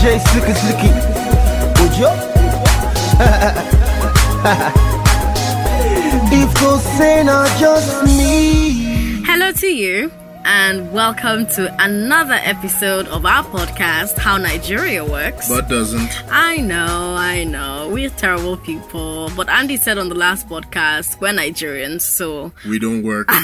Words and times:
Jay 0.00 0.18
Slicky 0.18 0.54
Slicky, 0.54 0.90
would 1.80 1.94
you? 1.98 2.10
If 6.32 6.60
you 6.62 6.78
say 6.96 7.24
not 7.24 7.50
just 7.58 8.04
me. 8.04 9.24
Hello 9.26 9.50
to 9.50 9.66
you, 9.66 10.12
and 10.52 10.90
welcome 10.92 11.46
to 11.46 11.72
another 11.80 12.34
episode 12.34 13.06
of 13.06 13.24
our 13.24 13.44
podcast, 13.44 14.18
How 14.18 14.36
Nigeria 14.36 15.04
Works. 15.04 15.48
But 15.48 15.68
doesn't. 15.68 16.24
I 16.28 16.56
know, 16.56 17.14
I 17.16 17.44
know, 17.44 17.88
we're 17.92 18.10
terrible 18.10 18.56
people. 18.56 19.30
But 19.36 19.48
Andy 19.48 19.76
said 19.76 19.96
on 19.96 20.08
the 20.08 20.16
last 20.16 20.48
podcast, 20.48 21.20
we're 21.20 21.32
Nigerians, 21.32 22.00
so. 22.00 22.50
We 22.68 22.80
don't 22.80 23.04
work. 23.04 23.28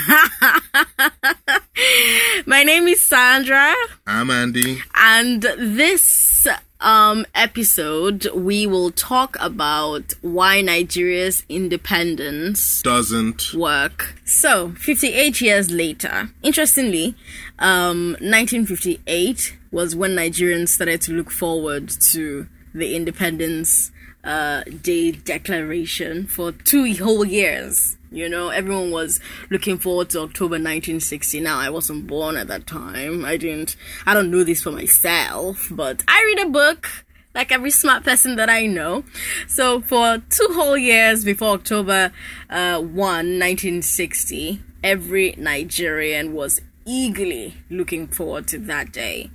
My 2.45 2.65
name 2.65 2.89
is 2.89 3.01
Sandra, 3.01 3.73
I'm 4.05 4.29
Andy. 4.31 4.83
and 4.97 5.43
this 5.43 6.49
um 6.81 7.25
episode 7.35 8.27
we 8.35 8.67
will 8.67 8.91
talk 8.91 9.37
about 9.41 10.13
why 10.21 10.61
Nigeria's 10.61 11.45
independence 11.49 12.83
Doesn't. 12.83 13.55
work. 13.55 14.15
So, 14.25 14.71
58 14.73 15.41
years 15.41 15.71
later, 15.71 16.31
interestingly, 16.43 17.15
um, 17.59 18.13
1958 18.21 19.57
was 19.71 19.97
when 19.97 20.13
Nigerians 20.15 20.69
started 20.69 21.01
to 21.03 21.13
look 21.13 21.31
forward 21.31 21.89
to 22.13 22.47
the 22.75 22.95
Independence 22.95 23.91
uh, 24.25 24.63
Day 24.65 25.13
declaration 25.13 26.27
for 26.27 26.53
two 26.53 26.93
whole 26.97 27.25
years. 27.25 27.97
You 28.17 28.31
know, 28.31 28.49
everyone 28.49 28.91
was 28.91 29.21
looking 29.51 29.77
forward 29.77 30.09
to 30.11 30.21
October 30.21 30.55
1960. 30.55 31.39
Now, 31.41 31.59
I 31.59 31.69
wasn't 31.69 32.07
born 32.07 32.39
at 32.39 32.49
that 32.49 32.67
time. 32.67 33.27
I 33.27 33.37
didn't, 33.37 33.77
I 34.07 34.15
don't 34.15 34.31
know 34.31 34.43
this 34.43 34.63
for 34.63 34.71
myself, 34.73 35.69
but 35.71 36.03
I 36.09 36.23
read 36.25 36.47
a 36.47 36.51
book 36.51 36.89
like 37.35 37.53
every 37.53 37.71
smart 37.71 38.05
person 38.05 38.37
that 38.37 38.49
I 38.49 38.65
know. 38.65 39.05
So 39.47 39.83
for 39.83 40.23
two 40.31 40.49
whole 40.53 40.79
years 40.79 41.27
before 41.27 41.51
October 41.51 42.11
uh, 42.49 42.79
1, 42.79 42.89
1960, 42.95 44.63
every 44.83 45.35
Nigerian 45.37 46.33
was 46.33 46.63
eagerly 46.87 47.57
looking 47.69 48.07
forward 48.07 48.49
to 48.49 48.59
that 48.61 48.93
day. 48.93 49.31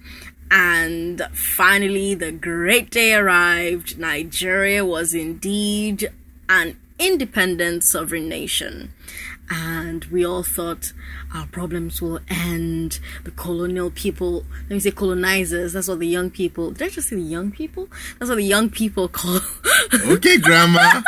And 0.50 1.22
finally, 1.34 2.16
the 2.16 2.32
great 2.32 2.90
day 2.90 3.14
arrived. 3.14 4.00
Nigeria 4.00 4.84
was 4.84 5.14
indeed 5.14 6.12
an 6.50 6.81
independent 7.02 7.84
sovereign 7.84 8.30
nation. 8.30 8.94
And 9.54 10.06
we 10.06 10.26
all 10.26 10.44
thought 10.44 10.94
our 11.34 11.46
problems 11.48 12.02
will 12.02 12.20
end. 12.30 13.00
The 13.26 13.32
colonial 13.32 13.92
people, 13.92 14.46
let 14.64 14.70
me 14.70 14.80
say 14.80 14.92
colonizers, 14.92 15.74
that's 15.74 15.90
what 15.90 16.00
the 16.00 16.08
young 16.08 16.30
people, 16.32 16.72
did 16.72 16.84
I 16.84 16.90
just 16.90 17.10
say 17.10 17.18
the 17.18 17.22
young 17.22 17.52
people? 17.52 17.90
That's 18.18 18.30
what 18.30 18.36
the 18.38 18.44
young 18.44 18.70
people 18.70 19.10
call, 19.10 19.42
Okay, 20.06 20.38
Grandma. 20.38 21.02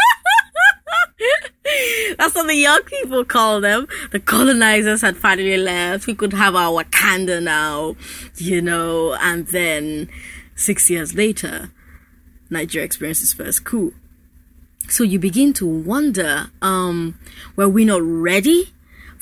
that's 2.18 2.36
what 2.36 2.48
the 2.48 2.56
young 2.56 2.82
people 2.84 3.24
call 3.24 3.62
them. 3.62 3.88
The 4.12 4.20
colonizers 4.20 5.02
had 5.02 5.16
finally 5.16 5.58
left. 5.58 6.08
We 6.08 6.14
could 6.16 6.34
have 6.34 6.56
our 6.56 6.84
Wakanda 6.84 7.42
now, 7.42 7.96
you 8.36 8.62
know, 8.62 9.14
and 9.22 9.48
then 9.48 10.10
six 10.56 10.90
years 10.90 11.16
later, 11.16 11.72
Nigeria 12.50 12.86
experienced 12.86 13.24
its 13.24 13.34
first 13.34 13.64
coup. 13.64 13.94
So 14.90 15.04
you 15.04 15.20
begin 15.20 15.54
to 15.54 15.66
wonder, 15.66 16.52
um, 16.62 17.18
were 17.56 17.70
we 17.70 17.86
not 17.86 18.02
ready 18.04 18.72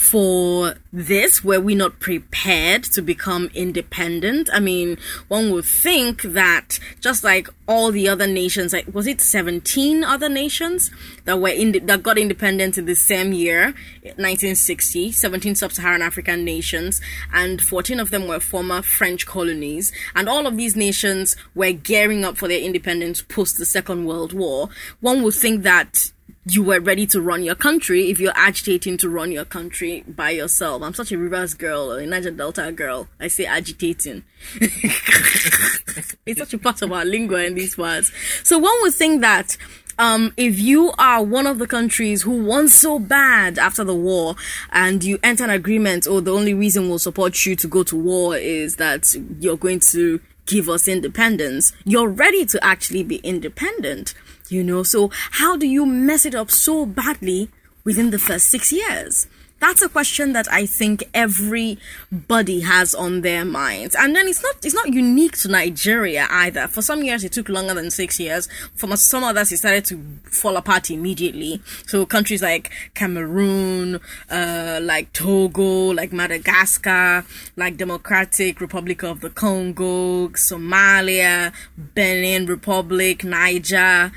for 0.02 0.74
this? 0.92 1.44
Were 1.44 1.62
we 1.62 1.76
not 1.76 2.00
prepared 2.00 2.84
to 2.86 3.04
become 3.04 3.52
independent? 3.54 4.50
I 4.52 4.60
mean, 4.60 4.98
one 5.28 5.52
would 5.52 5.66
think 5.66 6.24
that 6.24 6.80
just 7.00 7.24
like 7.24 7.48
all 7.68 7.92
the 7.92 8.10
other 8.10 8.26
nations, 8.26 8.74
like 8.74 8.92
was 8.94 9.06
it 9.06 9.22
17 9.22 10.04
other 10.04 10.28
nations 10.28 10.90
that 11.26 11.40
were 11.40 11.50
in, 11.50 11.86
that 11.86 12.02
got 12.02 12.18
independent 12.18 12.80
in 12.80 12.86
the 12.86 12.96
same 12.96 13.32
year, 13.32 13.76
1960, 14.02 15.12
17 15.12 15.54
sub-Saharan 15.54 16.02
African 16.02 16.44
nations, 16.44 17.00
and 17.32 17.62
14 17.62 18.00
of 18.00 18.10
them 18.10 18.28
were 18.28 18.40
former 18.40 18.82
French 18.82 19.28
colonies, 19.28 19.92
and 20.16 20.28
all 20.28 20.48
of 20.48 20.58
these 20.58 20.76
nations 20.76 21.36
were 21.54 21.72
gearing 21.74 22.26
up 22.26 22.38
for 22.38 22.48
their 22.48 22.60
independence 22.60 23.22
post 23.22 23.60
the 23.60 23.66
Second 23.68 24.06
World 24.06 24.34
War. 24.34 24.70
One 25.00 25.22
would 25.22 25.36
think 25.36 25.62
that 25.62 26.12
you 26.46 26.64
were 26.64 26.80
ready 26.80 27.06
to 27.06 27.22
run 27.22 27.44
your 27.44 27.56
country 27.56 28.10
if 28.10 28.20
you're 28.20 28.34
agitating 28.36 28.98
to 28.98 29.10
run 29.10 29.32
your 29.32 29.46
country 29.46 30.04
by 30.08 30.32
yourself. 30.32 30.82
I'm 30.82 30.94
such 30.94 31.12
a 31.12 31.18
Rivers 31.18 31.54
girl, 31.54 31.92
or 31.92 32.00
a 32.00 32.06
Niger 32.06 32.32
Delta 32.32 32.72
girl. 32.72 33.08
I 33.20 33.28
say 33.28 33.46
agitating. 33.46 34.24
it's 34.62 36.40
such 36.40 36.54
a 36.54 36.58
part 36.58 36.82
of 36.82 36.92
our 36.92 37.06
lingua 37.06 37.44
in 37.44 37.54
these 37.54 37.78
words. 37.78 38.12
So 38.44 38.58
one 38.58 38.74
would 38.82 38.94
think 38.94 39.22
that 39.22 39.56
um, 40.00 40.34
if 40.36 40.60
you 40.60 40.94
are 40.98 41.24
one 41.24 41.46
of 41.46 41.60
the 41.60 41.68
countries 41.68 42.24
who 42.24 42.44
won 42.44 42.68
so 42.68 42.98
bad 42.98 43.60
after 43.60 43.84
the 43.84 43.94
war 43.94 44.36
and 44.72 45.04
you 45.04 45.20
enter 45.22 45.44
an 45.44 45.52
agreement, 45.52 46.08
or 46.08 46.22
the 46.22 46.34
only 46.34 46.56
reason 46.56 46.90
we'll 46.90 46.98
support 46.98 47.46
you 47.46 47.56
to 47.58 47.68
go 47.68 47.84
to 47.84 47.96
war 47.96 48.36
is 48.36 48.78
that 48.78 49.14
you're 49.40 49.58
going 49.58 49.80
to 49.80 50.20
give 50.48 50.70
us 50.70 50.88
independence, 50.88 51.72
you're 51.86 52.10
ready 52.10 52.46
to 52.46 52.64
actually 52.64 53.04
be 53.04 53.18
independent. 53.18 54.16
You 54.52 54.66
know, 54.66 54.84
so 54.84 55.10
how 55.32 55.56
do 55.56 55.66
you 55.66 55.86
mess 55.86 56.26
it 56.26 56.36
up 56.36 56.52
so 56.52 56.86
badly 56.86 57.50
within 57.86 58.12
the 58.12 58.20
first 58.20 58.48
six 58.48 58.74
years? 58.74 59.28
That's 59.62 59.84
a 59.84 59.90
question 59.90 60.34
that 60.34 60.52
I 60.52 60.66
think 60.66 61.04
everybody 61.14 62.62
has 62.62 62.96
on 62.96 63.22
their 63.22 63.46
minds. 63.46 63.96
And 63.96 64.16
then 64.16 64.28
it's 64.28 64.42
not 64.42 64.56
it's 64.64 64.74
not 64.74 64.92
unique 64.92 65.38
to 65.38 65.50
Nigeria 65.50 66.28
either. 66.32 66.68
For 66.68 66.82
some 66.82 67.04
years 67.04 67.24
it 67.24 67.32
took 67.32 67.48
longer 67.48 67.76
than 67.76 67.92
six 67.92 68.20
years. 68.20 68.50
For 68.76 68.98
some 68.98 69.24
others 69.24 69.52
it 69.52 69.58
started 69.58 69.86
to 69.86 70.04
fall 70.24 70.58
apart 70.58 70.90
immediately. 70.90 71.62
So 71.86 72.08
countries 72.08 72.42
like 72.42 72.72
Cameroon, 72.96 74.02
uh, 74.32 74.80
like 74.82 75.14
Togo, 75.14 75.92
like 75.92 76.12
Madagascar, 76.12 77.24
like 77.56 77.78
Democratic 77.78 78.62
Republic 78.62 79.04
of 79.04 79.22
the 79.22 79.30
Congo, 79.30 80.30
Somalia, 80.30 81.54
Benin 81.78 82.48
Republic, 82.48 83.24
Niger, 83.24 84.12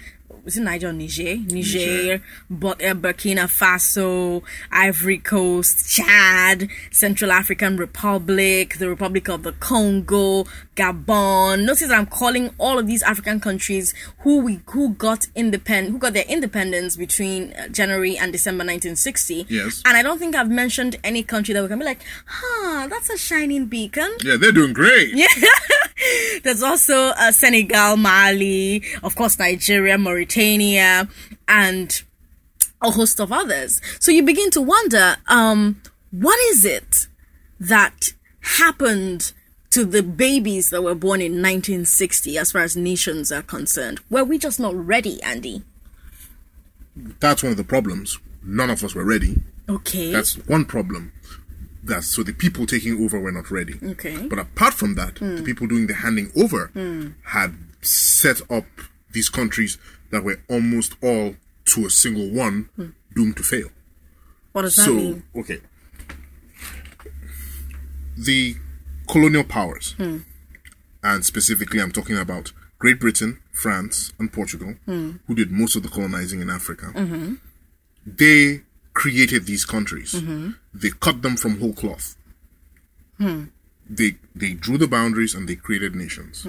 was 0.44 0.56
it 0.56 0.62
Niger 0.62 0.88
or 0.88 0.92
Niger? 0.92 1.36
Niger, 1.36 2.22
but 2.50 2.82
uh, 2.84 2.94
Burkina 2.94 3.44
Faso, 3.44 4.42
Ivory 4.70 5.18
Coast, 5.18 5.88
Chad, 5.88 6.68
Central 6.90 7.32
African 7.32 7.76
Republic, 7.76 8.78
the 8.78 8.88
Republic 8.88 9.28
of 9.28 9.42
the 9.42 9.52
Congo, 9.52 10.44
Gabon. 10.76 11.64
Notice 11.64 11.90
I'm 11.90 12.06
calling 12.06 12.50
all 12.58 12.78
of 12.78 12.86
these 12.86 13.02
African 13.02 13.40
countries 13.40 13.94
who 14.18 14.40
we 14.40 14.60
who 14.66 14.94
got 14.94 15.26
independent, 15.34 15.92
who 15.92 15.98
got 15.98 16.12
their 16.12 16.26
independence 16.28 16.96
between 16.96 17.52
uh, 17.54 17.68
January 17.68 18.18
and 18.18 18.32
December 18.32 18.64
1960. 18.64 19.46
Yes. 19.48 19.82
And 19.86 19.96
I 19.96 20.02
don't 20.02 20.18
think 20.18 20.34
I've 20.34 20.50
mentioned 20.50 20.96
any 21.02 21.22
country 21.22 21.54
that 21.54 21.62
we 21.62 21.68
can 21.68 21.78
be 21.78 21.84
like, 21.84 22.00
huh, 22.26 22.88
that's 22.88 23.08
a 23.10 23.16
shining 23.16 23.66
beacon. 23.66 24.10
Yeah, 24.22 24.36
they're 24.36 24.52
doing 24.52 24.72
great. 24.72 25.14
Yeah. 25.14 25.26
There's 26.42 26.62
also 26.62 26.94
uh, 26.94 27.30
Senegal, 27.32 27.96
Mali, 27.96 28.82
of 29.02 29.14
course, 29.14 29.38
Nigeria, 29.38 29.96
Mauritania, 29.96 30.33
and 31.48 32.02
a 32.82 32.90
host 32.90 33.20
of 33.20 33.32
others. 33.32 33.80
So 34.00 34.10
you 34.10 34.22
begin 34.22 34.50
to 34.50 34.60
wonder, 34.60 35.16
um, 35.28 35.80
what 36.10 36.38
is 36.50 36.64
it 36.64 37.08
that 37.60 38.12
happened 38.40 39.32
to 39.70 39.84
the 39.84 40.02
babies 40.02 40.70
that 40.70 40.82
were 40.82 40.94
born 40.94 41.20
in 41.20 41.32
1960 41.32 42.38
as 42.38 42.52
far 42.52 42.62
as 42.62 42.76
nations 42.76 43.32
are 43.32 43.42
concerned? 43.42 44.00
Were 44.10 44.24
we 44.24 44.38
just 44.38 44.60
not 44.60 44.74
ready, 44.74 45.22
Andy? 45.22 45.62
That's 46.94 47.42
one 47.42 47.52
of 47.52 47.58
the 47.58 47.64
problems. 47.64 48.18
None 48.44 48.70
of 48.70 48.84
us 48.84 48.94
were 48.94 49.04
ready. 49.04 49.36
Okay. 49.68 50.12
That's 50.12 50.34
one 50.46 50.64
problem. 50.64 51.12
That's 51.82 52.06
so 52.06 52.22
the 52.22 52.32
people 52.32 52.66
taking 52.66 53.02
over 53.02 53.18
were 53.18 53.32
not 53.32 53.50
ready. 53.50 53.74
Okay. 53.82 54.28
But 54.28 54.38
apart 54.38 54.74
from 54.74 54.94
that, 54.94 55.16
the 55.16 55.42
people 55.44 55.66
doing 55.66 55.86
the 55.86 55.94
handing 55.94 56.30
over 56.36 56.70
had 57.24 57.54
set 57.82 58.40
up 58.50 58.64
these 59.14 59.28
countries 59.28 59.78
that 60.10 60.22
were 60.22 60.40
almost 60.48 60.96
all 61.02 61.36
to 61.66 61.86
a 61.86 61.90
single 61.90 62.28
one 62.30 62.68
hmm. 62.76 62.88
doomed 63.14 63.36
to 63.36 63.42
fail. 63.42 63.68
what 64.52 64.62
does 64.62 64.76
that 64.76 64.84
so 64.84 64.94
mean? 64.94 65.22
okay. 65.36 65.60
The 68.16 68.56
colonial 69.08 69.44
powers 69.44 69.92
hmm. 69.92 70.18
and 71.02 71.24
specifically 71.26 71.80
i'm 71.80 71.92
talking 71.92 72.16
about 72.16 72.52
great 72.78 72.98
britain 72.98 73.38
france 73.52 74.12
and 74.18 74.32
portugal 74.32 74.74
hmm. 74.86 75.10
who 75.26 75.34
did 75.34 75.50
most 75.50 75.76
of 75.76 75.82
the 75.82 75.90
colonizing 75.90 76.40
in 76.40 76.48
africa 76.48 76.86
mm-hmm. 76.94 77.34
they 78.06 78.62
created 78.94 79.44
these 79.44 79.64
countries. 79.64 80.12
Mm-hmm. 80.14 80.52
They 80.72 80.90
cut 80.90 81.20
them 81.22 81.36
from 81.36 81.60
whole 81.60 81.74
cloth. 81.74 82.16
They 83.90 84.16
they 84.34 84.54
drew 84.54 84.78
the 84.78 84.88
boundaries 84.88 85.34
and 85.34 85.46
they 85.48 85.56
created 85.56 85.94
nations 85.94 86.46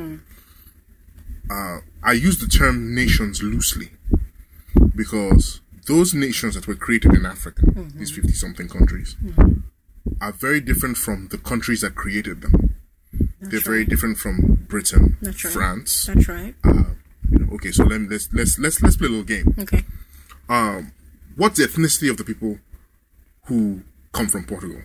uh, 1.50 1.80
i 2.04 2.12
use 2.12 2.38
the 2.40 2.48
term 2.48 2.94
nations 2.96 3.42
loosely 3.44 3.90
because 4.96 5.62
those 5.86 6.14
nations 6.14 6.56
that 6.56 6.68
were 6.68 6.76
created 6.76 7.14
in 7.14 7.26
Africa, 7.26 7.62
mm-hmm. 7.62 8.00
these 8.00 8.12
50 8.12 8.32
something 8.34 8.68
countries, 8.68 9.16
mm-hmm. 9.24 9.60
are 10.22 10.32
very 10.32 10.60
different 10.60 10.98
from 10.98 11.28
the 11.30 11.38
countries 11.38 11.82
that 11.82 11.96
created 11.96 12.42
them. 12.42 12.76
They're 13.42 13.60
very 13.60 13.86
different 13.86 14.18
from 14.18 14.66
Britain, 14.68 15.18
That's 15.22 15.44
right. 15.46 15.54
France. 15.54 16.06
That's 16.06 16.28
right. 16.28 16.56
Uh, 16.64 16.96
you 17.30 17.40
know, 17.40 17.54
okay, 17.56 17.72
so 17.72 17.84
let 17.84 18.02
me, 18.02 18.08
let's 18.10 18.28
let's 18.34 18.58
let's 18.58 18.82
let's 18.82 18.98
play 18.98 19.08
a 19.08 19.10
little 19.12 19.24
game. 19.24 19.54
Okay. 19.60 19.84
Um, 20.50 20.94
what's 21.36 21.60
the 21.60 21.66
ethnicity 21.66 22.10
of 22.10 22.18
the 22.18 22.24
people 22.24 22.58
who 23.46 23.84
come 24.14 24.28
from 24.28 24.46
Portugal? 24.46 24.82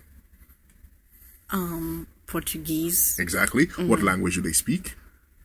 Um, 1.49 2.05
Portuguese. 2.27 3.17
Exactly. 3.19 3.65
Mm-hmm. 3.65 3.87
What 3.87 4.03
language 4.03 4.35
do 4.35 4.41
they 4.41 4.53
speak? 4.53 4.93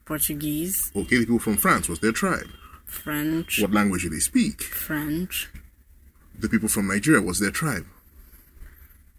Portuguese. 0.06 0.90
Okay, 0.96 1.16
the 1.18 1.26
people 1.26 1.38
from 1.38 1.56
France, 1.58 1.88
what's 1.88 2.00
their 2.00 2.12
tribe? 2.12 2.46
French. 2.86 3.60
What 3.60 3.72
language 3.72 4.04
do 4.04 4.08
they 4.10 4.20
speak? 4.20 4.62
French. 4.62 5.50
The 6.38 6.48
people 6.48 6.68
from 6.68 6.88
Nigeria, 6.88 7.20
what's 7.20 7.40
their 7.40 7.50
tribe? 7.50 7.84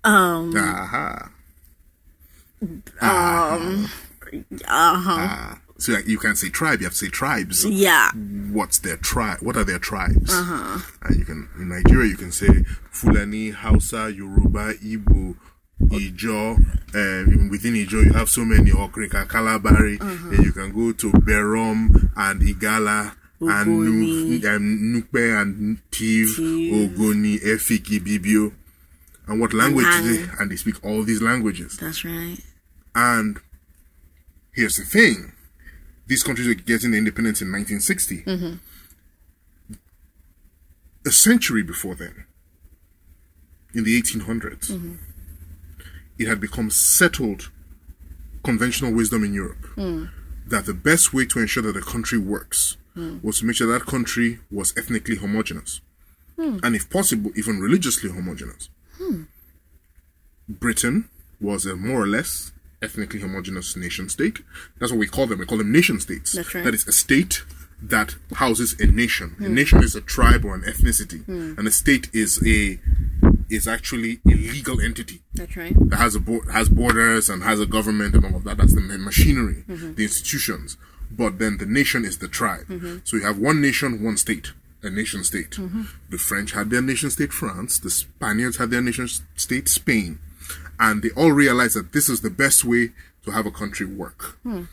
Um. 0.04 0.56
Aha. 0.57 1.30
Uh 2.62 2.68
huh. 5.00 5.16
Ah. 5.19 5.60
So 5.80 5.95
you 6.06 6.18
can't 6.18 6.38
say 6.38 6.50
tribe, 6.50 6.80
you 6.80 6.86
have 6.86 6.94
to 6.94 6.98
say 6.98 7.10
tribes. 7.10 7.63
Yeah. 7.66 8.12
What's 8.51 8.80
their 8.80 8.98
tribe? 8.98 9.40
What 9.42 9.57
are 9.57 9.63
their 9.63 9.78
tribes? 9.80 10.33
Uh-huh. 10.33 10.80
And 11.04 11.16
you 11.19 11.25
can 11.25 11.50
in 11.57 11.69
Nigeria 11.69 12.10
you 12.10 12.18
can 12.18 12.31
say 12.31 12.63
Fulani, 12.90 13.51
Hausa, 13.51 14.12
Yoruba, 14.12 14.74
Igbo, 14.75 15.36
Ijo. 15.82 16.58
Uh, 16.90 17.50
within 17.50 17.74
Ijo 17.76 18.06
you 18.06 18.14
have 18.14 18.30
so 18.30 18.44
many 18.46 18.72
Okrika, 18.72 19.26
Kalabari. 19.28 20.00
Then 20.32 20.44
you 20.44 20.52
can 20.52 20.72
go 20.74 20.92
to 20.94 21.12
Berom 21.12 22.12
and 22.16 22.42
Igala. 22.42 23.14
And 23.40 23.68
Ogoni. 23.70 24.42
Nu- 24.42 24.50
um, 24.56 25.04
Nupe 25.14 25.42
and 25.42 25.80
Tiv. 25.92 26.28
Ogoni, 26.38 27.40
Efiki, 27.40 28.00
Bibio. 28.00 28.52
And 29.28 29.40
what 29.40 29.54
language 29.54 29.86
do 29.86 30.26
they? 30.26 30.32
And 30.40 30.50
they 30.52 30.56
speak 30.56 30.84
all 30.84 31.04
these 31.04 31.22
languages. 31.22 31.78
That's 31.78 32.04
right. 32.04 32.38
And 32.96 33.38
here's 34.54 34.78
the 34.78 34.84
thing 34.86 35.34
these 36.08 36.24
countries 36.24 36.48
were 36.48 36.54
getting 36.56 36.94
independence 36.96 37.42
in 37.42 37.52
1960. 37.52 38.24
A 41.06 41.12
century 41.12 41.62
before 41.64 41.96
then, 41.96 42.26
in 43.74 43.84
the 43.84 44.02
1800s, 44.02 44.72
it 46.19 46.28
had 46.28 46.40
become 46.40 46.69
settled 46.69 47.50
conventional 48.44 48.94
wisdom 48.94 49.24
in 49.24 49.34
Europe 49.34 49.66
hmm. 49.75 50.06
that 50.48 50.66
the 50.66 50.74
best 50.74 51.14
way 51.14 51.25
to 51.25 51.40
ensure 51.40 51.64
that 51.64 51.75
a 51.75 51.81
country 51.81 52.18
works 52.18 52.78
hmm. 52.94 53.18
was 53.22 53.40
to 53.40 53.46
make 53.46 53.56
sure 53.56 53.68
that 53.68 53.86
country 53.86 54.40
was 54.52 54.74
ethnically 54.78 55.16
homogeneous. 55.16 55.81
Hmm. 56.36 56.60
And 56.64 56.75
if 56.75 56.90
possible, 56.90 57.31
even 57.36 57.60
religiously 57.60 58.10
homogeneous. 58.10 58.69
Britain 60.48 61.10
was 61.42 61.66
a 61.66 61.75
more 61.75 62.02
or 62.04 62.08
less 62.08 62.52
ethnically 62.81 63.19
homogeneous 63.19 63.75
nation 63.75 64.10
state. 64.10 64.40
That's 64.80 64.92
what 64.92 65.00
we 65.00 65.08
call 65.08 65.28
them. 65.28 65.40
We 65.40 65.46
call 65.46 65.58
them 65.58 65.72
nation 65.72 66.00
states. 66.00 66.34
That's 66.34 66.54
right. 66.54 66.64
That 66.64 66.74
is 66.74 66.88
a 66.88 66.92
state 66.92 67.44
that 67.81 68.16
houses 68.34 68.75
a 68.80 68.88
nation. 68.88 69.36
A 69.40 69.50
nation 69.50 69.84
is 69.84 69.96
a 69.96 70.02
tribe 70.02 70.46
or 70.46 70.56
an 70.56 70.62
ethnicity, 70.62 71.28
and 71.28 71.68
a 71.68 71.72
state 71.72 72.10
is 72.14 72.40
a 72.46 72.80
is 73.50 73.68
actually 73.68 74.20
a 74.26 74.36
legal 74.36 74.82
entity 74.82 75.22
That's 75.34 75.56
right. 75.56 75.74
that 75.90 75.98
has 75.98 76.16
a 76.16 76.20
bo- 76.20 76.50
has 76.52 76.70
borders 76.70 77.30
and 77.30 77.44
has 77.44 77.60
a 77.60 77.66
government 77.66 78.16
and 78.16 78.26
all 78.26 78.36
of 78.36 78.44
that. 78.44 78.58
That's 78.58 78.76
the 78.76 78.82
ma- 78.82 78.98
machinery, 78.98 79.64
mm-hmm. 79.68 79.94
the 79.94 80.04
institutions. 80.04 80.78
But 81.10 81.40
then 81.40 81.58
the 81.58 81.66
nation 81.66 82.04
is 82.04 82.18
the 82.18 82.28
tribe. 82.28 82.68
Mm-hmm. 82.68 82.98
So 83.06 83.18
you 83.18 83.24
have 83.24 83.38
one 83.38 83.62
nation, 83.62 84.04
one 84.04 84.18
state, 84.18 84.52
a 84.84 84.90
nation 84.90 85.24
state. 85.24 85.52
Mm-hmm. 85.52 85.84
The 86.10 86.18
French 86.18 86.52
had 86.52 86.70
their 86.70 86.82
nation 86.82 87.10
state, 87.10 87.32
France. 87.32 87.80
The 87.80 87.90
Spaniards 87.90 88.58
had 88.58 88.72
their 88.72 88.82
nation 88.82 89.08
state, 89.36 89.70
Spain, 89.70 90.20
and 90.80 91.02
they 91.02 91.10
all 91.12 91.32
realized 91.32 91.76
that 91.76 91.94
this 91.94 92.10
is 92.10 92.22
the 92.22 92.30
best 92.30 92.66
way 92.66 92.92
to 93.24 93.32
have 93.32 93.46
a 93.46 93.52
country 93.52 93.86
work. 93.86 94.38
Hmm. 94.44 94.64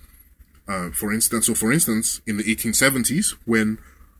Uh, 0.66 0.90
for 0.90 1.12
instance, 1.12 1.46
so 1.46 1.54
for 1.54 1.72
instance, 1.72 2.20
in 2.26 2.38
the 2.38 2.44
1870s, 2.44 3.36
when 3.44 3.78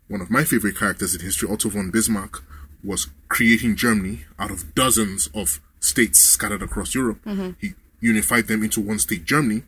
one 0.08 0.20
of 0.20 0.30
my 0.30 0.44
favorite 0.44 0.76
characters 0.76 1.14
in 1.14 1.22
history, 1.22 1.48
Otto 1.48 1.70
von 1.70 1.90
Bismarck, 1.90 2.42
was 2.84 3.08
creating 3.28 3.76
Germany 3.76 4.20
out 4.38 4.50
of 4.50 4.74
dozens 4.74 5.28
of 5.34 5.60
states 5.80 6.18
scattered 6.18 6.62
across 6.62 6.94
Europe, 6.94 7.24
mm-hmm. 7.24 7.50
he 7.60 7.74
unified 8.00 8.46
them 8.46 8.62
into 8.62 8.80
one 8.80 8.98
state, 8.98 9.24
Germany. 9.24 9.62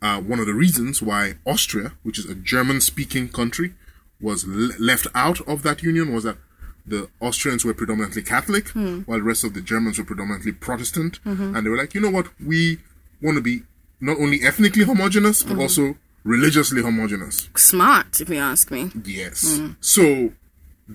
Uh, 0.00 0.20
one 0.20 0.40
of 0.40 0.46
the 0.46 0.54
reasons 0.54 1.00
why 1.00 1.34
Austria, 1.46 1.92
which 2.02 2.18
is 2.18 2.26
a 2.26 2.34
German-speaking 2.34 3.28
country, 3.28 3.74
was 4.20 4.46
le- 4.46 4.74
left 4.78 5.06
out 5.14 5.40
of 5.48 5.62
that 5.62 5.82
union 5.82 6.12
was 6.12 6.24
that 6.24 6.36
the 6.84 7.08
Austrians 7.20 7.64
were 7.64 7.74
predominantly 7.74 8.22
Catholic, 8.22 8.68
hmm. 8.70 9.00
while 9.00 9.18
the 9.18 9.24
rest 9.24 9.44
of 9.44 9.54
the 9.54 9.60
Germans 9.60 9.98
were 9.98 10.04
predominantly 10.04 10.52
Protestant, 10.52 11.22
mm-hmm. 11.24 11.54
and 11.54 11.64
they 11.64 11.70
were 11.70 11.76
like, 11.76 11.94
you 11.94 12.00
know 12.00 12.10
what, 12.10 12.28
we 12.44 12.78
want 13.20 13.36
to 13.36 13.42
be 13.42 13.62
not 14.00 14.18
only 14.18 14.42
ethnically 14.42 14.84
homogenous 14.84 15.44
but 15.44 15.52
mm-hmm. 15.52 15.60
also 15.60 15.96
religiously 16.24 16.82
homogenous. 16.82 17.48
Smart, 17.56 18.20
if 18.20 18.28
you 18.28 18.38
ask 18.38 18.70
me. 18.70 18.90
Yes. 19.04 19.44
Mm. 19.44 19.76
So 19.80 20.32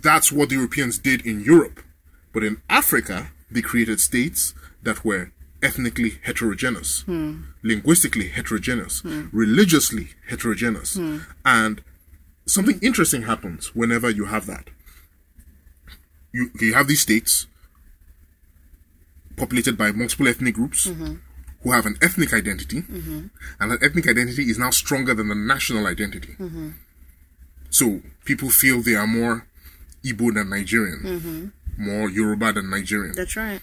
that's 0.02 0.32
what 0.32 0.50
the 0.50 0.56
Europeans 0.56 1.00
did 1.00 1.26
in 1.26 1.42
Europe. 1.42 1.82
But 2.34 2.44
in 2.44 2.62
Africa, 2.70 3.32
they 3.50 3.62
created 3.62 4.00
states 4.00 4.54
that 4.84 5.04
were 5.04 5.32
ethnically 5.62 6.20
heterogeneous, 6.24 7.02
hmm. 7.02 7.42
linguistically 7.64 8.30
heterogeneous, 8.30 9.02
hmm. 9.02 9.28
religiously 9.32 10.10
heterogeneous. 10.30 10.96
Hmm. 10.96 11.20
And 11.44 11.84
something 12.46 12.80
interesting 12.82 13.24
happens 13.24 13.76
whenever 13.76 14.10
you 14.10 14.26
have 14.26 14.46
that. 14.48 14.70
You, 16.34 16.52
you 16.60 16.74
have 16.74 16.88
these 16.88 17.02
states 17.02 17.48
populated 19.38 19.78
by 19.78 19.92
multiple 19.92 20.28
ethnic 20.28 20.56
groups 20.56 20.88
mm-hmm. 20.88 21.16
who 21.64 21.72
have 21.72 21.86
an 21.86 21.96
ethnic 22.02 22.34
identity, 22.34 22.82
mm-hmm. 22.82 23.28
and 23.60 23.72
that 23.72 23.82
ethnic 23.84 24.08
identity 24.08 24.44
is 24.44 24.58
now 24.58 24.72
stronger 24.72 25.14
than 25.14 25.30
the 25.30 25.36
national 25.36 25.88
identity. 25.88 26.34
Mm-hmm. 26.40 26.72
So 27.70 28.02
people 28.26 28.50
feel 28.50 28.82
they 28.82 28.96
are 28.96 29.08
more 29.08 29.47
Igbo 30.14 30.34
than 30.34 30.50
Nigerian, 30.50 31.00
mm-hmm. 31.04 31.84
more 31.86 32.10
Yoruba 32.10 32.54
than 32.54 32.70
Nigerian. 32.70 33.16
That's 33.16 33.36
right. 33.36 33.62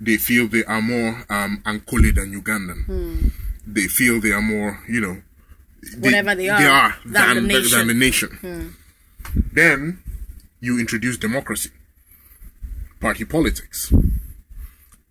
They 0.00 0.16
feel 0.16 0.48
they 0.48 0.64
are 0.64 0.82
more 0.82 1.24
um, 1.30 1.62
Ankole 1.64 2.14
than 2.14 2.32
Ugandan. 2.40 2.84
Hmm. 2.86 3.28
They 3.66 3.86
feel 3.86 4.20
they 4.20 4.32
are 4.32 4.42
more, 4.42 4.80
you 4.88 5.00
know, 5.00 5.22
they- 5.96 6.08
Whatever 6.08 6.34
they 6.34 6.48
are, 6.48 6.58
they 6.60 6.66
are 6.66 6.94
than 7.04 7.12
than, 7.36 7.48
the 7.48 7.54
than, 7.60 7.70
than 7.70 7.86
the 7.88 7.94
nation. 7.94 8.38
nation. 8.42 8.76
Then 9.52 10.02
you 10.60 10.78
introduce 10.78 11.16
democracy, 11.16 11.70
party 13.00 13.24
politics, 13.24 13.92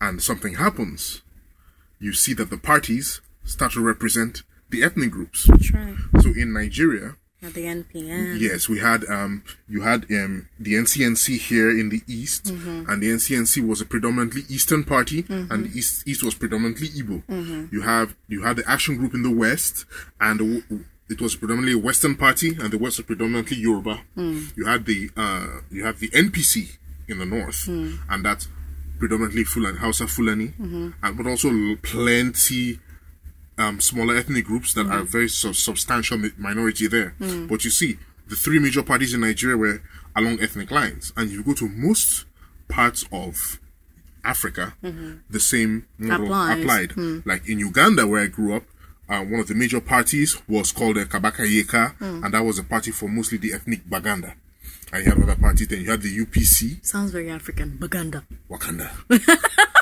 and 0.01 0.21
something 0.21 0.55
happens. 0.55 1.21
You 1.99 2.13
see 2.13 2.33
that 2.33 2.49
the 2.49 2.57
parties 2.57 3.21
start 3.45 3.71
to 3.73 3.81
represent 3.81 4.43
the 4.69 4.83
ethnic 4.83 5.11
groups. 5.11 5.45
That's 5.45 5.71
right. 5.73 5.95
So 6.21 6.29
in 6.35 6.53
Nigeria, 6.53 7.15
At 7.43 7.53
the 7.55 7.65
NPN. 7.65 8.39
Yes, 8.39 8.69
we 8.69 8.79
had 8.79 9.03
um 9.09 9.43
you 9.67 9.81
had 9.81 10.05
um 10.11 10.47
the 10.59 10.75
NCNC 10.75 11.37
here 11.39 11.69
in 11.69 11.89
the 11.89 12.01
east, 12.07 12.47
and 12.49 13.03
the 13.03 13.09
NCNC 13.09 13.67
was 13.67 13.81
a 13.81 13.85
predominantly 13.85 14.43
eastern 14.49 14.83
party, 14.85 15.25
and 15.29 15.65
the 15.65 15.77
east 15.77 16.07
east 16.07 16.23
was 16.23 16.35
predominantly 16.35 16.87
Igbo. 16.87 17.21
You 17.71 17.81
have 17.81 18.15
you 18.29 18.43
had 18.43 18.55
the 18.57 18.63
Action 18.69 18.95
Group 18.97 19.13
in 19.13 19.23
the 19.23 19.31
west, 19.31 19.85
and 20.21 20.39
the, 20.39 20.83
it 21.09 21.19
was 21.19 21.35
predominantly 21.35 21.73
a 21.73 21.77
western 21.83 22.15
party, 22.15 22.49
and 22.59 22.71
the 22.71 22.77
west 22.77 22.97
was 22.99 23.05
predominantly 23.05 23.57
Yoruba. 23.57 24.01
You 24.15 24.65
had 24.65 24.85
the 24.85 25.09
uh 25.17 25.47
you 25.69 25.83
have 25.83 25.99
the 25.99 26.09
NPC 26.09 26.77
in 27.09 27.19
the 27.19 27.25
north, 27.25 27.67
and 27.67 28.23
that's 28.23 28.47
predominantly 28.99 29.43
Fulani 29.43 29.79
Hausa 29.79 30.07
Fulani, 30.07 30.53
and 30.59 31.17
but 31.17 31.27
also 31.27 31.49
plenty 31.81 32.79
um, 33.57 33.79
smaller 33.79 34.15
ethnic 34.17 34.45
groups 34.45 34.73
that 34.73 34.87
are 34.87 35.01
mm-hmm. 35.01 35.11
very 35.11 35.29
sub- 35.29 35.55
substantial 35.55 36.17
mi- 36.17 36.31
minority 36.37 36.87
there. 36.87 37.15
Mm. 37.19 37.47
But 37.47 37.63
you 37.65 37.71
see, 37.71 37.97
the 38.27 38.35
three 38.35 38.59
major 38.59 38.83
parties 38.83 39.13
in 39.13 39.21
Nigeria 39.21 39.57
were 39.57 39.81
along 40.15 40.41
ethnic 40.41 40.71
lines, 40.71 41.13
and 41.15 41.29
you 41.29 41.43
go 41.43 41.53
to 41.53 41.67
most 41.69 42.25
parts 42.67 43.05
of 43.11 43.59
Africa, 44.23 44.73
mm-hmm. 44.83 45.15
the 45.29 45.39
same 45.39 45.85
model 45.97 46.25
Applies. 46.27 46.59
applied. 46.61 46.89
Mm. 46.91 47.25
Like 47.25 47.47
in 47.49 47.59
Uganda, 47.59 48.07
where 48.07 48.21
I 48.23 48.27
grew 48.27 48.55
up, 48.55 48.63
uh, 49.09 49.21
one 49.23 49.39
of 49.39 49.47
the 49.47 49.55
major 49.55 49.81
parties 49.81 50.41
was 50.47 50.71
called 50.71 50.95
the 50.95 51.05
Kabaka 51.05 51.45
Yeka, 51.45 51.97
mm. 51.97 52.23
and 52.23 52.33
that 52.33 52.43
was 52.43 52.57
a 52.57 52.63
party 52.63 52.91
for 52.91 53.07
mostly 53.09 53.37
the 53.37 53.53
ethnic 53.53 53.87
Baganda. 53.89 54.35
And 54.91 55.03
you 55.05 55.11
had 55.11 55.21
other 55.21 55.35
parties. 55.35 55.67
Then 55.67 55.81
you 55.81 55.89
had 55.89 56.01
the 56.03 56.17
UPC, 56.25 56.85
Sounds 56.85 57.11
very 57.11 57.29
African. 57.29 57.77
Baganda. 57.79 58.23
Wakanda. 58.49 58.89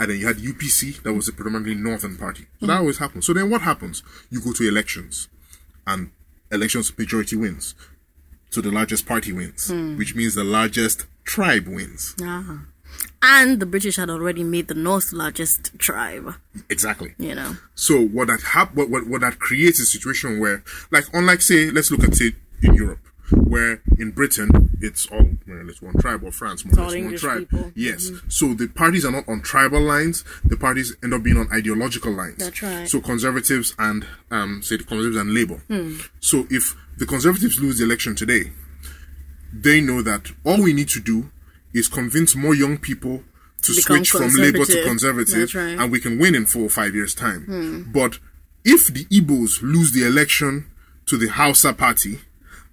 and 0.00 0.10
then 0.10 0.18
you 0.18 0.26
had 0.26 0.36
UPC, 0.38 1.02
that 1.02 1.12
was 1.12 1.28
a 1.28 1.32
predominantly 1.32 1.74
northern 1.74 2.16
party. 2.16 2.46
So 2.58 2.66
that 2.66 2.78
always 2.78 2.98
happens. 2.98 3.26
So 3.26 3.32
then 3.34 3.50
what 3.50 3.60
happens? 3.60 4.02
You 4.30 4.40
go 4.40 4.52
to 4.54 4.66
elections, 4.66 5.28
and 5.86 6.10
elections 6.50 6.92
majority 6.98 7.36
wins. 7.36 7.74
So 8.50 8.60
the 8.60 8.72
largest 8.72 9.06
party 9.06 9.32
wins, 9.32 9.70
which 9.96 10.16
means 10.16 10.34
the 10.34 10.42
largest 10.42 11.06
tribe 11.24 11.68
wins. 11.68 12.16
Ah. 12.20 12.64
And 13.22 13.60
the 13.60 13.66
British 13.66 13.96
had 13.96 14.10
already 14.10 14.42
made 14.42 14.66
the 14.66 14.74
North 14.74 15.12
largest 15.12 15.78
tribe, 15.78 16.34
Exactly. 16.68 17.14
you 17.18 17.34
know. 17.34 17.56
So 17.76 18.00
what 18.02 18.26
that 18.28 18.40
hap- 18.40 18.74
what, 18.74 18.90
what 18.90 19.06
what 19.06 19.20
that 19.20 19.38
creates 19.38 19.78
a 19.78 19.84
situation 19.86 20.40
where, 20.40 20.64
like, 20.90 21.04
unlike 21.12 21.42
say, 21.42 21.70
let's 21.70 21.90
look 21.92 22.02
at 22.02 22.14
say 22.14 22.32
in 22.62 22.74
Europe, 22.74 22.98
where 23.32 23.82
in 23.98 24.10
Britain 24.12 24.70
it's 24.80 25.06
all 25.06 25.30
or 25.48 25.64
less 25.64 25.82
one 25.82 25.94
tribe, 25.98 26.22
or 26.24 26.32
France 26.32 26.64
more 26.64 26.84
or 26.84 26.88
less 26.90 27.02
one 27.04 27.16
tribe. 27.16 27.38
people. 27.40 27.58
Mm-hmm. 27.58 27.70
Yes. 27.74 28.10
So 28.28 28.54
the 28.54 28.68
parties 28.68 29.04
are 29.04 29.12
not 29.12 29.28
on 29.28 29.42
tribal 29.42 29.80
lines. 29.80 30.24
The 30.44 30.56
parties 30.56 30.96
end 31.02 31.12
up 31.14 31.22
being 31.22 31.36
on 31.36 31.48
ideological 31.52 32.12
lines. 32.12 32.38
That's 32.38 32.62
right. 32.62 32.88
So 32.88 33.00
conservatives 33.00 33.74
and 33.78 34.06
um, 34.30 34.62
say 34.62 34.76
the 34.76 34.84
conservatives 34.84 35.16
and 35.16 35.34
Labour. 35.34 35.62
Hmm. 35.68 35.98
So 36.20 36.46
if 36.50 36.76
the 36.98 37.06
conservatives 37.06 37.58
lose 37.60 37.78
the 37.78 37.84
election 37.84 38.14
today, 38.14 38.52
they 39.52 39.80
know 39.80 40.02
that 40.02 40.30
all 40.44 40.62
we 40.62 40.72
need 40.72 40.88
to 40.90 41.00
do 41.00 41.30
is 41.74 41.88
convince 41.88 42.34
more 42.36 42.54
young 42.54 42.78
people 42.78 43.22
to 43.62 43.74
Become 43.74 43.96
switch 43.96 44.10
from 44.10 44.30
Labour 44.34 44.64
to 44.64 44.84
conservative. 44.84 45.54
right. 45.54 45.78
And 45.78 45.92
we 45.92 46.00
can 46.00 46.18
win 46.18 46.34
in 46.34 46.46
four 46.46 46.62
or 46.62 46.68
five 46.70 46.94
years' 46.94 47.14
time. 47.14 47.90
But 47.92 48.18
if 48.64 48.86
the 48.92 49.04
Igbos 49.06 49.60
lose 49.62 49.92
the 49.92 50.06
election 50.06 50.70
to 51.06 51.16
the 51.16 51.28
Hausa 51.28 51.72
party, 51.72 52.20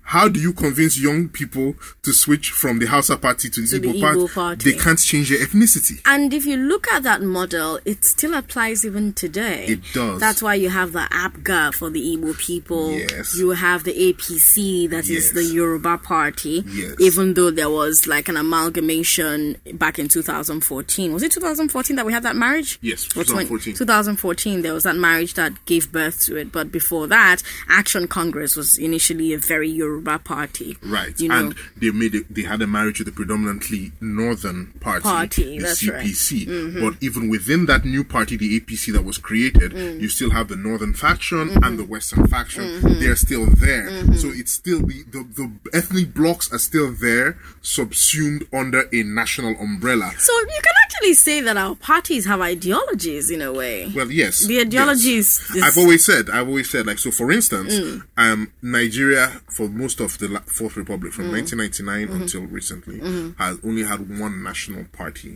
how 0.08 0.30
do 0.30 0.40
you 0.40 0.54
convince 0.54 0.98
young 0.98 1.28
people 1.28 1.76
to 2.04 2.14
switch 2.14 2.52
from 2.52 2.80
the 2.80 2.86
Hausa 2.86 3.18
party 3.18 3.50
to 3.50 3.62
the, 3.62 3.68
To 3.68 3.80
the 3.80 3.88
Igbo, 3.90 3.94
Igbo 4.00 4.20
party? 4.20 4.34
party. 4.34 4.72
They 4.72 4.78
can't 4.78 4.98
change 5.00 5.30
their 5.30 5.40
ethnicity. 5.46 6.00
And 6.06 6.34
if 6.34 6.46
you 6.46 6.56
look 6.56 6.88
at 6.94 7.04
that 7.04 7.22
model, 7.22 7.80
it 7.84 8.06
still 8.06 8.34
applies 8.34 8.86
even 8.86 9.12
today. 9.12 9.66
It 9.68 9.82
does. 9.94 10.20
That's 10.22 10.42
why 10.42 10.56
you 10.56 10.70
have 10.70 10.94
the 10.94 11.08
APGA 11.12 11.74
for 11.74 11.90
the 11.90 12.00
Igbo 12.02 12.38
people. 12.38 12.92
Yes. 12.94 13.36
You 13.38 13.50
have 13.50 13.84
the 13.84 13.92
APC, 14.14 14.90
that 14.92 15.10
is 15.10 15.26
Yes. 15.26 15.32
the 15.34 15.44
Yoruba 15.44 15.98
party. 15.98 16.64
Yes. 16.68 16.96
Even 17.00 17.34
though 17.34 17.52
there 17.52 17.70
was 17.70 18.08
like 18.08 18.30
an 18.30 18.38
amalgamation 18.38 19.58
back 19.74 20.00
in 20.00 20.08
2014. 20.08 21.12
Was 21.12 21.22
it 21.24 21.34
2014 21.34 21.98
that 21.98 22.06
we 22.06 22.14
had 22.14 22.24
that 22.24 22.36
marriage? 22.38 22.80
Yes, 22.82 23.04
2014. 23.08 23.74
2014, 23.76 24.62
there 24.62 24.74
was 24.74 24.84
that 24.84 24.96
marriage 24.96 25.34
that 25.34 25.52
gave 25.66 25.92
birth 25.92 26.22
to 26.22 26.38
it. 26.38 26.54
But 26.54 26.72
before 26.72 27.08
that, 27.08 27.44
Action 27.68 28.08
Congress 28.08 28.56
was 28.56 28.78
initially 28.78 29.34
a 29.34 29.38
very 29.38 29.70
Yoruba 29.70 29.97
party. 30.02 30.78
Right, 30.84 31.20
You 31.20 31.30
know, 31.30 31.36
and 31.40 31.56
they 31.76 31.92
made 31.92 32.16
it, 32.16 32.34
they 32.34 32.44
had 32.44 32.62
a 32.62 32.68
marriage 32.68 33.00
with 33.00 33.08
the 33.08 33.12
predominantly 33.12 33.92
northern 34.02 34.68
party, 34.80 35.04
Party, 35.04 35.58
the 35.58 35.64
that's 35.66 35.88
right. 35.88 36.06
Mm-hmm. 36.06 36.78
CPC. 36.78 36.82
But 36.82 37.04
even 37.04 37.30
within 37.30 37.66
that 37.68 37.86
new 37.86 38.04
party, 38.04 38.38
the 38.38 38.60
APC 38.60 38.92
that 38.94 39.04
was 39.06 39.18
created, 39.18 39.72
Mm. 39.74 40.00
you 40.02 40.10
still 40.10 40.32
have 40.32 40.48
the 40.48 40.56
northern 40.56 40.94
faction 40.94 41.50
Mm-hmm. 41.50 41.64
and 41.64 41.80
the 41.80 41.84
western 41.84 42.28
faction. 42.28 42.82
They're 43.00 43.16
still 43.16 43.46
there, 43.48 43.90
so 44.16 44.30
it's 44.30 44.52
still 44.54 44.80
the, 44.80 45.04
the 45.12 45.24
the 45.36 45.52
ethnic 45.74 46.14
blocks 46.14 46.52
are 46.54 46.58
still 46.60 46.92
there, 46.92 47.38
subsumed 47.62 48.46
under 48.54 48.82
a 48.92 49.04
national 49.04 49.56
umbrella. 49.60 50.12
so 50.18 50.34
you 50.40 50.62
can 50.68 50.74
actually 50.84 51.14
say 51.14 51.42
that 51.42 51.58
our 51.58 51.76
parties 51.76 52.26
have 52.26 52.42
ideologies 52.42 53.30
in 53.30 53.42
a 53.42 53.52
way. 53.54 53.92
Well, 53.96 54.12
yes. 54.12 54.46
The 54.46 54.60
ideologies. 54.62 55.40
yes. 55.54 55.56
is- 55.56 55.64
I've 55.64 55.78
always 55.78 56.04
said, 56.04 56.30
I've 56.30 56.48
always 56.48 56.70
said, 56.70 56.86
like, 56.88 56.98
so 57.00 57.12
for 57.12 57.32
instance, 57.32 57.74
Mm. 57.74 58.04
um, 58.18 58.52
Nigeria, 58.62 59.42
for 59.50 59.68
most 59.70 59.87
of 60.00 60.18
the 60.20 60.28
Fourth 60.46 60.76
Republic, 60.78 61.12
Mm. 61.14 61.16
from 61.16 61.32
1999 61.32 62.08
Mm-hmm. 62.08 62.22
until 62.22 62.42
recently, 62.48 63.00
has 63.38 63.58
only 63.64 63.84
had 63.84 64.20
one 64.20 64.44
national 64.44 64.86
party 64.86 65.34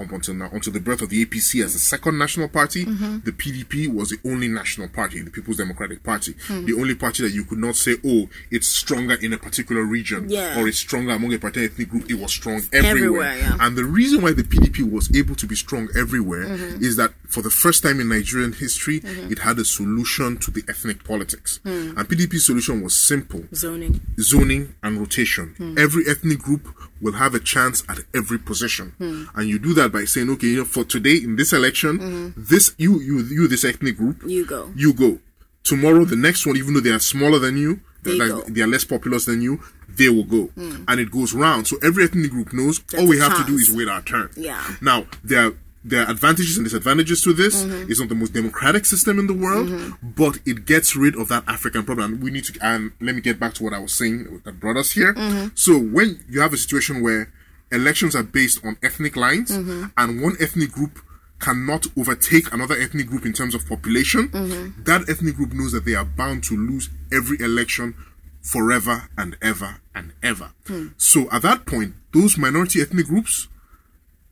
up 0.00 0.12
until 0.12 0.34
now. 0.34 0.48
Until 0.52 0.72
the 0.72 0.80
birth 0.80 1.02
of 1.02 1.08
the 1.10 1.24
APC 1.24 1.62
as 1.64 1.72
the 1.72 1.78
second 1.78 2.18
national 2.18 2.48
party, 2.48 2.84
Mm-hmm. 2.84 3.18
the 3.24 3.32
PDP 3.32 3.88
was 3.88 4.10
the 4.10 4.18
only 4.24 4.48
national 4.48 4.88
party, 4.88 5.20
the 5.20 5.30
People's 5.30 5.56
Democratic 5.58 6.02
Party. 6.02 6.34
Hmm. 6.46 6.64
The 6.66 6.74
only 6.74 6.94
party 6.94 7.22
that 7.22 7.32
you 7.32 7.44
could 7.44 7.58
not 7.58 7.76
say, 7.76 7.96
oh, 8.04 8.28
it's 8.50 8.68
stronger 8.68 9.14
in 9.14 9.32
a 9.32 9.38
particular 9.38 9.82
region, 9.82 10.28
Yeah. 10.28 10.58
or 10.60 10.68
it's 10.68 10.78
stronger 10.78 11.12
among 11.12 11.32
a 11.34 11.38
particular 11.38 11.66
ethnic 11.68 11.88
group. 11.88 12.10
It 12.10 12.18
was 12.18 12.32
strong 12.32 12.62
everywhere. 12.72 12.92
Everywhere, 12.92 13.36
yeah. 13.38 13.56
And 13.60 13.76
the 13.76 13.84
reason 13.84 14.22
why 14.22 14.32
the 14.32 14.42
PDP 14.44 14.82
was 14.90 15.14
able 15.16 15.34
to 15.36 15.46
be 15.46 15.54
strong 15.56 15.88
everywhere 15.96 16.44
Mm-hmm. 16.46 16.84
is 16.84 16.96
that 16.96 17.12
for 17.32 17.42
the 17.42 17.50
first 17.50 17.82
time 17.82 17.98
in 18.00 18.08
Nigerian 18.08 18.52
history, 18.52 19.00
it 19.04 19.38
had 19.40 19.58
a 19.58 19.64
solution 19.64 20.36
to 20.38 20.50
the 20.50 20.62
ethnic 20.68 21.02
politics. 21.04 21.60
Hmm. 21.62 21.96
And 21.96 22.08
PDP's 22.08 22.44
solution 22.46 22.82
was 22.82 22.94
simple 22.94 23.44
Zoning. 23.54 24.00
zoning 24.20 24.74
and 24.82 24.98
rotation. 24.98 25.54
Hmm. 25.56 25.78
Every 25.78 26.04
ethnic 26.08 26.38
group 26.38 26.68
will 27.00 27.14
have 27.14 27.34
a 27.34 27.40
chance 27.40 27.82
at 27.88 27.98
every 28.14 28.38
position. 28.38 28.92
Hmm. 28.98 29.24
And 29.34 29.48
you 29.48 29.58
do 29.58 29.72
that 29.74 29.90
by 29.92 30.04
saying, 30.04 30.28
okay, 30.30 30.48
you 30.48 30.58
know, 30.58 30.64
for 30.64 30.84
today 30.84 31.16
in 31.16 31.36
this 31.36 31.52
election, 31.52 32.34
this 32.36 32.74
you 32.78 33.00
you 33.00 33.20
you 33.36 33.48
this 33.48 33.64
ethnic 33.64 33.96
group. 33.96 34.22
You 34.26 34.44
go. 34.46 34.70
you 34.76 34.92
go. 34.92 35.18
Tomorrow, 35.64 36.04
the 36.04 36.16
next 36.16 36.44
one, 36.46 36.56
even 36.56 36.74
though 36.74 36.80
they 36.80 36.90
are 36.90 36.98
smaller 36.98 37.38
than 37.38 37.56
you, 37.56 37.80
They 38.02 38.18
like, 38.18 38.28
go. 38.30 38.42
They 38.48 38.62
are 38.62 38.66
less 38.66 38.84
populous 38.84 39.24
than 39.26 39.40
you, 39.42 39.60
they 39.88 40.08
will 40.08 40.24
go. 40.24 40.50
And 40.88 40.98
it 41.00 41.10
goes 41.10 41.32
round. 41.32 41.68
So 41.68 41.76
every 41.82 42.02
ethnic 42.04 42.30
group 42.32 42.52
knows 42.52 42.80
all 42.98 43.06
we 43.06 43.18
have 43.18 43.36
to 43.38 43.44
do 43.44 43.54
is 43.54 43.70
wait 43.70 43.88
our 43.88 44.02
turn. 44.02 44.28
Yeah. 44.36 44.60
Now, 44.80 45.06
there 45.22 45.46
are, 45.46 45.54
there 45.84 46.04
are 46.04 46.10
advantages 46.10 46.56
and 46.56 46.64
disadvantages 46.64 47.22
to 47.24 47.32
this. 47.32 47.64
Mm-hmm. 47.64 47.90
It's 47.90 47.98
not 48.00 48.08
the 48.08 48.14
most 48.14 48.32
democratic 48.32 48.84
system 48.84 49.18
in 49.18 49.26
the 49.26 49.34
world, 49.34 49.68
but 50.02 50.38
it 50.46 50.64
gets 50.64 50.94
rid 50.96 51.16
of 51.16 51.28
that 51.28 51.44
African 51.48 51.84
problem. 51.84 52.14
And 52.14 52.22
we 52.22 52.30
need 52.30 52.44
to, 52.44 52.58
and 52.62 52.92
let 53.00 53.14
me 53.14 53.20
get 53.20 53.40
back 53.40 53.54
to 53.54 53.64
what 53.64 53.72
I 53.72 53.78
was 53.80 53.92
saying 53.92 54.42
that 54.44 54.60
brought 54.60 54.76
us 54.76 54.92
here. 54.92 55.12
Mm-hmm. 55.14 55.48
So 55.54 55.78
when 55.78 56.20
you 56.28 56.40
have 56.40 56.52
a 56.52 56.56
situation 56.56 57.02
where 57.02 57.32
elections 57.72 58.14
are 58.14 58.22
based 58.22 58.64
on 58.64 58.76
ethnic 58.82 59.16
lines 59.16 59.50
Mm-hmm. 59.50 59.86
and 59.96 60.22
one 60.22 60.36
ethnic 60.40 60.70
group 60.72 61.00
cannot 61.40 61.86
overtake 61.98 62.52
another 62.52 62.76
ethnic 62.78 63.08
group 63.08 63.26
in 63.26 63.32
terms 63.32 63.54
of 63.54 63.66
population, 63.66 64.28
Mm-hmm. 64.28 64.84
that 64.84 65.08
ethnic 65.08 65.34
group 65.36 65.52
knows 65.52 65.72
that 65.72 65.84
they 65.84 65.94
are 65.94 66.04
bound 66.04 66.44
to 66.44 66.56
lose 66.56 66.90
every 67.12 67.38
election 67.40 67.94
forever 68.40 69.08
and 69.16 69.36
ever 69.42 69.80
and 69.94 70.12
ever. 70.22 70.50
Hmm. 70.66 70.88
So 70.96 71.28
at 71.30 71.42
that 71.42 71.64
point, 71.66 71.94
those 72.12 72.36
minority 72.36 72.80
ethnic 72.80 73.06
groups 73.06 73.48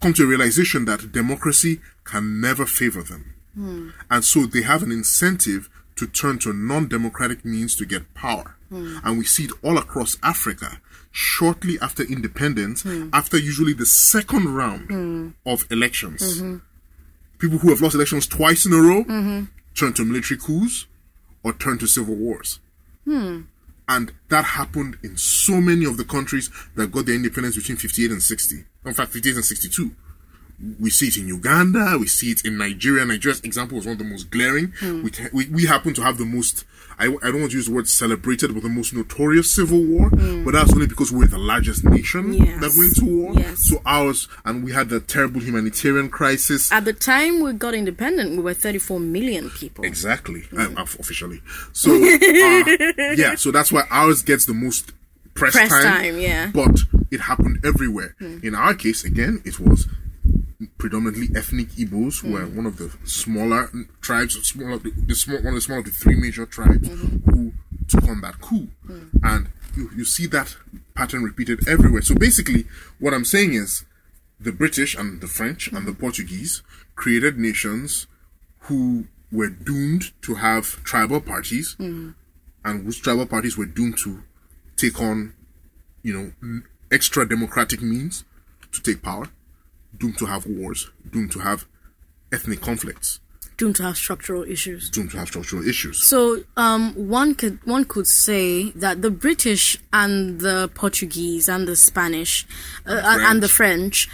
come 0.00 0.12
to 0.14 0.24
a 0.24 0.26
realization 0.26 0.84
that 0.86 1.12
democracy 1.12 1.80
can 2.04 2.40
never 2.40 2.66
favor 2.66 3.02
them. 3.02 3.34
Hmm. 3.54 3.90
And 4.10 4.24
so 4.24 4.46
they 4.46 4.62
have 4.62 4.82
an 4.82 4.92
incentive 4.92 5.68
to 5.96 6.06
turn 6.06 6.38
to 6.40 6.52
non 6.52 6.88
democratic 6.88 7.44
means 7.44 7.76
to 7.76 7.84
get 7.84 8.14
power. 8.14 8.56
Hmm. 8.70 8.98
And 9.04 9.18
we 9.18 9.24
see 9.24 9.44
it 9.44 9.52
all 9.62 9.78
across 9.78 10.16
Africa. 10.22 10.80
Shortly 11.12 11.76
after 11.80 12.04
independence, 12.04 12.82
hmm. 12.82 13.10
after 13.12 13.36
usually 13.36 13.72
the 13.72 13.86
second 13.86 14.54
round 14.54 15.34
of 15.44 15.66
elections, 15.70 16.40
mm-hmm. 16.40 16.58
people 17.38 17.58
who 17.58 17.70
have 17.70 17.80
lost 17.80 17.96
elections 17.96 18.28
twice 18.28 18.64
in 18.64 18.72
a 18.72 18.76
row 18.76 19.02
mm-hmm. 19.02 19.44
turn 19.74 19.92
to 19.94 20.04
military 20.04 20.38
coups 20.38 20.86
or 21.42 21.52
turn 21.52 21.78
to 21.78 21.88
civil 21.88 22.14
wars. 22.14 22.60
And 23.88 24.12
that 24.28 24.44
happened 24.44 24.98
in 25.02 25.16
so 25.16 25.60
many 25.60 25.84
of 25.84 25.96
the 25.96 26.04
countries 26.04 26.48
that 26.76 26.92
got 26.92 27.06
their 27.06 27.16
independence 27.16 27.56
between 27.56 27.76
58 27.76 28.12
and 28.12 28.22
60. 28.22 28.64
In 28.84 28.94
fact, 28.94 29.12
58 29.12 29.36
and 29.36 29.44
62. 29.44 29.90
We 30.78 30.90
see 30.90 31.08
it 31.08 31.16
in 31.16 31.26
Uganda, 31.26 31.96
we 31.98 32.06
see 32.06 32.32
it 32.32 32.44
in 32.44 32.58
Nigeria. 32.58 33.02
Nigeria's 33.06 33.40
example 33.40 33.76
was 33.76 33.86
one 33.86 33.92
of 33.92 33.98
the 33.98 34.04
most 34.04 34.30
glaring. 34.30 34.74
We, 34.82 35.10
ca- 35.10 35.30
we, 35.32 35.46
we 35.48 35.64
happen 35.64 35.94
to 35.94 36.02
have 36.02 36.18
the 36.18 36.26
most, 36.26 36.66
I, 36.98 37.04
I 37.06 37.30
don't 37.30 37.40
want 37.40 37.52
to 37.52 37.56
use 37.56 37.64
the 37.66 37.72
word 37.72 37.88
celebrated, 37.88 38.52
but 38.52 38.62
the 38.62 38.68
most 38.68 38.92
notorious 38.92 39.54
civil 39.54 39.82
war. 39.82 40.10
But 40.10 40.52
that's 40.52 40.74
only 40.74 40.86
because 40.86 41.10
we're 41.10 41.28
the 41.28 41.38
largest 41.38 41.82
nation 41.84 42.34
Yes. 42.34 42.60
that 42.60 42.72
went 42.76 42.94
to 42.96 43.04
war. 43.06 43.32
Yes. 43.40 43.70
So 43.70 43.80
ours, 43.86 44.28
and 44.44 44.62
we 44.62 44.72
had 44.72 44.90
the 44.90 45.00
terrible 45.00 45.40
humanitarian 45.40 46.10
crisis. 46.10 46.70
At 46.70 46.84
the 46.84 46.92
time 46.92 47.40
we 47.40 47.54
got 47.54 47.72
independent, 47.72 48.32
we 48.32 48.42
were 48.42 48.52
34 48.52 49.00
million 49.00 49.48
people. 49.48 49.86
Exactly, 49.86 50.42
um, 50.58 50.76
of- 50.76 50.94
officially. 51.00 51.40
So, 51.72 51.90
uh, 51.90 51.96
yeah, 53.16 53.34
so 53.36 53.50
that's 53.50 53.72
why 53.72 53.84
ours 53.90 54.20
gets 54.20 54.44
the 54.44 54.52
most 54.52 54.92
press, 55.34 55.54
Press 55.54 55.70
time. 55.70 55.82
time, 55.82 56.18
yeah. 56.18 56.50
But 56.52 56.80
it 57.10 57.20
happened 57.20 57.64
everywhere. 57.64 58.14
Hmm. 58.18 58.38
In 58.42 58.54
our 58.54 58.74
case, 58.74 59.04
again, 59.04 59.42
it 59.44 59.58
was 59.60 59.86
predominantly 60.78 61.34
ethnic 61.36 61.68
Igbos, 61.70 62.20
who 62.20 62.32
were 62.32 62.44
hmm. 62.44 62.56
one 62.56 62.66
of 62.66 62.76
the 62.76 62.90
smaller 63.04 63.70
tribes, 64.00 64.34
smaller, 64.46 64.78
the 64.78 65.14
small, 65.14 65.38
one 65.38 65.48
of 65.48 65.54
the 65.54 65.60
smaller 65.60 65.80
of 65.80 65.86
the 65.86 65.90
three 65.90 66.16
major 66.16 66.46
tribes 66.46 66.88
hmm. 66.88 67.30
who 67.30 67.52
took 67.88 68.04
on 68.04 68.20
that 68.20 68.40
coup. 68.40 68.68
And 69.22 69.48
you, 69.76 69.90
you 69.96 70.04
see 70.04 70.26
that 70.26 70.56
pattern 70.94 71.22
repeated 71.22 71.66
everywhere. 71.68 72.02
So 72.02 72.14
basically, 72.14 72.66
what 72.98 73.14
I'm 73.14 73.24
saying 73.24 73.54
is 73.54 73.84
the 74.38 74.52
British 74.52 74.94
and 74.94 75.20
the 75.20 75.26
French 75.26 75.68
and 75.68 75.86
the 75.86 75.92
Portuguese 75.92 76.62
created 76.96 77.38
nations 77.38 78.06
who 78.60 79.06
were 79.32 79.48
doomed 79.48 80.12
to 80.22 80.34
have 80.36 80.82
tribal 80.84 81.20
parties 81.20 81.76
and 81.78 82.14
whose 82.64 82.98
tribal 82.98 83.26
parties 83.26 83.56
were 83.56 83.66
doomed 83.66 83.98
to 83.98 84.22
take 84.80 85.00
on, 85.00 85.34
you 86.02 86.12
know, 86.16 86.62
extra 86.90 87.28
democratic 87.28 87.82
means 87.82 88.24
to 88.72 88.80
take 88.82 89.02
power, 89.02 89.26
doomed 89.98 90.18
to 90.18 90.26
have 90.26 90.46
wars, 90.46 90.90
doomed 91.12 91.32
to 91.32 91.40
have 91.40 91.66
ethnic 92.32 92.60
conflicts, 92.60 93.20
Doomed 93.56 93.76
to 93.76 93.82
have 93.82 93.96
structural 93.98 94.42
issues. 94.44 94.88
doomed 94.88 95.10
to 95.10 95.18
have 95.18 95.28
structural 95.28 95.62
issues. 95.68 96.02
So 96.02 96.42
um, 96.56 96.94
one 96.94 97.34
could 97.34 97.58
one 97.66 97.84
could 97.84 98.06
say 98.06 98.70
that 98.70 99.02
the 99.02 99.10
British 99.10 99.76
and 99.92 100.40
the 100.40 100.70
Portuguese 100.74 101.46
and 101.46 101.68
the 101.68 101.76
Spanish 101.76 102.46
uh, 102.86 103.02
and, 103.04 103.20
and 103.22 103.42
the 103.42 103.48
French 103.48 104.08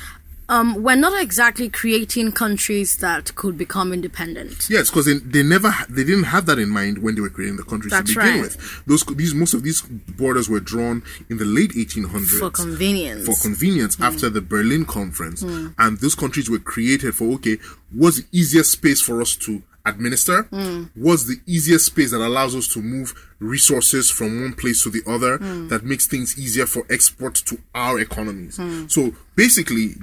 um, 0.49 0.83
were 0.83 0.97
not 0.97 1.21
exactly 1.21 1.69
creating 1.69 2.33
countries 2.33 2.99
that 2.99 3.35
could 3.35 3.59
become 3.59 3.93
independent. 3.93 4.69
Yes, 4.71 4.91
because 4.91 5.07
they, 5.07 5.15
they 5.15 5.43
never 5.43 5.73
they 5.89 6.05
didn't 6.05 6.25
have 6.25 6.47
that 6.47 6.59
in 6.59 6.69
mind 6.69 6.99
when 7.03 7.15
they 7.15 7.21
were 7.21 7.31
creating 7.31 7.57
the 7.57 7.65
countries 7.65 7.91
That's 7.91 8.13
to 8.13 8.19
begin 8.19 8.35
right. 8.35 8.43
with. 8.43 8.83
Those 8.87 9.05
these 9.05 9.35
most 9.35 9.55
of 9.55 9.63
these 9.63 9.83
borders 9.83 10.49
were 10.49 10.61
drawn 10.61 11.03
in 11.29 11.39
the 11.39 11.45
late 11.45 11.73
1800s 11.73 12.39
For 12.39 12.51
convenience. 12.51 13.27
for 13.27 13.35
convenience 13.43 14.01
after 14.01 14.31
the 14.31 14.41
Berlin 14.41 14.85
Conference, 14.85 15.43
and 15.43 15.99
those 15.99 16.15
countries 16.15 16.49
were 16.49 16.59
created 16.59 17.15
for 17.15 17.35
okay, 17.35 17.59
what's 17.93 18.19
the 18.19 18.27
easiest 18.33 18.73
space 18.73 19.01
for 19.01 19.21
us 19.21 19.35
to 19.37 19.63
administer 19.87 20.43
Hmm. 20.51 20.85
was 20.97 21.27
the 21.27 21.41
easiest 21.47 21.87
space 21.87 22.11
that 22.11 22.21
allows 22.21 22.55
us 22.55 22.67
to 22.69 22.83
move 22.83 23.15
resources 23.39 24.11
from 24.11 24.43
one 24.43 24.53
place 24.53 24.83
to 24.83 24.91
the 24.91 25.03
other 25.07 25.39
Hmm. 25.39 25.69
that 25.69 25.85
makes 25.85 26.07
things 26.07 26.39
easier 26.39 26.67
for 26.67 26.85
export 26.91 27.35
to 27.47 27.59
our 27.75 27.99
economies. 28.01 28.59
So 28.89 29.15
basically, 29.37 29.95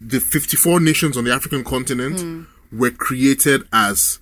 the 0.00 0.20
54 0.20 0.80
nations 0.80 1.16
on 1.16 1.24
the 1.24 1.32
African 1.32 1.64
continent 1.64 2.20
Hmm. 2.20 2.42
were 2.78 2.90
created 2.90 3.64
as 3.72 4.18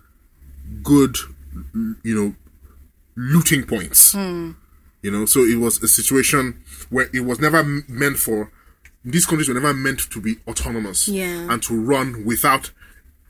good, 0.82 1.16
you 2.02 2.14
know, 2.14 2.34
looting 3.16 3.64
points. 3.64 4.12
Hmm. 4.12 4.52
You 5.02 5.10
know, 5.10 5.26
so 5.26 5.40
it 5.44 5.56
was 5.58 5.82
a 5.82 5.88
situation 5.88 6.54
where 6.90 7.10
it 7.12 7.20
was 7.20 7.40
never 7.40 7.62
meant 7.88 8.18
for 8.18 8.50
these 9.04 9.26
countries 9.26 9.48
were 9.48 9.54
never 9.54 9.74
meant 9.74 9.98
to 10.10 10.20
be 10.20 10.36
autonomous 10.46 11.08
Yeah. 11.08 11.50
and 11.52 11.60
to 11.64 11.74
run 11.74 12.24
without 12.24 12.70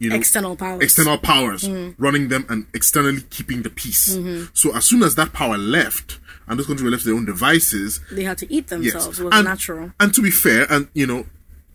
you 0.02 0.08
know 0.10 0.16
External 0.16 0.54
powers. 0.56 0.82
external 0.82 1.18
powers 1.18 1.62
Mm. 1.62 1.94
running 2.06 2.28
them 2.28 2.44
and 2.48 2.66
externally 2.74 3.22
keeping 3.36 3.62
the 3.62 3.70
peace. 3.70 4.04
Mm-hmm. 4.16 4.46
So 4.52 4.74
as 4.78 4.84
soon 4.84 5.02
as 5.02 5.14
that 5.14 5.32
power 5.32 5.56
left 5.58 6.18
and 6.46 6.58
those 6.58 6.66
countries 6.66 6.84
were 6.84 6.90
left 6.90 7.04
to 7.04 7.08
their 7.10 7.18
own 7.20 7.24
devices, 7.34 8.00
They 8.10 8.24
had 8.24 8.38
to 8.38 8.46
eat 8.52 8.66
themselves. 8.68 9.20
Was 9.20 9.32
and, 9.34 9.44
natural. 9.44 9.92
And 10.00 10.12
to 10.16 10.20
be 10.22 10.30
fair, 10.30 10.66
and 10.68 10.88
you 10.92 11.06
know, 11.06 11.20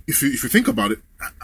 if 0.07 0.21
you 0.21 0.29
if 0.31 0.43
you 0.43 0.49
think 0.49 0.67
about 0.67 0.91
it, 0.91 0.99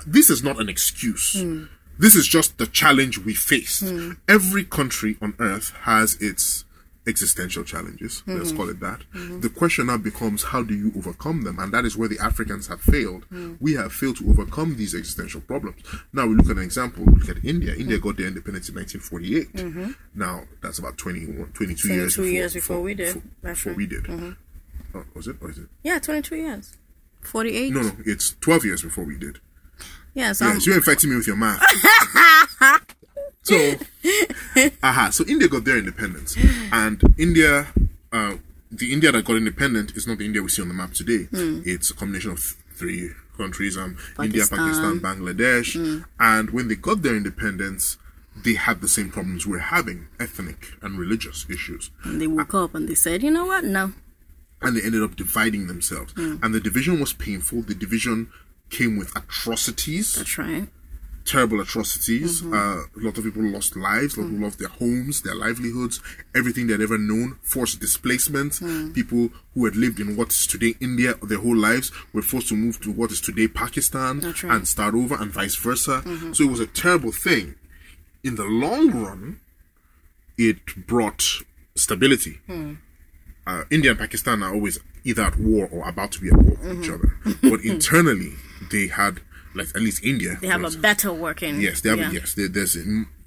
this 0.05 0.29
is 0.29 0.43
not 0.43 0.59
an 0.59 0.67
excuse. 0.69 1.27
Hmm. 1.41 1.65
This 1.97 2.15
is 2.15 2.27
just 2.27 2.57
the 2.57 2.67
challenge 2.81 3.19
we 3.19 3.33
faced. 3.33 3.83
Every 4.27 4.63
country 4.65 5.15
on 5.21 5.35
earth 5.39 5.71
has 5.81 6.15
its 6.19 6.65
existential 7.05 7.63
challenges. 7.63 8.23
Let's 8.25 8.49
Mm-hmm. 8.49 8.57
call 8.57 8.69
it 8.69 8.79
that. 8.79 9.01
The 9.41 9.49
question 9.49 9.87
now 9.87 9.97
becomes 9.97 10.43
how 10.43 10.63
do 10.63 10.73
you 10.73 10.91
overcome 10.95 11.41
them? 11.43 11.59
And 11.59 11.73
that 11.73 11.83
is 11.85 11.97
where 11.97 12.07
the 12.07 12.19
Africans 12.19 12.67
have 12.67 12.79
failed. 12.81 13.25
Hmm. 13.25 13.55
We 13.59 13.73
have 13.73 13.91
failed 13.91 14.17
to 14.17 14.29
overcome 14.29 14.77
these 14.77 14.95
existential 14.95 15.41
problems. 15.41 15.81
Now 16.13 16.27
we 16.27 16.35
look 16.35 16.45
at 16.49 16.57
an 16.57 16.63
example. 16.63 17.03
We 17.05 17.13
look 17.19 17.29
at 17.29 17.43
India. 17.43 17.73
India 17.75 17.97
Hmm. 17.97 18.03
got 18.07 18.17
their 18.17 18.27
independence 18.27 18.69
in 18.69 18.75
1948. 18.75 19.95
Now 20.15 20.43
that's 20.61 20.79
about 20.79 20.97
21, 20.97 21.51
22 21.53 21.87
years 21.89 22.15
22 22.15 22.21
before, 22.21 22.25
years 22.31 22.53
before 22.53 22.81
we 22.81 22.93
did. 22.93 23.13
Before, 23.13 23.23
before 23.41 23.73
we 23.73 23.85
did. 23.87 24.03
Mm-hmm. 24.05 24.97
Oh, 24.97 25.03
was 25.13 25.27
it? 25.27 25.35
Or 25.41 25.49
is 25.51 25.57
it? 25.57 25.67
Yeah, 25.83 25.99
22 25.99 26.35
years. 26.35 26.77
48. 27.21 27.73
No, 27.73 27.81
no, 27.81 27.91
it's 28.05 28.35
12 28.41 28.65
years 28.65 28.81
before 28.81 29.03
we 29.05 29.17
did. 29.17 29.39
Yeah, 30.13 30.31
so 30.33 30.45
Yes, 30.47 30.65
you're 30.67 30.75
infecting 30.75 31.09
me 31.09 31.15
with 31.15 31.25
your 31.27 31.35
math. 31.35 31.59
so, 33.43 33.75
aha, 34.83 35.09
so 35.11 35.23
India 35.27 35.47
got 35.47 35.63
their 35.65 35.77
independence. 35.77 36.35
And 36.71 37.01
India, 37.17 37.67
uh, 38.11 38.35
the 38.71 38.91
India 38.91 39.11
that 39.11 39.25
got 39.25 39.35
independent 39.37 39.95
is 39.95 40.07
not 40.07 40.17
the 40.17 40.25
India 40.25 40.41
we 40.41 40.49
see 40.49 40.61
on 40.61 40.67
the 40.69 40.73
map 40.73 40.93
today. 40.93 41.27
It's 41.31 41.91
a 41.91 41.93
combination 41.93 42.31
of 42.31 42.39
th- 42.39 42.55
three 42.75 43.09
countries 43.37 43.77
um, 43.77 43.97
India, 44.21 44.43
Pakistan, 44.49 44.99
Bangladesh. 44.99 46.03
And 46.19 46.49
when 46.51 46.67
they 46.69 46.75
got 46.75 47.01
their 47.01 47.15
independence, 47.15 47.97
they 48.35 48.53
had 48.55 48.81
the 48.81 48.87
same 48.87 49.09
problems 49.11 49.45
we're 49.45 49.59
having 49.59 50.07
ethnic 50.19 50.73
and 50.81 50.97
religious 50.97 51.45
issues. 51.49 51.91
they 52.05 52.25
woke 52.27 52.53
up 52.55 52.73
and 52.75 52.87
they 52.89 52.95
said, 52.95 53.21
you 53.23 53.29
know 53.31 53.45
what? 53.45 53.63
No. 53.63 53.93
and 54.61 54.77
they 54.77 54.81
ended 54.81 55.03
up 55.03 55.15
dividing 55.17 55.67
themselves. 55.67 56.13
Hmm. 56.13 56.37
And 56.41 56.53
the 56.53 56.59
division 56.59 56.99
was 56.99 57.11
painful. 57.13 57.63
The 57.63 57.75
division 57.75 58.29
came 58.69 58.97
with 58.97 59.11
atrocities, 59.15 60.15
That's 60.15 60.37
right. 60.37 60.67
Terrible 61.25 61.61
atrocities. 61.61 62.41
Mm-hmm. 62.41 62.53
Uh, 62.53 63.01
a 63.01 63.05
lot 63.05 63.17
of 63.17 63.23
people 63.23 63.43
lost 63.43 63.75
lives, 63.75 64.15
a 64.15 64.21
lot 64.21 64.25
of 64.25 64.31
people 64.31 64.45
lost 64.45 64.59
their 64.59 64.67
homes, 64.69 65.21
their 65.21 65.35
livelihoods, 65.35 65.99
everything 66.35 66.67
they'd 66.67 66.81
ever 66.81 66.97
known. 66.97 67.37
Forced 67.43 67.79
displacement. 67.79 68.57
Hmm. 68.57 68.91
People 68.91 69.29
who 69.53 69.65
had 69.65 69.75
lived 69.75 69.99
in 69.99 70.15
what 70.15 70.29
is 70.29 70.47
today 70.47 70.75
India 70.79 71.15
their 71.21 71.39
whole 71.39 71.55
lives 71.55 71.91
were 72.13 72.21
forced 72.21 72.49
to 72.49 72.55
move 72.55 72.81
to 72.81 72.91
what 72.91 73.11
is 73.11 73.21
today 73.21 73.47
Pakistan 73.47 74.19
right. 74.19 74.33
Mm-hmm. 74.33 74.51
and 74.51 74.67
start 74.67 74.95
over, 74.95 75.15
and 75.15 75.31
vice 75.31 75.55
versa. 75.55 76.03
So 76.33 76.43
it 76.43 76.49
was 76.49 76.59
a 76.59 76.67
terrible 76.67 77.11
thing. 77.11 77.55
In 78.23 78.35
the 78.35 78.45
long 78.45 78.91
run, 78.91 79.39
it 80.37 80.87
brought 80.87 81.43
stability. 81.75 82.39
Hmm. 82.47 82.75
Uh, 83.45 83.63
India 83.69 83.91
and 83.91 83.99
Pakistan 83.99 84.41
are 84.41 84.53
always 84.53 84.79
either 85.03 85.23
at 85.23 85.37
war 85.37 85.67
or 85.71 85.87
about 85.87 86.11
to 86.13 86.21
be 86.21 86.29
at 86.29 86.37
war 86.37 86.57
with 86.61 86.83
each 86.83 86.89
other. 86.89 87.17
But 87.41 87.61
internally, 87.63 88.33
they 88.71 88.87
had, 88.87 89.19
like 89.55 89.67
at 89.75 89.81
least 89.81 90.03
India, 90.03 90.37
They 90.41 90.47
have 90.47 90.63
a 90.63 90.71
better 90.77 91.11
working. 91.13 91.61
Yes, 91.61 91.81
they 91.81 91.89
have. 91.89 91.99
yeah. 91.99 92.11
Yes, 92.11 92.33
there, 92.33 92.47
there's 92.47 92.75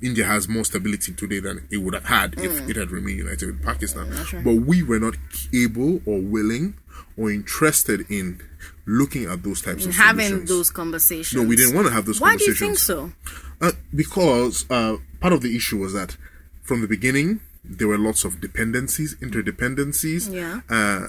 India 0.02 0.24
has 0.24 0.48
more 0.48 0.64
stability 0.64 1.12
today 1.12 1.40
than 1.40 1.66
it 1.70 1.78
would 1.78 1.94
have 1.94 2.04
had 2.06 2.34
if 2.34 2.52
Mm. 2.52 2.68
it 2.70 2.76
had 2.76 2.90
remained 2.90 3.18
united 3.18 3.46
with 3.46 3.62
Pakistan. 3.62 4.06
But 4.44 4.54
we 4.70 4.82
were 4.82 4.98
not 5.00 5.16
able 5.54 6.02
or 6.04 6.20
willing 6.20 6.74
or 7.16 7.30
interested 7.30 8.04
in 8.10 8.40
looking 8.86 9.24
at 9.24 9.42
those 9.42 9.62
types 9.62 9.86
of 9.86 9.94
Having 9.94 10.26
solutions. 10.28 10.48
those 10.50 10.70
conversations. 10.70 11.34
No, 11.42 11.48
we 11.48 11.56
didn't 11.56 11.74
want 11.74 11.86
to 11.88 11.92
have 11.92 12.04
those 12.06 12.18
conversations. 12.18 12.20
Why 12.20 12.36
do 12.36 12.44
you 12.50 12.54
think 12.54 12.78
so? 12.78 13.12
Uh, 13.60 13.72
because 13.94 14.66
uh, 14.70 14.96
part 15.20 15.32
of 15.32 15.40
the 15.40 15.56
issue 15.56 15.78
was 15.78 15.92
that 15.94 16.16
from 16.62 16.82
the 16.82 16.88
beginning 16.88 17.40
there 17.64 17.88
were 17.88 17.98
lots 17.98 18.24
of 18.24 18.40
dependencies, 18.40 19.14
interdependencies. 19.16 20.32
Yeah. 20.32 20.60
Uh, 20.68 21.08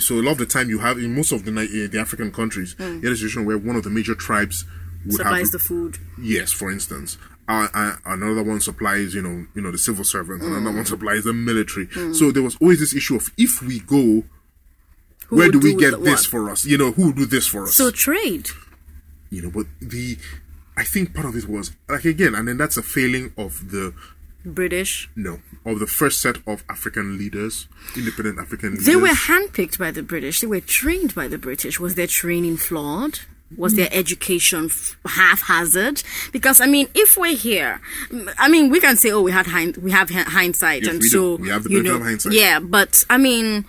so 0.00 0.14
a 0.16 0.22
lot 0.22 0.32
of 0.32 0.38
the 0.38 0.46
time 0.46 0.68
you 0.68 0.78
have 0.80 0.98
in 0.98 1.14
most 1.14 1.32
of 1.32 1.44
the 1.44 1.50
uh, 1.52 1.90
the 1.90 1.98
African 1.98 2.30
countries, 2.32 2.74
you 2.78 2.84
have 3.02 3.04
a 3.04 3.16
situation 3.16 3.44
where 3.44 3.58
one 3.58 3.76
of 3.76 3.84
the 3.84 3.90
major 3.90 4.14
tribes 4.14 4.64
would. 5.06 5.14
Supplies 5.14 5.40
have 5.46 5.52
the 5.52 5.58
food. 5.58 5.98
Yes, 6.20 6.52
for 6.52 6.70
instance, 6.70 7.16
uh, 7.48 7.68
uh, 7.72 7.96
another 8.04 8.42
one 8.42 8.60
supplies, 8.60 9.14
you 9.14 9.22
know, 9.22 9.46
you 9.54 9.62
know, 9.62 9.70
the 9.70 9.78
civil 9.78 10.04
servants. 10.04 10.44
Another 10.44 10.70
Hmm. 10.70 10.76
one 10.76 10.84
supplies 10.86 11.24
the 11.24 11.32
military. 11.32 11.88
So 12.14 12.30
there 12.30 12.42
was 12.42 12.56
always 12.60 12.80
this 12.80 12.94
issue 12.94 13.16
of 13.16 13.30
if 13.38 13.62
we 13.62 13.80
go, 13.80 14.24
where 15.30 15.46
would 15.46 15.52
do 15.52 15.58
we 15.60 15.72
do 15.74 15.80
get 15.90 16.04
this 16.04 16.26
for 16.26 16.50
us? 16.50 16.64
You 16.66 16.76
know, 16.78 16.92
who 16.92 17.06
will 17.06 17.12
do 17.12 17.26
this 17.26 17.46
for 17.46 17.64
us? 17.64 17.74
So 17.74 17.90
trade. 17.90 18.50
you 19.30 19.42
know, 19.42 19.50
but 19.50 19.66
the, 19.80 20.16
I 20.76 20.84
think 20.84 21.14
part 21.14 21.26
of 21.26 21.36
it 21.36 21.48
was 21.48 21.72
like 21.88 22.04
again, 22.04 22.34
and 22.34 22.46
then 22.48 22.56
that's 22.56 22.76
a 22.76 22.82
failing 22.82 23.32
of 23.36 23.70
the 23.70 23.92
British. 24.44 25.08
no 25.16 25.40
of 25.64 25.78
the 25.80 25.86
first 25.86 26.20
set 26.20 26.36
of 26.46 26.64
African 26.70 27.18
leaders, 27.18 27.68
independent 27.96 28.38
African 28.38 28.70
leaders. 28.70 28.86
They 28.86 28.96
were 28.96 29.08
handpicked 29.08 29.78
by 29.78 29.90
the 29.90 30.02
British. 30.02 30.40
They 30.40 30.46
were 30.46 30.60
trained 30.60 31.14
by 31.14 31.28
the 31.28 31.36
British. 31.38 31.78
Was 31.78 31.94
their 31.96 32.06
training 32.06 32.56
flawed? 32.56 33.20
Was 33.56 33.74
their 33.74 33.88
education 33.92 34.66
f- 34.66 34.96
haphazard? 35.06 36.02
Because 36.32 36.60
I 36.60 36.66
mean, 36.66 36.86
if 36.94 37.16
we're 37.16 37.34
here, 37.36 37.80
mm, 38.10 38.32
I 38.38 38.48
mean, 38.48 38.68
we 38.70 38.78
can 38.78 38.96
say, 38.96 39.10
"Oh, 39.10 39.22
we 39.22 39.32
had 39.32 39.46
hind- 39.46 39.78
we 39.78 39.90
have 39.90 40.10
hi- 40.10 40.22
hindsight," 40.22 40.82
Yes, 40.82 40.90
and 40.92 41.02
we 41.02 41.08
do. 41.08 41.12
so 41.16 41.36
We 41.36 41.48
have 41.48 41.64
the 41.64 41.70
you 41.70 41.76
benefit 41.78 41.90
know, 41.92 41.96
of 42.00 42.02
hindsight. 42.02 42.32
yeah. 42.34 42.60
But 42.60 43.04
I 43.10 43.16
mean, 43.18 43.64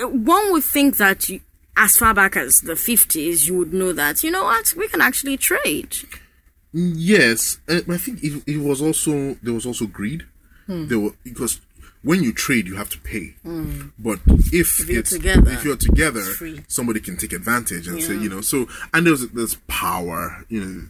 one 0.00 0.52
would 0.52 0.64
think 0.64 0.96
that 0.98 1.28
you, 1.28 1.40
as 1.76 1.96
far 1.96 2.14
back 2.14 2.36
as 2.36 2.60
the 2.60 2.76
fifties, 2.76 3.46
you 3.48 3.56
would 3.58 3.72
know 3.74 3.92
that 3.92 4.22
you 4.22 4.30
know 4.30 4.44
what 4.44 4.72
we 4.76 4.86
can 4.88 5.00
actually 5.00 5.36
trade. 5.36 5.96
Yes, 6.72 7.58
I 7.68 7.96
think 7.98 8.22
it, 8.22 8.42
it 8.46 8.58
was 8.58 8.80
also 8.80 9.34
there 9.42 9.52
was 9.54 9.66
also 9.66 9.86
greed. 9.86 10.24
Hmm. 10.66 10.86
There 10.88 10.98
were 10.98 11.12
because 11.24 11.60
when 12.02 12.22
you 12.22 12.32
trade, 12.32 12.66
you 12.66 12.76
have 12.76 12.88
to 12.90 12.98
pay. 13.00 13.34
But 13.98 14.20
if, 14.52 14.88
you're 14.88 15.00
it's 15.00 15.10
together, 15.10 15.50
if 15.52 15.64
you're 15.64 15.76
together, 15.76 16.22
somebody 16.68 17.00
can 17.00 17.16
take 17.16 17.32
advantage 17.32 17.86
and 17.86 18.02
say, 18.02 18.16
you 18.16 18.28
know, 18.28 18.40
so 18.40 18.66
and 18.92 19.06
there's 19.06 19.28
there's 19.28 19.56
power, 19.68 20.44
you 20.48 20.64
know. 20.64 20.88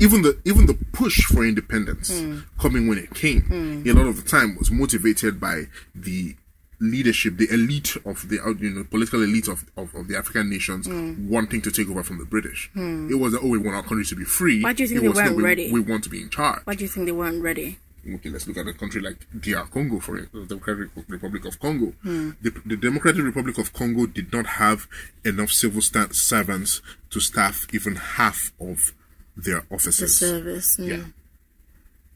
Even 0.00 0.22
the 0.22 0.36
even 0.44 0.66
the 0.66 0.74
push 0.92 1.22
for 1.26 1.44
independence 1.44 2.20
Hmm. 2.20 2.38
coming 2.58 2.88
when 2.88 2.98
it 2.98 3.14
came, 3.14 3.82
a 3.86 3.92
lot 3.92 4.06
of 4.06 4.16
the 4.16 4.28
time 4.28 4.56
was 4.56 4.70
motivated 4.70 5.38
by 5.38 5.64
the 5.94 6.34
leadership, 6.80 7.36
the 7.36 7.48
elite 7.52 7.96
of 8.04 8.28
the 8.28 8.36
you 8.60 8.70
know 8.70 8.84
political 8.84 9.22
elite 9.22 9.48
of, 9.48 9.64
of, 9.76 9.94
of 9.94 10.08
the 10.08 10.16
African 10.16 10.50
nations 10.50 10.86
Hmm. 10.86 11.28
wanting 11.28 11.62
to 11.62 11.70
take 11.70 11.88
over 11.88 12.02
from 12.02 12.18
the 12.18 12.24
British. 12.24 12.70
It 12.74 13.18
wasn't 13.18 13.44
oh 13.44 13.48
we 13.48 13.58
want 13.58 13.76
our 13.76 13.82
country 13.82 14.04
to 14.06 14.16
be 14.16 14.24
free. 14.24 14.62
Why 14.62 14.72
do 14.72 14.82
you 14.82 14.88
think 14.88 14.98
it 14.98 15.02
they 15.02 15.08
was, 15.08 15.16
weren't 15.18 15.36
we, 15.36 15.42
ready? 15.42 15.72
We 15.72 15.80
want 15.80 16.04
to 16.04 16.10
be 16.10 16.20
in 16.22 16.30
charge. 16.30 16.62
Why 16.64 16.74
do 16.74 16.82
you 16.84 16.88
think 16.88 17.06
they 17.06 17.12
weren't 17.12 17.42
ready? 17.42 17.78
Okay, 18.16 18.28
let's 18.28 18.46
look 18.46 18.58
at 18.58 18.66
a 18.66 18.74
country 18.74 19.00
like 19.00 19.16
DR 19.40 19.64
Congo, 19.70 19.98
for 19.98 20.20
the 20.20 20.44
Democratic 20.46 20.90
Republic 21.08 21.46
of 21.46 21.58
Congo. 21.58 21.92
Hmm. 22.02 22.30
The, 22.42 22.50
the 22.66 22.76
Democratic 22.76 23.24
Republic 23.24 23.56
of 23.56 23.72
Congo 23.72 24.04
did 24.06 24.30
not 24.30 24.44
have 24.46 24.86
enough 25.24 25.50
civil 25.50 25.80
servants 25.80 26.82
to 27.10 27.20
staff 27.20 27.66
even 27.72 27.96
half 27.96 28.52
of 28.60 28.92
their 29.36 29.62
The 29.68 29.74
offices 29.74 30.18
service. 30.18 30.76
mm. 30.76 30.88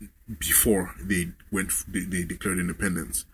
Yeah. 0.00 0.06
before 0.38 0.94
they 1.02 1.28
went. 1.50 1.72
They, 1.88 2.00
they 2.00 2.22
declared 2.24 2.58
independence. 2.58 3.24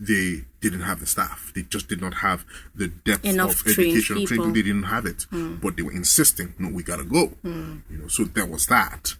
They 0.00 0.44
didn't 0.60 0.82
have 0.82 1.00
the 1.00 1.06
staff. 1.06 1.52
They 1.54 1.62
just 1.62 1.88
did 1.88 2.00
not 2.00 2.14
have 2.14 2.44
the 2.74 2.88
depth 2.88 3.24
Enough 3.24 3.60
of 3.60 3.66
education. 3.68 4.26
People. 4.26 4.46
Hmm. 4.46 4.52
They 4.52 4.62
didn't 4.62 4.84
have 4.84 5.06
it, 5.06 5.26
but 5.30 5.76
they 5.76 5.82
were 5.82 5.92
insisting. 5.92 6.54
No, 6.58 6.68
we 6.68 6.82
gotta 6.82 7.04
go. 7.04 7.32
You 7.42 7.82
know, 7.90 8.08
so 8.08 8.24
there 8.24 8.46
was 8.46 8.66
that. 8.66 9.14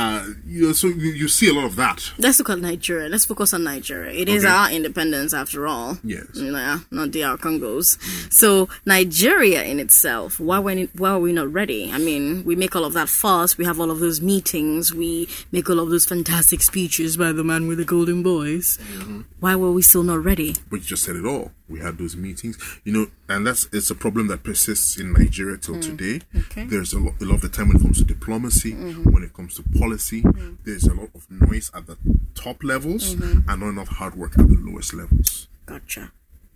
Uh, 0.00 0.24
you 0.46 0.66
know, 0.68 0.72
so 0.72 0.86
you, 0.86 1.10
you 1.10 1.26
see 1.26 1.48
a 1.48 1.52
lot 1.52 1.64
of 1.64 1.74
that. 1.74 2.12
Let's 2.18 2.38
look 2.38 2.50
at 2.50 2.60
Nigeria. 2.60 3.08
Let's 3.08 3.24
focus 3.24 3.52
on 3.52 3.64
Nigeria. 3.64 4.12
It 4.12 4.28
is 4.28 4.44
Okay. 4.44 4.52
our 4.54 4.70
independence 4.70 5.34
after 5.34 5.66
all. 5.66 5.98
Yes. 6.04 6.26
Not 6.36 7.10
DR 7.10 7.36
Congos. 7.36 7.98
So 8.32 8.68
Nigeria 8.86 9.64
in 9.64 9.80
itself, 9.80 10.38
why 10.38 10.60
were 10.60 10.76
why 10.96 11.10
are 11.10 11.18
we 11.18 11.32
not 11.32 11.52
ready? 11.52 11.90
I 11.92 11.98
mean, 11.98 12.44
we 12.44 12.54
make 12.54 12.76
all 12.76 12.84
of 12.84 12.92
that 12.92 13.08
fuss. 13.08 13.58
We 13.58 13.64
have 13.64 13.80
all 13.80 13.90
of 13.90 13.98
those 13.98 14.20
meetings. 14.20 14.94
We 14.94 15.28
make 15.50 15.68
all 15.68 15.80
of 15.80 15.90
those 15.90 16.04
fantastic 16.04 16.62
speeches 16.62 17.16
by 17.16 17.32
the 17.32 17.42
man 17.42 17.66
with 17.66 17.78
the 17.78 17.84
golden 17.84 18.22
voice. 18.22 18.78
Mm-hmm. 18.78 19.22
Why 19.40 19.56
were 19.56 19.72
we 19.72 19.82
still 19.82 20.04
not 20.04 20.22
ready? 20.22 20.54
but 20.70 20.76
you 20.80 20.86
just 20.86 21.02
said 21.02 21.16
it 21.16 21.24
all. 21.26 21.50
We 21.68 21.80
had 21.80 21.98
those 21.98 22.16
meetings, 22.16 22.56
you 22.84 22.92
know, 22.94 23.06
and 23.28 23.46
that's 23.46 23.68
it's 23.72 23.90
a 23.90 23.94
problem 23.94 24.28
that 24.28 24.42
persists 24.42 24.96
in 24.98 25.12
Nigeria 25.12 25.58
till 25.58 25.78
today. 25.80 26.20
okay. 26.34 26.64
There's 26.64 26.94
a 26.94 26.98
lot, 26.98 27.14
a 27.20 27.24
lot 27.26 27.34
of 27.34 27.40
the 27.42 27.50
time 27.50 27.68
when 27.68 27.76
it 27.76 27.82
comes 27.82 27.98
to 27.98 28.04
diplomacy, 28.04 28.72
when 28.72 29.22
it 29.22 29.34
comes 29.34 29.54
to 29.56 29.62
politics, 29.78 29.87
policy. 29.88 30.22
Mm-hmm. 30.22 30.54
There's 30.64 30.84
a 30.84 30.94
lot 30.94 31.10
of 31.14 31.30
noise 31.30 31.70
at 31.74 31.86
the 31.86 31.96
top 32.34 32.62
levels 32.62 33.14
mm-hmm. 33.14 33.48
and 33.50 33.60
not 33.60 33.68
enough 33.68 33.88
hard 33.88 34.14
work 34.14 34.38
at 34.38 34.48
the 34.48 34.56
lowest 34.56 34.94
levels 34.94 35.48
Gotcha. 35.66 36.12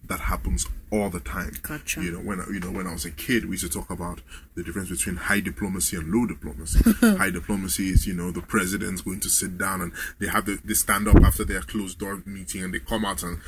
that 0.07 0.21
happens 0.21 0.67
all 0.91 1.09
the 1.09 1.21
time. 1.21 1.53
Gotcha. 1.63 2.03
You 2.03 2.13
know, 2.13 2.19
when 2.19 2.41
I- 2.41 2.47
you 2.49 2.61
know 2.61 2.71
when 2.71 2.87
I 2.87 2.93
was 2.93 3.05
a 3.05 3.11
kid, 3.11 3.45
we 3.47 3.53
used 3.53 3.65
to 3.65 3.71
talk 3.71 3.91
about 3.91 4.21
the 4.55 4.63
difference 4.63 4.91
between 4.91 5.17
high 5.17 5.41
diplomacy 5.41 5.97
and 5.97 6.13
low 6.13 6.27
diplomacy. 6.27 6.81
high 7.17 7.31
diplomacy 7.31 7.89
is 7.89 8.07
you 8.07 8.15
know 8.15 8.31
the 8.31 8.43
president's 8.43 9.01
going 9.03 9.21
to 9.21 9.31
sit 9.31 9.57
down 9.57 9.81
and 9.81 9.93
they 10.19 10.27
have 10.27 10.45
the, 10.47 10.59
they 10.65 10.75
stand 10.75 11.09
up 11.09 11.17
after 11.23 11.45
their 11.45 11.63
closed 11.63 11.99
door 11.99 12.23
meeting 12.27 12.63
and 12.63 12.75
they 12.75 12.81
come 12.81 13.05
out 13.05 13.23
and 13.23 13.39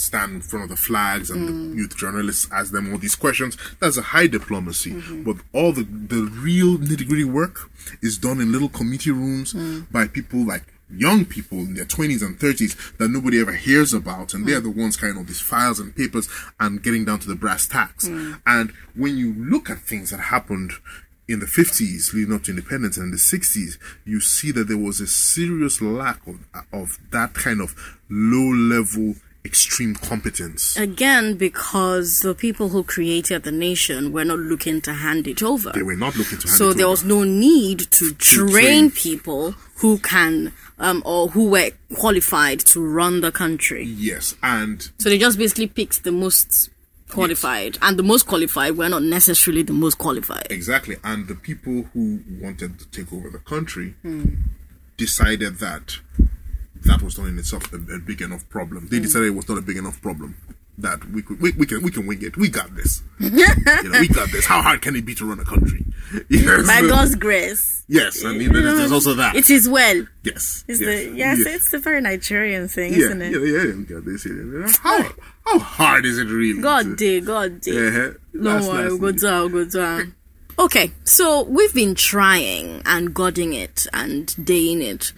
stand 0.00 0.32
in 0.32 0.40
front 0.40 0.64
of 0.64 0.70
the 0.70 0.76
flags 0.76 1.30
and 1.30 1.48
the 1.48 1.52
mm. 1.52 1.76
youth 1.76 1.96
journalists 1.96 2.48
ask 2.52 2.72
them 2.72 2.92
all 2.92 2.98
these 2.98 3.14
questions. 3.14 3.56
That's 3.80 3.96
a 3.96 4.02
high 4.02 4.26
diplomacy. 4.26 4.92
Mm-hmm. 4.92 5.22
But 5.24 5.36
all 5.52 5.72
the 5.72 5.84
the 5.84 6.30
real 6.32 6.78
nitty 6.78 7.06
gritty 7.06 7.24
work 7.24 7.70
is 8.02 8.18
done 8.18 8.40
in 8.40 8.52
little 8.52 8.68
committee 8.68 9.10
rooms 9.10 9.52
mm. 9.52 9.90
by 9.90 10.08
people 10.08 10.46
like 10.46 10.64
young 10.90 11.24
people 11.24 11.58
in 11.58 11.74
their 11.74 11.86
20s 11.86 12.22
and 12.22 12.38
30s 12.38 12.96
that 12.98 13.08
nobody 13.08 13.40
ever 13.40 13.52
hears 13.52 13.92
about. 13.94 14.34
And 14.34 14.46
they're 14.46 14.60
mm. 14.60 14.74
the 14.74 14.80
ones 14.80 14.96
carrying 14.96 15.16
all 15.16 15.24
these 15.24 15.40
files 15.40 15.80
and 15.80 15.94
papers 15.94 16.28
and 16.60 16.82
getting 16.82 17.04
down 17.04 17.20
to 17.20 17.28
the 17.28 17.34
brass 17.34 17.66
tacks. 17.66 18.06
And 18.46 18.72
when 18.94 19.16
you 19.16 19.34
look 19.34 19.70
at 19.70 19.78
things 19.78 20.10
that 20.10 20.20
happened 20.20 20.72
in 21.26 21.40
the 21.40 21.46
50s 21.46 22.12
leading 22.12 22.34
up 22.34 22.42
to 22.44 22.50
independence 22.50 22.96
and 22.96 23.06
in 23.06 23.10
the 23.10 23.16
60s 23.16 23.78
you 24.04 24.20
see 24.20 24.50
that 24.52 24.68
there 24.68 24.76
was 24.76 25.00
a 25.00 25.06
serious 25.06 25.80
lack 25.80 26.20
of, 26.26 26.40
of 26.72 26.98
that 27.10 27.32
kind 27.34 27.60
of 27.60 27.74
low 28.10 28.52
level 28.52 29.14
extreme 29.44 29.94
competence 29.94 30.76
Again, 30.76 31.34
because 31.36 32.20
the 32.20 32.34
people 32.34 32.70
who 32.70 32.82
created 32.82 33.42
the 33.42 33.52
nation 33.52 34.12
were 34.12 34.24
not 34.24 34.38
looking 34.38 34.80
to 34.82 34.94
hand 34.94 35.26
it 35.28 35.42
over. 35.42 35.70
they 35.74 35.82
were 35.82 35.96
not 35.96 36.16
looking 36.16 36.38
to 36.38 36.48
hand 36.48 36.56
so 36.58 36.72
there 36.72 36.86
over. 36.86 36.90
was 36.92 37.04
no 37.04 37.24
need 37.24 37.80
to 37.92 38.14
train 38.14 38.48
train. 38.48 38.90
people 38.90 39.52
who 39.76 39.98
can 39.98 40.52
um, 40.78 41.02
or 41.04 41.28
who 41.28 41.50
were 41.50 41.70
qualified 41.94 42.58
to 42.60 42.80
run 42.84 43.20
the 43.20 43.30
country. 43.30 43.84
yes 43.84 44.34
and 44.42 44.90
So 44.98 45.08
they 45.10 45.18
just 45.18 45.38
basically 45.38 45.66
picked 45.68 46.04
the 46.04 46.12
most 46.12 46.70
qualified, 47.10 47.78
and 47.82 47.96
the 47.98 48.02
most 48.02 48.26
qualified 48.26 48.76
were 48.76 48.88
not 48.88 49.02
necessarily 49.02 49.62
the 49.62 49.72
most 49.72 49.98
qualified. 49.98 50.46
Exactly. 50.50 50.96
And 51.04 51.28
the 51.28 51.36
people 51.36 51.84
who 51.92 52.20
wanted 52.40 52.78
to 52.80 52.86
take 52.88 53.12
over 53.12 53.30
the 53.30 53.38
country 53.38 53.94
Hmm. 54.02 54.24
decided 54.96 55.58
that 55.58 55.98
that 56.84 57.02
was 57.02 57.18
not 57.18 57.28
in 57.28 57.38
itself 57.38 57.72
a, 57.72 57.76
a 57.76 57.98
big 57.98 58.22
enough 58.22 58.48
problem. 58.48 58.88
They 58.88 58.98
mm. 58.98 59.02
decided 59.02 59.28
it 59.28 59.30
was 59.36 59.48
not 59.48 59.58
a 59.58 59.62
big 59.62 59.76
enough 59.76 60.00
problem. 60.00 60.36
That 60.76 61.04
we 61.10 61.22
could 61.22 61.40
we, 61.40 61.52
we 61.52 61.66
can 61.66 61.82
we 61.82 61.90
can 61.92 62.04
wing 62.04 62.20
it. 62.22 62.36
We 62.36 62.48
got 62.48 62.74
this. 62.74 63.02
you 63.20 63.30
know, 63.30 64.00
we 64.00 64.08
got 64.08 64.32
this. 64.32 64.44
How 64.44 64.60
hard 64.60 64.82
can 64.82 64.96
it 64.96 65.06
be 65.06 65.14
to 65.14 65.28
run 65.28 65.40
a 65.40 65.44
country? 65.44 65.84
Yes. 66.28 66.66
By 66.66 66.80
God's 66.82 67.16
grace. 67.16 67.82
Yes, 67.88 68.24
I 68.24 68.32
mean 68.32 68.52
there's, 68.52 68.76
there's 68.76 68.92
also 68.92 69.14
that. 69.14 69.34
It 69.34 69.50
is 69.50 69.68
well. 69.68 70.06
yes. 70.22 70.64
It's 70.68 70.80
yes, 70.80 70.80
the 70.80 71.16
yes, 71.16 71.38
yes. 71.44 71.54
it's 71.56 71.74
a 71.74 71.78
very 71.78 72.00
Nigerian 72.00 72.68
thing, 72.68 72.92
yeah, 72.92 72.98
isn't 72.98 73.22
it? 73.22 73.32
yeah, 73.32 73.38
yeah, 73.38 73.74
we 73.74 73.84
got 73.84 74.04
this. 74.04 74.26
Yeah. 74.26 74.68
How 74.80 75.12
how 75.44 75.58
hard 75.58 76.04
is 76.04 76.18
it 76.18 76.26
really? 76.26 76.60
God 76.60 76.84
to- 76.84 76.96
did, 76.96 77.26
God 77.26 77.60
did. 77.60 77.74
Yeah, 77.74 78.42
Don't 78.42 78.66
worry, 78.66 78.88
we'll 78.88 78.98
go 78.98 79.12
down, 79.12 79.52
we'll 79.52 79.64
go 79.64 79.70
down. 79.70 80.14
Okay, 80.56 80.92
so 81.02 81.42
we've 81.42 81.74
been 81.74 81.96
trying 81.96 82.80
and 82.86 83.12
godding 83.12 83.54
it 83.54 83.88
and 83.92 84.32
daying 84.44 84.82
it 84.82 85.12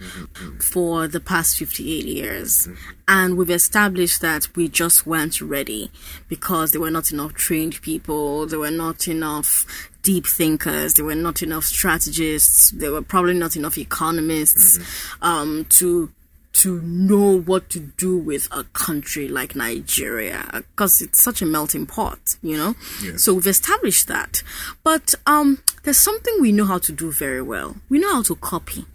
for 0.59 1.07
the 1.07 1.19
past 1.19 1.57
58 1.57 2.05
years. 2.05 2.67
And 3.07 3.37
we've 3.37 3.51
established 3.51 4.21
that 4.21 4.55
we 4.55 4.67
just 4.67 5.05
weren't 5.05 5.39
ready 5.39 5.91
because 6.27 6.71
there 6.71 6.81
were 6.81 6.89
not 6.89 7.11
enough 7.11 7.35
trained 7.35 7.79
people, 7.83 8.47
there 8.47 8.57
were 8.57 8.71
not 8.71 9.07
enough 9.07 9.91
deep 10.01 10.25
thinkers, 10.25 10.95
there 10.95 11.05
were 11.05 11.13
not 11.13 11.43
enough 11.43 11.65
strategists, 11.65 12.71
there 12.71 12.91
were 12.91 13.03
probably 13.03 13.35
not 13.35 13.55
enough 13.55 13.77
economists 13.77 14.79
um, 15.21 15.65
to 15.69 16.11
to 16.57 16.81
know 16.81 17.39
what 17.39 17.69
to 17.71 17.79
do 17.79 18.17
with 18.17 18.47
a 18.51 18.63
country 18.65 19.27
like 19.27 19.55
Nigeria 19.55 20.49
because 20.53 21.01
it's 21.01 21.19
such 21.19 21.41
a 21.41 21.45
melting 21.45 21.85
pot, 21.85 22.37
you 22.41 22.57
know. 22.57 22.75
So 23.17 23.33
we've 23.33 23.47
established 23.47 24.07
that, 24.07 24.43
but 24.83 25.13
um, 25.25 25.59
there's 25.83 25.99
something 25.99 26.35
we 26.39 26.51
know 26.51 26.65
how 26.65 26.79
to 26.79 26.91
do 26.91 27.11
very 27.11 27.41
well. 27.41 27.75
We 27.89 27.99
know 27.99 28.13
how 28.13 28.23
to 28.23 28.35
copy, 28.35 28.85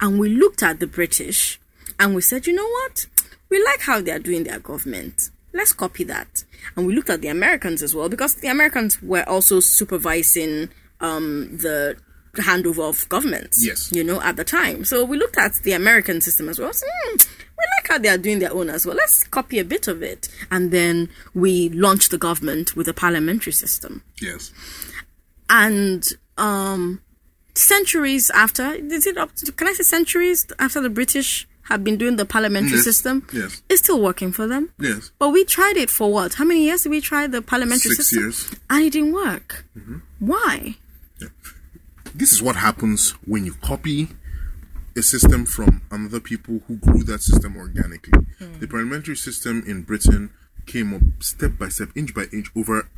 and 0.00 0.18
we 0.18 0.28
looked 0.28 0.62
at 0.62 0.80
the 0.80 0.86
British 0.86 1.60
and 1.98 2.14
we 2.14 2.20
said, 2.22 2.46
you 2.46 2.52
know 2.54 2.68
what? 2.68 3.06
We 3.48 3.62
like 3.64 3.80
how 3.80 4.00
they 4.00 4.12
are 4.12 4.18
doing 4.18 4.44
their 4.44 4.58
government. 4.58 5.30
Let's 5.52 5.72
copy 5.72 6.04
that. 6.04 6.44
And 6.76 6.86
we 6.86 6.94
looked 6.94 7.10
at 7.10 7.22
the 7.22 7.28
Americans 7.28 7.82
as 7.82 7.94
well 7.94 8.08
because 8.08 8.36
the 8.36 8.48
Americans 8.48 9.02
were 9.02 9.26
also 9.28 9.60
supervising 9.60 10.68
um, 11.00 11.56
the 11.56 11.96
handover 12.36 12.88
of 12.88 13.08
governments. 13.08 13.64
Yes. 13.66 13.90
You 13.92 14.04
know, 14.04 14.20
at 14.20 14.36
the 14.36 14.44
time. 14.44 14.84
So 14.84 15.04
we 15.04 15.16
looked 15.16 15.38
at 15.38 15.54
the 15.64 15.72
American 15.72 16.20
system 16.20 16.48
as 16.48 16.58
well. 16.58 16.72
So, 16.72 16.86
hmm, 17.04 17.16
we 17.16 17.64
like 17.78 17.88
how 17.88 17.98
they 17.98 18.08
are 18.08 18.18
doing 18.18 18.38
their 18.38 18.52
own 18.52 18.70
as 18.70 18.86
well. 18.86 18.96
Let's 18.96 19.24
copy 19.24 19.58
a 19.58 19.64
bit 19.64 19.88
of 19.88 20.02
it. 20.02 20.28
And 20.50 20.70
then 20.70 21.08
we 21.34 21.68
launched 21.70 22.10
the 22.10 22.18
government 22.18 22.76
with 22.76 22.86
a 22.88 22.94
parliamentary 22.94 23.52
system. 23.52 24.02
Yes. 24.20 24.52
And 25.50 26.06
um 26.36 27.00
centuries 27.54 28.30
after 28.30 28.72
is 28.74 29.06
it 29.06 29.16
up 29.18 29.34
to, 29.34 29.50
can 29.52 29.66
I 29.66 29.72
say 29.72 29.82
centuries 29.82 30.46
after 30.60 30.80
the 30.80 30.90
British 30.90 31.48
have 31.62 31.82
been 31.82 31.96
doing 31.98 32.16
the 32.16 32.24
parliamentary 32.24 32.76
Yes. 32.76 32.84
system? 32.84 33.26
Yes. 33.32 33.62
It's 33.68 33.82
still 33.82 34.00
working 34.00 34.30
for 34.32 34.46
them. 34.46 34.70
Yes. 34.78 35.10
But 35.18 35.30
we 35.30 35.44
tried 35.44 35.76
it 35.76 35.90
for 35.90 36.12
what? 36.12 36.34
How 36.34 36.44
many 36.44 36.64
years 36.64 36.82
did 36.82 36.90
we 36.90 37.00
try 37.00 37.26
the 37.26 37.42
parliamentary 37.42 37.90
Six 37.92 38.08
system? 38.08 38.22
years. 38.24 38.50
And 38.70 38.84
it 38.84 38.92
didn't 38.92 39.12
work. 39.12 39.64
Why? 40.20 40.76
This 42.18 42.32
is 42.32 42.42
what 42.42 42.56
happens 42.56 43.10
when 43.24 43.44
you 43.44 43.54
copy 43.62 44.08
a 44.96 45.02
system 45.02 45.46
from 45.46 45.82
another 45.92 46.18
people 46.18 46.60
who 46.66 46.76
grew 46.76 47.04
that 47.04 47.22
system 47.22 47.56
organically. 47.56 48.26
Hmm. 48.38 48.58
The 48.58 48.66
parliamentary 48.66 49.16
system 49.16 49.62
in 49.66 49.82
Britain 49.82 50.30
came 50.66 50.92
up 50.92 51.02
step 51.20 51.52
by 51.58 51.68
step, 51.68 51.90
inch 51.94 52.12
by 52.14 52.24
inch, 52.32 52.50
over 52.56 52.88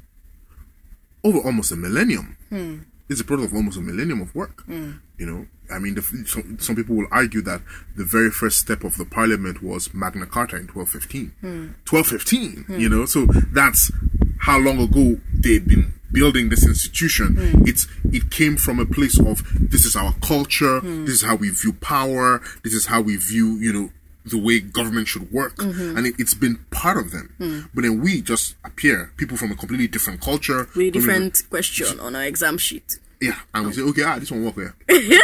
over 1.23 1.39
almost 1.39 1.71
a 1.71 1.77
millennium. 1.77 2.39
Hmm. 2.49 2.79
It's 3.11 3.21
a 3.21 3.25
product 3.25 3.51
of 3.51 3.57
almost 3.57 3.77
a 3.77 3.83
millennium 3.83 4.23
of 4.23 4.35
work. 4.35 4.65
Hmm. 4.65 4.93
You 5.19 5.27
know, 5.27 5.47
I 5.71 5.79
mean, 5.79 5.97
the, 5.97 6.03
some, 6.27 6.59
some 6.59 6.77
people 6.77 6.97
will 6.97 7.09
argue 7.11 7.43
that 7.43 7.61
the 7.97 8.05
very 8.05 8.31
first 8.31 8.59
step 8.59 8.85
of 8.85 8.97
the 8.97 9.05
parliament 9.05 9.63
was 9.63 9.93
Magna 9.93 10.25
Carta 10.25 10.57
in 10.57 10.69
1215. 10.69 11.75
1215, 11.89 12.81
you 12.81 12.89
know, 12.89 13.05
so 13.05 13.27
that's 13.53 13.93
how 14.41 14.59
long 14.59 14.81
ago 14.81 15.21
they've 15.35 15.67
been 15.67 15.93
building 16.13 16.49
this 16.49 16.67
institution. 16.67 17.37
Hmm. 17.37 17.63
It's 17.67 17.87
it 18.13 18.31
came 18.31 18.57
from 18.57 18.79
a 18.79 18.87
place 18.87 19.19
of 19.19 19.43
this 19.71 19.85
is 19.85 19.97
our 19.97 20.15
culture, 20.21 20.81
hmm. 20.81 21.05
this 21.05 21.15
is 21.17 21.23
how 21.23 21.37
we 21.37 21.51
view 21.51 21.73
power, 21.75 22.41
this 22.65 22.75
is 22.75 22.87
how 22.87 23.01
we 23.01 23.17
view, 23.17 23.57
you 23.57 23.73
know, 23.73 23.91
the 24.25 24.39
way 24.39 24.61
government 24.61 25.09
should 25.09 25.33
work, 25.33 25.57
mm-hmm. 25.57 25.97
and 25.97 26.07
it, 26.07 26.15
it's 26.19 26.35
been 26.35 26.57
part 26.71 26.99
of 26.99 27.11
them. 27.11 27.35
Hmm. 27.39 27.61
But 27.75 27.83
then 27.83 28.01
we 28.01 28.21
just 28.21 28.55
appear, 28.65 29.13
people 29.17 29.37
from 29.37 29.51
a 29.51 29.57
completely 29.57 29.89
different 29.89 30.21
culture, 30.21 30.69
With 30.77 30.93
different 30.93 31.43
question 31.49 31.99
on 32.01 32.15
our 32.17 32.25
exam 32.25 32.59
sheet. 32.59 32.99
yeah, 33.21 33.39
and 33.55 33.67
we 33.67 33.73
say, 33.73 33.83
okay, 33.83 34.03
ah, 34.03 34.19
this 34.19 34.31
one 34.31 34.45
work 34.45 34.55
here. 34.55 34.75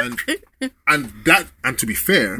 and 0.00 0.18
and 0.86 1.12
that 1.24 1.46
and 1.64 1.78
to 1.78 1.86
be 1.86 1.94
fair, 1.94 2.38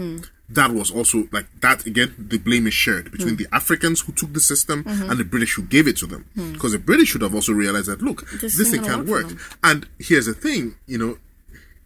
that 0.52 0.72
was 0.72 0.90
also 0.90 1.28
like 1.32 1.46
that 1.60 1.86
again, 1.86 2.14
the 2.18 2.38
blame 2.38 2.66
is 2.66 2.74
shared 2.74 3.10
between 3.12 3.36
the 3.36 3.46
Africans 3.52 4.00
who 4.00 4.12
took 4.12 4.32
the 4.32 4.40
system 4.40 4.82
and 4.86 5.18
the 5.18 5.24
British 5.24 5.54
who 5.54 5.62
gave 5.62 5.86
it 5.86 5.96
to 5.98 6.06
them. 6.06 6.24
Because 6.52 6.72
the 6.72 6.78
British 6.78 7.10
should 7.10 7.22
have 7.22 7.34
also 7.34 7.52
realized 7.52 7.86
that 7.86 8.02
look, 8.02 8.28
This 8.40 8.56
this, 8.58 8.70
thing 8.70 8.82
thing 8.82 8.90
can't 8.90 9.06
work 9.08 9.26
work. 9.28 9.38
And 9.62 9.86
here's 9.98 10.26
the 10.26 10.34
thing, 10.34 10.74
you 10.86 10.98
know, 10.98 11.18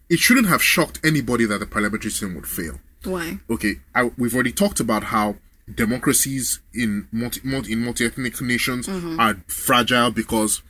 it 0.09 0.19
shouldn't 0.19 0.47
have 0.47 0.61
shocked 0.63 0.99
anybody 1.03 1.45
that 1.45 1.59
the 1.59 1.65
parliamentary 1.65 2.11
system 2.11 2.35
would 2.35 2.47
fail 2.47 2.79
Why? 3.03 3.39
okay, 3.49 3.75
I, 3.93 4.11
we've 4.17 4.33
already 4.33 4.51
talked 4.51 4.79
about 4.79 5.03
how 5.05 5.35
democracies 5.73 6.59
in 6.73 7.07
multi, 7.11 7.41
multi 7.43 7.73
in 7.73 7.79
multi-ethnic 7.83 8.39
nations 8.41 8.87
Mm-hmm. 8.87 9.19
are 9.19 9.35
fragile 9.47 10.11
because 10.11 10.61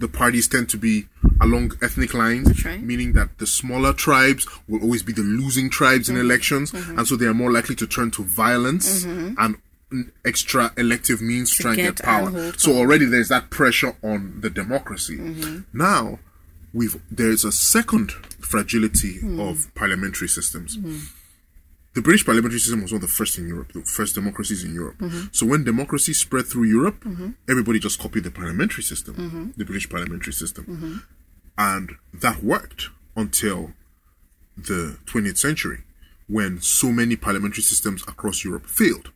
the 0.00 0.08
parties 0.08 0.46
tend 0.48 0.68
to 0.70 0.76
be 0.76 1.06
along 1.40 1.72
ethnic 1.82 2.12
lines, 2.14 2.64
right. 2.64 2.82
meaning 2.82 3.12
that 3.14 3.28
the 3.38 3.46
smaller 3.46 3.92
tribes 3.92 4.46
will 4.68 4.82
always 4.82 5.02
be 5.02 5.12
the 5.12 5.22
losing 5.22 5.68
tribes 5.70 6.08
Mm-hmm. 6.08 6.18
in 6.18 6.24
elections, 6.28 6.72
and 6.74 7.06
so 7.06 7.16
they 7.16 7.26
are 7.26 7.34
more 7.34 7.52
likely 7.52 7.76
to 7.76 7.86
turn 7.86 8.10
to 8.12 8.22
violence 8.24 9.04
and 9.04 9.36
mm, 9.92 10.10
extra 10.24 10.72
elective 10.76 11.20
means 11.20 11.48
to, 11.56 11.62
try 11.62 11.72
and 11.72 11.80
get 11.80 11.96
get 11.96 12.04
power. 12.04 12.52
So 12.56 12.72
already 12.80 13.04
there's 13.06 13.28
that 13.28 13.50
pressure 13.50 13.94
on 14.02 14.40
the 14.40 14.50
democracy. 14.50 15.18
Mm-hmm. 15.18 15.58
Now, 15.78 16.18
we've 16.72 16.96
there's 17.10 17.44
a 17.44 17.52
second 17.52 18.12
fragility 18.52 19.18
Mm. 19.20 19.38
of 19.48 19.54
parliamentary 19.74 20.28
systems 20.28 20.78
the 21.94 22.02
British 22.02 22.24
parliamentary 22.24 22.60
system 22.60 22.82
was 22.82 22.92
one 22.92 23.02
of 23.02 23.02
the 23.02 23.08
first 23.08 23.36
in 23.38 23.48
Europe, 23.48 23.72
the 23.72 23.82
first 23.82 24.14
democracies 24.14 24.62
in 24.62 24.74
Europe. 24.74 24.98
Mm-hmm. 24.98 25.26
So 25.32 25.46
when 25.46 25.64
democracy 25.64 26.12
spread 26.12 26.46
through 26.46 26.64
Europe, 26.64 27.02
mm-hmm. 27.04 27.30
everybody 27.48 27.80
just 27.80 27.98
copied 27.98 28.24
the 28.24 28.30
parliamentary 28.30 28.84
system, 28.84 29.14
mm-hmm. 29.14 29.50
the 29.56 29.64
British 29.64 29.88
parliamentary 29.88 30.32
system. 30.32 31.02
And 31.58 31.96
that 32.14 32.42
worked 32.42 32.90
until 33.16 33.72
the 34.56 34.98
20th 35.06 35.38
century 35.38 35.80
when 36.28 36.60
so 36.60 36.92
many 36.92 37.16
parliamentary 37.16 37.62
systems 37.62 38.02
across 38.02 38.44
Europe 38.44 38.66
failed. 38.66 39.10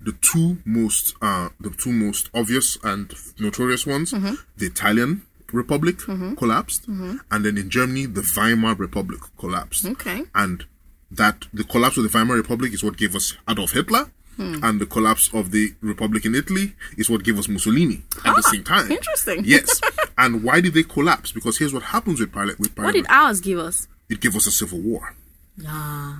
The 0.00 0.12
two 0.12 0.58
most, 0.64 1.16
uh, 1.20 1.48
the 1.58 1.70
two 1.70 1.92
most 1.92 2.30
obvious 2.32 2.78
and 2.84 3.12
notorious 3.40 3.84
ones, 3.84 4.12
the 4.12 4.66
Italian 4.66 5.22
Republic 5.52 5.98
collapsed, 6.36 6.86
and 6.86 7.44
then 7.44 7.58
in 7.58 7.68
Germany, 7.68 8.06
the 8.06 8.22
Weimar 8.36 8.76
Republic 8.76 9.20
collapsed. 9.36 9.84
Okay. 9.84 10.22
And 10.34 10.64
that 11.10 11.46
the 11.52 11.64
collapse 11.64 11.96
of 11.96 12.02
the 12.04 12.10
Weimar 12.10 12.36
Republic 12.36 12.72
is 12.72 12.82
what 12.84 12.96
gave 12.96 13.14
us 13.14 13.34
Adolf 13.48 13.72
Hitler, 13.72 14.10
and 14.38 14.80
the 14.80 14.86
collapse 14.86 15.28
of 15.34 15.50
the 15.50 15.74
Republic 15.80 16.24
in 16.24 16.34
Italy 16.36 16.74
is 16.96 17.10
what 17.10 17.24
gave 17.24 17.36
us 17.40 17.48
Mussolini 17.48 18.04
at 18.24 18.36
the 18.36 18.42
same 18.42 18.62
time. 18.62 18.88
interesting. 18.92 19.42
Yes. 19.44 19.80
and 20.18 20.44
why 20.44 20.60
did 20.60 20.74
they 20.74 20.84
collapse? 20.84 21.32
Because 21.32 21.58
here's 21.58 21.74
what 21.74 21.82
happens 21.82 22.20
with 22.20 22.30
pilot. 22.30 22.56
With 22.60 22.72
pilot 22.76 22.86
What 22.86 22.94
did 22.94 23.06
ours 23.08 23.40
give 23.40 23.58
us? 23.58 23.88
it 24.08 24.20
gave 24.20 24.36
us 24.36 24.46
a 24.46 24.52
civil 24.52 24.78
war. 24.80 25.16
Yeah. 25.56 26.18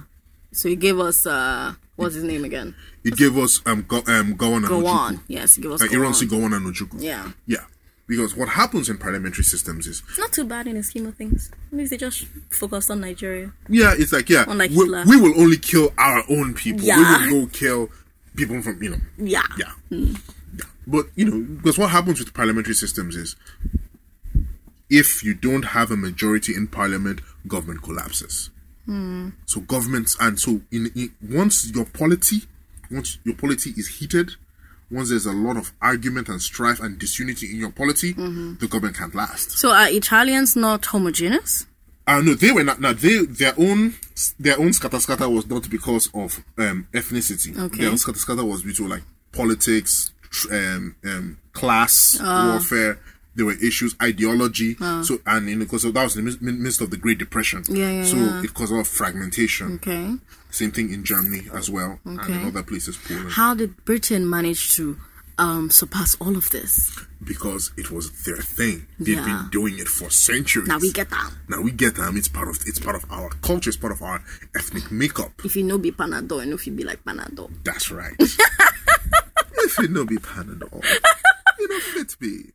So 0.50 0.66
it 0.68 0.80
gave 0.80 0.98
us 0.98 1.26
uh 1.26 1.74
what's 1.94 2.16
his 2.16 2.24
name 2.24 2.44
again? 2.44 2.74
It 3.04 3.16
gave 3.16 3.38
us 3.38 3.60
um 3.66 3.82
go, 3.86 3.98
um 3.98 4.34
Gowon 4.36 4.56
and 4.56 4.66
Go 4.68 4.82
Ojukwu. 4.82 5.20
Yes, 5.28 5.54
he 5.54 5.62
gave 5.62 5.70
us 5.72 5.82
Uh, 5.82 5.86
go 5.86 5.94
Ironsi. 5.98 6.26
Gowon 6.26 6.56
and 6.56 6.66
Ojukwu. 6.74 7.00
Yeah. 7.00 7.30
Yeah. 7.46 7.64
Because 8.08 8.34
what 8.34 8.48
happens 8.48 8.88
in 8.88 8.96
parliamentary 8.96 9.44
systems 9.44 9.86
is 9.86 10.02
Not 10.18 10.32
too 10.32 10.44
bad 10.44 10.66
in 10.66 10.76
the 10.76 10.82
scheme 10.82 11.06
of 11.06 11.14
things. 11.16 11.50
Least 11.70 11.90
they 11.90 11.98
just 11.98 12.24
focus 12.50 12.88
on 12.88 13.02
Nigeria. 13.02 13.52
Yeah, 13.68 13.94
it's 13.96 14.12
like 14.12 14.30
yeah, 14.30 14.46
Unlike 14.48 14.70
we, 14.70 14.88
we 15.04 15.20
will 15.20 15.38
only 15.40 15.58
kill 15.58 15.92
our 15.98 16.24
own 16.30 16.54
people. 16.54 16.80
Yeah. 16.80 16.96
We 17.26 17.32
will 17.34 17.46
go 17.46 17.52
kill 17.52 17.90
people 18.34 18.62
from 18.62 18.82
you 18.82 18.90
know. 18.90 18.96
Yeah. 19.18 19.42
Yeah, 19.58 19.72
hmm. 19.90 20.14
yeah. 20.56 20.64
But 20.86 21.06
you 21.16 21.26
know, 21.30 21.56
because 21.56 21.78
what 21.78 21.90
happens 21.90 22.18
with 22.18 22.32
parliamentary 22.32 22.74
systems 22.74 23.14
is, 23.14 23.36
if 24.88 25.22
you 25.22 25.34
don't 25.34 25.66
have 25.66 25.90
a 25.90 25.96
majority 25.96 26.54
in 26.54 26.66
parliament, 26.66 27.20
government 27.46 27.82
collapses. 27.82 28.48
Hmm. 28.86 29.30
So 29.44 29.60
governments 29.60 30.16
and 30.18 30.40
so 30.40 30.62
in, 30.72 30.90
in 30.96 31.12
once 31.20 31.70
your 31.74 31.84
polity, 31.84 32.44
once 32.90 33.18
your 33.22 33.34
polity 33.34 33.74
is 33.76 33.98
heated, 33.98 34.36
once 34.90 35.10
there's 35.10 35.26
a 35.26 35.32
lot 35.32 35.56
of 35.56 35.72
argument 35.82 36.28
and 36.28 36.40
strife 36.40 36.80
and 36.80 36.98
disunity 36.98 37.50
in 37.50 37.58
your 37.58 37.70
polity, 37.70 38.12
the 38.12 38.66
government 38.70 38.96
can't 38.96 39.14
last. 39.14 39.50
So 39.52 39.70
are 39.70 39.88
Italians 39.90 40.56
not 40.56 40.86
homogeneous? 40.86 41.66
Uh, 42.06 42.22
no, 42.22 42.32
they 42.34 42.52
were 42.52 42.64
not. 42.64 42.80
Now 42.80 42.94
they 42.94 43.24
their 43.26 43.52
own 43.58 43.94
their 44.38 44.58
own 44.58 44.72
scatter 44.72 44.98
scatter 44.98 45.28
was 45.28 45.46
not 45.46 45.68
because 45.68 46.08
of 46.14 46.42
um, 46.56 46.88
ethnicity. 46.92 47.54
Okay. 47.58 47.82
Their 47.82 47.90
own 47.90 47.98
scatter 47.98 48.18
scatter 48.18 48.44
was 48.46 48.62
due 48.62 48.72
to 48.74 48.88
like 48.88 49.02
politics, 49.32 50.12
tr- 50.30 50.54
um, 50.54 50.96
um, 51.04 51.38
class 51.52 52.18
warfare. 52.20 52.98
There 53.34 53.46
were 53.46 53.54
issues, 53.62 53.94
ideology. 54.02 54.74
So 55.04 55.20
and 55.26 55.48
in 55.48 55.60
because 55.60 55.84
of, 55.84 55.94
that 55.94 56.02
was 56.02 56.16
in 56.16 56.24
the 56.24 56.30
midst- 56.30 56.42
midst 56.42 56.80
of 56.80 56.90
the 56.90 56.96
Great 56.96 57.18
Depression. 57.18 57.62
Yeah, 57.68 57.90
yeah, 57.90 58.04
So 58.04 58.16
yeah. 58.16 58.42
it 58.42 58.52
caused 58.54 58.72
a 58.72 58.76
lot 58.76 58.80
of 58.80 58.88
fragmentation. 58.88 59.74
Okay. 59.74 60.14
Same 60.50 60.70
thing 60.72 60.92
in 60.92 61.04
Germany 61.04 61.42
as 61.52 61.68
well, 61.70 62.00
and 62.04 62.18
in 62.28 62.44
other 62.46 62.62
places, 62.62 62.96
Poland, 62.96 63.32
How 63.32 63.54
did 63.54 63.84
Britain 63.84 64.28
manage 64.28 64.74
to 64.76 64.96
um 65.38 65.70
surpass 65.70 66.16
all 66.20 66.36
of 66.36 66.50
this? 66.50 66.90
because 67.24 67.72
it 67.76 67.90
was 67.90 68.10
their 68.24 68.36
thing. 68.38 68.86
They've 68.98 69.16
Yeah. 69.16 69.24
been 69.24 69.50
doing 69.50 69.78
it 69.78 69.88
for 69.88 70.08
centuries. 70.08 70.68
Now 70.68 70.78
we 70.78 70.90
get 70.92 71.10
them. 71.10 71.32
Now 71.48 71.60
we 71.60 71.70
get 71.72 71.96
them. 71.96 72.16
It's 72.16 72.28
part 72.28 72.48
of 72.48 72.56
it's 72.66 72.78
part 72.78 72.96
of 72.96 73.04
our 73.10 73.28
culture. 73.42 73.68
It's 73.70 73.76
part 73.76 73.92
of 73.92 74.00
our 74.02 74.22
ethnic 74.56 74.90
makeup. 74.90 75.32
If 75.44 75.54
you 75.56 75.64
know 75.64 75.78
be 75.78 75.90
Panadol, 75.92 76.44
you 76.44 76.50
know 76.50 76.54
if 76.54 76.66
you 76.66 76.72
be 76.72 76.84
like 76.84 77.04
Panadol. 77.04 77.50
That's 77.64 77.90
right. 77.90 78.14
if 78.18 79.78
you 79.78 79.88
know 79.88 80.04
be 80.04 80.16
Panadol, 80.16 80.82
you 81.58 81.68
know 81.68 81.80
fit 81.80 82.16
be 82.20 82.52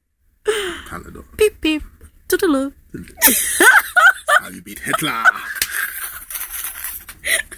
Panadol. 0.87 1.25
Peep 1.37 1.59
peep. 1.61 1.83
Toodaloo. 2.29 2.71
How 4.39 4.47
you 4.49 4.61
beat 4.61 4.79
Hitler? 4.79 5.23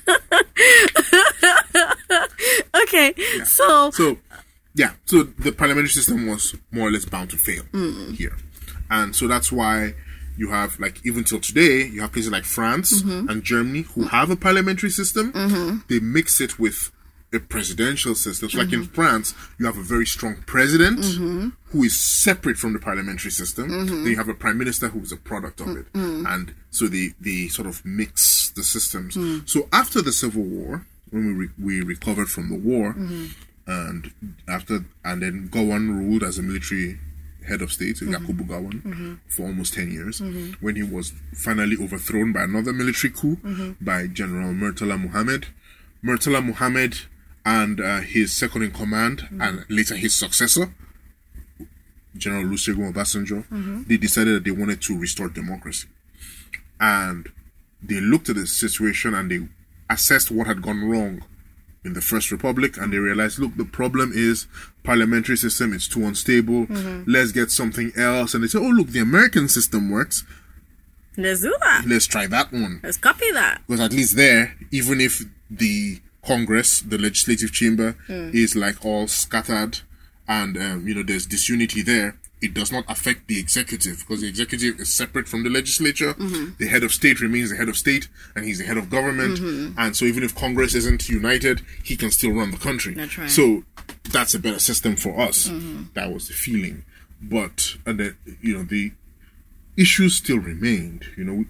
Okay. 2.76 3.13
So 3.46 3.91
So, 3.91 4.18
yeah. 4.74 4.91
So 5.06 5.24
the 5.24 5.52
parliamentary 5.52 5.89
system 5.89 6.28
was 6.28 6.56
more 6.72 6.88
or 6.88 6.91
less 6.91 7.06
bound 7.06 7.30
to 7.32 7.38
fail 7.38 7.63
mm. 7.72 8.15
here, 8.15 8.38
and 8.89 9.15
so 9.15 9.28
that's 9.28 9.52
why 9.52 9.96
you 10.38 10.50
have 10.52 10.80
like 10.80 11.06
even 11.06 11.24
till 11.24 11.39
today 11.39 11.86
you 11.86 12.02
have 12.02 12.12
places 12.12 12.32
like 12.32 12.44
France 12.44 13.02
mm-hmm. 13.02 13.30
and 13.30 13.44
Germany 13.44 13.82
who 13.82 14.04
have 14.06 14.30
a 14.30 14.36
parliamentary 14.36 14.89
system. 14.89 15.32
Mm-hmm. 15.34 15.78
They 15.88 16.00
mix 16.00 16.41
it 16.41 16.60
with 16.60 16.91
a 17.36 17.39
presidential 17.39 18.15
system. 18.15 18.50
So, 18.50 18.58
like 18.60 18.74
in 18.74 18.82
mm-hmm. 18.82 18.93
France, 18.93 19.34
you 19.60 19.65
have 19.65 19.78
a 19.78 19.84
very 19.84 20.06
strong 20.06 20.38
president 20.45 21.00
mm-hmm. 21.00 21.50
who 21.69 21.84
is 21.84 21.95
separate 21.98 22.58
from 22.58 22.74
the 22.74 22.80
parliamentary 22.80 23.32
system. 23.32 23.69
Mm-hmm. 23.69 24.04
Then 24.04 24.06
you 24.06 24.17
have 24.17 24.30
a 24.30 24.34
prime 24.34 24.58
minister 24.58 24.88
who 24.89 25.02
is 25.02 25.12
a 25.12 25.17
product 25.17 25.60
of 25.62 25.76
it, 25.78 25.88
and 25.93 26.54
so 26.71 26.88
they 26.88 27.13
they 27.19 27.48
sort 27.48 27.67
of 27.67 27.84
mix 27.86 28.50
the 28.52 28.63
systems. 28.63 29.15
Mm. 29.15 29.48
So 29.48 29.67
after 29.71 30.02
the 30.02 30.12
Civil 30.12 30.43
War, 30.43 30.86
when 31.12 31.26
we 31.26 31.34
re- 31.34 31.54
we 31.62 31.82
recovered 31.82 32.30
from 32.30 32.50
the 32.50 32.58
war, 32.58 32.95
and 33.67 34.12
after 34.48 34.86
and 35.04 35.21
then 35.21 35.50
Gowon 35.50 35.89
ruled 35.89 36.24
as 36.24 36.38
a 36.38 36.43
military 36.43 37.00
head 37.48 37.62
of 37.62 37.71
state, 37.71 37.98
Yakubu 37.98 38.48
Gowon, 38.48 39.19
for 39.28 39.43
almost 39.43 39.74
ten 39.74 39.91
years. 39.91 40.21
When 40.62 40.76
he 40.76 40.84
was 40.84 41.13
finally 41.34 41.78
overthrown 41.80 42.34
by 42.34 42.43
another 42.43 42.74
military 42.74 43.13
coup 43.13 43.38
by 43.82 44.08
General 44.08 44.54
Murtala 44.54 45.00
Muhammad, 45.00 45.48
Murtala 46.04 46.43
Muhammad 46.45 46.98
and 47.46 47.80
uh, 47.80 48.02
his 48.02 48.34
second 48.34 48.64
in 48.64 48.72
command 48.72 49.20
mm-hmm. 49.20 49.42
and 49.42 49.66
later 49.70 49.96
his 49.96 50.16
successor, 50.16 50.74
General 52.18 52.46
Olusegun 52.46 52.92
Obasanjo, 52.92 53.46
mm-hmm. 53.48 53.84
they 53.84 53.98
decided 53.98 54.36
that 54.36 54.44
they 54.44 54.52
wanted 54.52 54.82
to 54.82 54.98
restore 54.98 55.30
democracy, 55.30 55.88
and 56.80 57.30
they 57.82 58.02
looked 58.02 58.30
at 58.30 58.36
the 58.36 58.48
situation 58.48 59.14
and 59.14 59.30
they 59.32 59.48
assessed 59.90 60.32
what 60.32 60.48
had 60.48 60.62
gone 60.62 60.84
wrong 60.84 61.24
in 61.84 61.94
the 61.94 62.02
first 62.02 62.32
republic 62.32 62.78
and 62.78 62.92
they 62.92 62.98
realized 62.98 63.38
look 63.38 63.56
the 63.58 63.64
problem 63.64 64.12
is 64.14 64.48
parliamentary 64.84 65.38
system 65.38 65.72
it's 65.74 65.88
too 65.88 66.04
unstable. 66.04 66.66
Mm-hmm. 66.66 67.10
Let's 67.10 67.32
get 67.32 67.52
something 67.52 67.92
else. 67.96 68.34
And 68.34 68.44
they 68.44 68.48
said 68.48 68.62
oh 68.62 68.70
look 68.70 68.88
the 68.88 69.00
american 69.02 69.48
system 69.48 69.92
works. 69.92 70.24
Let's 71.18 71.42
do 71.42 71.56
that. 71.62 71.86
let's 71.88 72.08
try 72.08 72.26
that 72.28 72.52
one. 72.52 72.82
Let's 72.84 72.98
copy 72.98 73.32
that. 73.32 73.62
because 73.68 73.80
at 73.82 73.94
least 73.94 74.16
there 74.16 74.56
even 74.72 75.00
if 75.00 75.22
the 75.50 76.02
congress 76.26 76.82
the 76.82 76.98
legislative 76.98 77.52
chamber 77.52 77.96
hmm. 78.08 78.30
is 78.34 78.56
like 78.56 78.84
all 78.86 79.08
scattered 79.08 79.80
and 80.28 80.58
um, 80.58 80.88
you 80.88 80.96
know 80.96 81.04
there's 81.04 81.26
disunity 81.26 81.82
there. 81.82 82.18
It 82.42 82.54
does 82.54 82.72
not 82.72 82.84
affect 82.90 83.28
the 83.28 83.40
executive 83.40 84.00
because 84.00 84.22
the 84.22 84.28
executive 84.28 84.80
is 84.80 84.94
separate 84.94 85.28
from 85.28 85.44
the 85.44 85.50
legislature. 85.50 86.14
Mm-hmm. 86.14 86.56
The 86.60 86.68
head 86.68 86.84
of 86.84 86.92
state 86.92 87.22
remains 87.22 87.50
the 87.50 87.56
head 87.56 87.70
of 87.70 87.78
state 87.78 88.08
and 88.36 88.46
he's 88.46 88.60
the 88.60 88.66
head 88.66 88.78
of 88.78 88.90
government. 88.90 89.40
Mm-hmm. 89.40 89.80
And 89.80 89.96
so 89.96 90.06
even 90.06 90.24
if 90.24 90.36
congress 90.36 90.76
isn't 90.76 91.08
united 91.10 91.62
he 91.84 91.96
can 91.96 92.12
still 92.12 92.32
run 92.32 92.52
the 92.52 92.58
country. 92.58 92.94
That's 92.94 93.18
right. 93.18 93.30
so 93.30 93.64
that's 94.12 94.34
a 94.34 94.40
better 94.40 94.60
system 94.60 94.96
for 94.96 95.20
us. 95.20 95.48
Mm-hmm. 95.48 95.84
That 95.94 96.12
was 96.12 96.28
the 96.28 96.34
feeling. 96.34 96.84
But 97.22 97.78
and 97.86 98.00
the, 98.00 98.16
you 98.42 98.58
know 98.58 98.64
the 98.64 98.92
issues 99.78 100.16
still 100.16 100.40
remained. 100.40 101.06
You 101.16 101.24
know 101.24 101.34
we, 101.34 101.46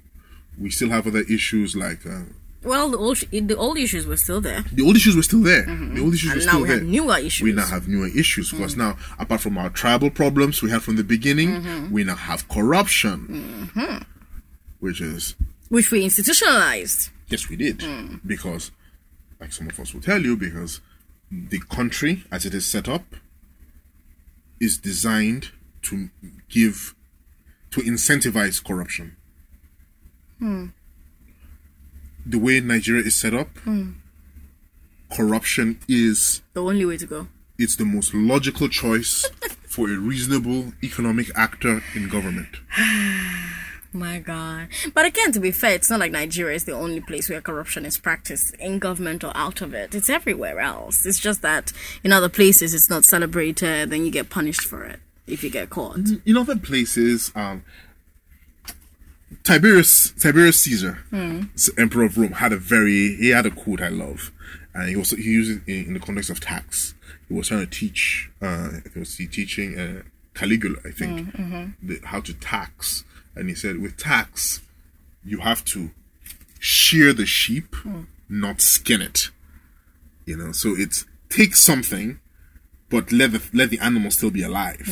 we 0.59 0.69
still 0.69 0.89
have 0.89 1.07
other 1.07 1.23
issues 1.29 1.75
like 1.75 2.05
uh, 2.05 2.23
Well, 2.65 2.89
the 2.89 2.97
old 2.97 3.17
the 3.31 3.55
old 3.55 3.77
issues 3.77 4.07
were 4.07 4.17
still 4.17 4.41
there. 4.41 4.61
the 4.73 4.83
old 4.83 4.95
issues 4.95 5.15
were 5.15 5.21
still 5.23 5.41
there. 5.41 5.63
Mm-hmm. 5.65 5.95
The 5.95 6.01
old 6.01 6.13
issues 6.15 6.31
And 6.31 6.37
were 6.37 6.41
still 6.47 6.61
we 6.61 6.67
there. 6.67 6.77
have 6.79 6.87
newer 6.87 7.17
issues. 7.19 7.43
We 7.43 7.51
now 7.53 7.67
have 7.67 7.87
newer 7.87 8.07
issues 8.07 8.51
because 8.51 8.73
mm-hmm. 8.75 8.89
now, 8.89 8.97
apart 9.19 9.41
from 9.41 9.57
our 9.57 9.69
tribal 9.69 10.09
problems 10.09 10.61
we 10.61 10.71
had 10.71 10.81
from 10.81 10.95
the 10.95 11.03
beginning, 11.03 11.61
mm-hmm. 11.61 11.93
we 11.93 12.03
now 12.03 12.15
have 12.15 12.49
corruption, 12.49 13.69
which 14.79 14.99
is 14.99 15.35
which 15.69 15.91
we 15.91 16.03
institutionalized. 16.03 17.11
yes, 17.27 17.49
we 17.49 17.55
did 17.55 17.79
mm. 17.79 18.19
because, 18.25 18.71
like 19.39 19.53
some 19.53 19.67
of 19.67 19.79
us 19.79 19.93
will 19.93 20.01
tell 20.01 20.21
you, 20.21 20.35
because 20.35 20.81
the 21.31 21.59
country 21.69 22.23
as 22.31 22.45
it 22.45 22.53
is 22.53 22.65
set 22.65 22.87
up 22.87 23.03
is 24.59 24.77
designed 24.77 25.51
to 25.83 26.09
give 26.49 26.95
to 27.71 27.81
incentivize 27.81 28.63
corruption. 28.63 29.17
Hmm. 30.39 30.67
The 32.25 32.39
way 32.39 32.59
Nigeria 32.59 33.03
is 33.03 33.15
set 33.15 33.33
up, 33.33 33.49
corruption 35.15 35.79
is 35.87 36.41
The 36.53 36.63
only 36.63 36.85
way 36.85 36.97
to 36.97 37.05
go. 37.05 37.27
it's 37.57 37.75
the 37.75 37.85
most 37.85 38.13
logical 38.13 38.67
choice 38.67 39.25
for 39.67 39.89
a 39.89 39.97
reasonable 39.97 40.73
economic 40.83 41.27
actor 41.35 41.81
in 41.93 42.09
government. 42.09 42.57
My 43.93 44.19
God. 44.19 44.67
But 44.93 45.05
again, 45.05 45.31
to 45.31 45.39
be 45.39 45.51
fair, 45.51 45.71
it's 45.75 45.89
not 45.89 46.01
like 46.01 46.11
Nigeria 46.11 46.55
is 46.55 46.65
the 46.65 46.73
only 46.73 46.99
place 46.99 47.29
where 47.29 47.39
corruption 47.39 47.85
is 47.85 47.97
practiced 47.97 48.53
in 48.55 48.77
government 48.79 49.23
or 49.23 49.31
out 49.35 49.61
of 49.61 49.73
it. 49.73 49.95
It's 49.95 50.09
everywhere 50.09 50.59
else. 50.59 51.05
It's 51.05 51.17
just 51.19 51.41
that 51.43 51.71
in 52.03 52.11
other 52.11 52.27
places 52.27 52.73
it's 52.73 52.89
not 52.89 53.05
celebrated, 53.05 53.89
then 53.91 54.03
you 54.03 54.11
get 54.11 54.29
punished 54.29 54.63
for 54.63 54.83
it 54.83 54.99
if 55.27 55.45
you 55.45 55.49
get 55.49 55.69
caught. 55.69 55.99
In 56.25 56.35
other 56.35 56.57
places, 56.57 57.31
um, 57.35 57.63
Tiberius 59.43 60.11
Tiberius 60.11 60.61
Caesar, 60.61 60.99
hmm. 61.09 61.43
s- 61.53 61.69
Emperor 61.77 62.05
of 62.05 62.17
Rome, 62.17 62.33
had 62.33 62.53
a 62.53 62.57
very 62.57 63.15
he 63.15 63.29
had 63.29 63.45
a 63.45 63.51
quote 63.51 63.81
I 63.81 63.89
love, 63.89 64.31
and 64.73 64.89
he 64.89 64.95
also 64.95 65.15
he 65.15 65.23
used 65.23 65.51
it 65.51 65.71
in, 65.71 65.87
in 65.87 65.93
the 65.93 65.99
context 65.99 66.29
of 66.29 66.39
tax. 66.39 66.93
He 67.27 67.33
was 67.33 67.47
trying 67.47 67.61
to 67.61 67.65
teach, 67.65 68.29
uh, 68.41 68.69
he 68.93 68.99
was 68.99 69.15
teaching 69.15 69.79
uh, 69.79 70.03
Caligula, 70.35 70.77
I 70.85 70.91
think, 70.91 71.33
hmm, 71.33 71.41
mm-hmm. 71.41 71.87
the, 71.87 71.99
how 72.03 72.21
to 72.21 72.33
tax, 72.35 73.03
and 73.35 73.49
he 73.49 73.55
said 73.55 73.81
with 73.81 73.97
tax, 73.97 74.61
you 75.23 75.39
have 75.39 75.65
to 75.65 75.89
shear 76.59 77.13
the 77.13 77.25
sheep, 77.25 77.73
hmm. 77.75 78.03
not 78.29 78.61
skin 78.61 79.01
it. 79.01 79.29
You 80.25 80.37
know, 80.37 80.51
so 80.51 80.75
it's 80.77 81.05
take 81.29 81.55
something, 81.55 82.19
but 82.89 83.11
let 83.11 83.31
the 83.31 83.41
let 83.53 83.69
the 83.69 83.79
animal 83.79 84.11
still 84.11 84.31
be 84.31 84.43
alive. 84.43 84.87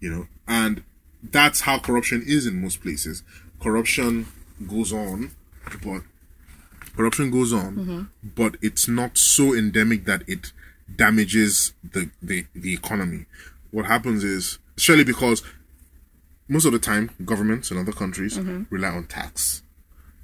You 0.00 0.10
know, 0.10 0.26
and 0.46 0.84
that's 1.22 1.62
how 1.62 1.78
corruption 1.78 2.22
is 2.26 2.46
in 2.46 2.60
most 2.60 2.80
places. 2.82 3.22
Corruption 3.60 4.26
goes 4.66 4.92
on, 4.92 5.32
but 5.84 6.02
corruption 6.96 7.30
goes 7.30 7.52
on, 7.52 7.76
mm-hmm. 7.76 8.02
but 8.34 8.56
it's 8.60 8.88
not 8.88 9.16
so 9.18 9.54
endemic 9.54 10.04
that 10.04 10.22
it 10.26 10.52
damages 10.94 11.72
the, 11.82 12.10
the, 12.22 12.46
the 12.54 12.72
economy. 12.74 13.26
What 13.70 13.86
happens 13.86 14.24
is, 14.24 14.58
surely 14.76 15.04
because 15.04 15.42
most 16.48 16.64
of 16.64 16.72
the 16.72 16.78
time, 16.78 17.10
governments 17.24 17.70
in 17.70 17.78
other 17.78 17.92
countries 17.92 18.38
mm-hmm. 18.38 18.62
rely 18.70 18.88
on 18.88 19.06
tax. 19.06 19.62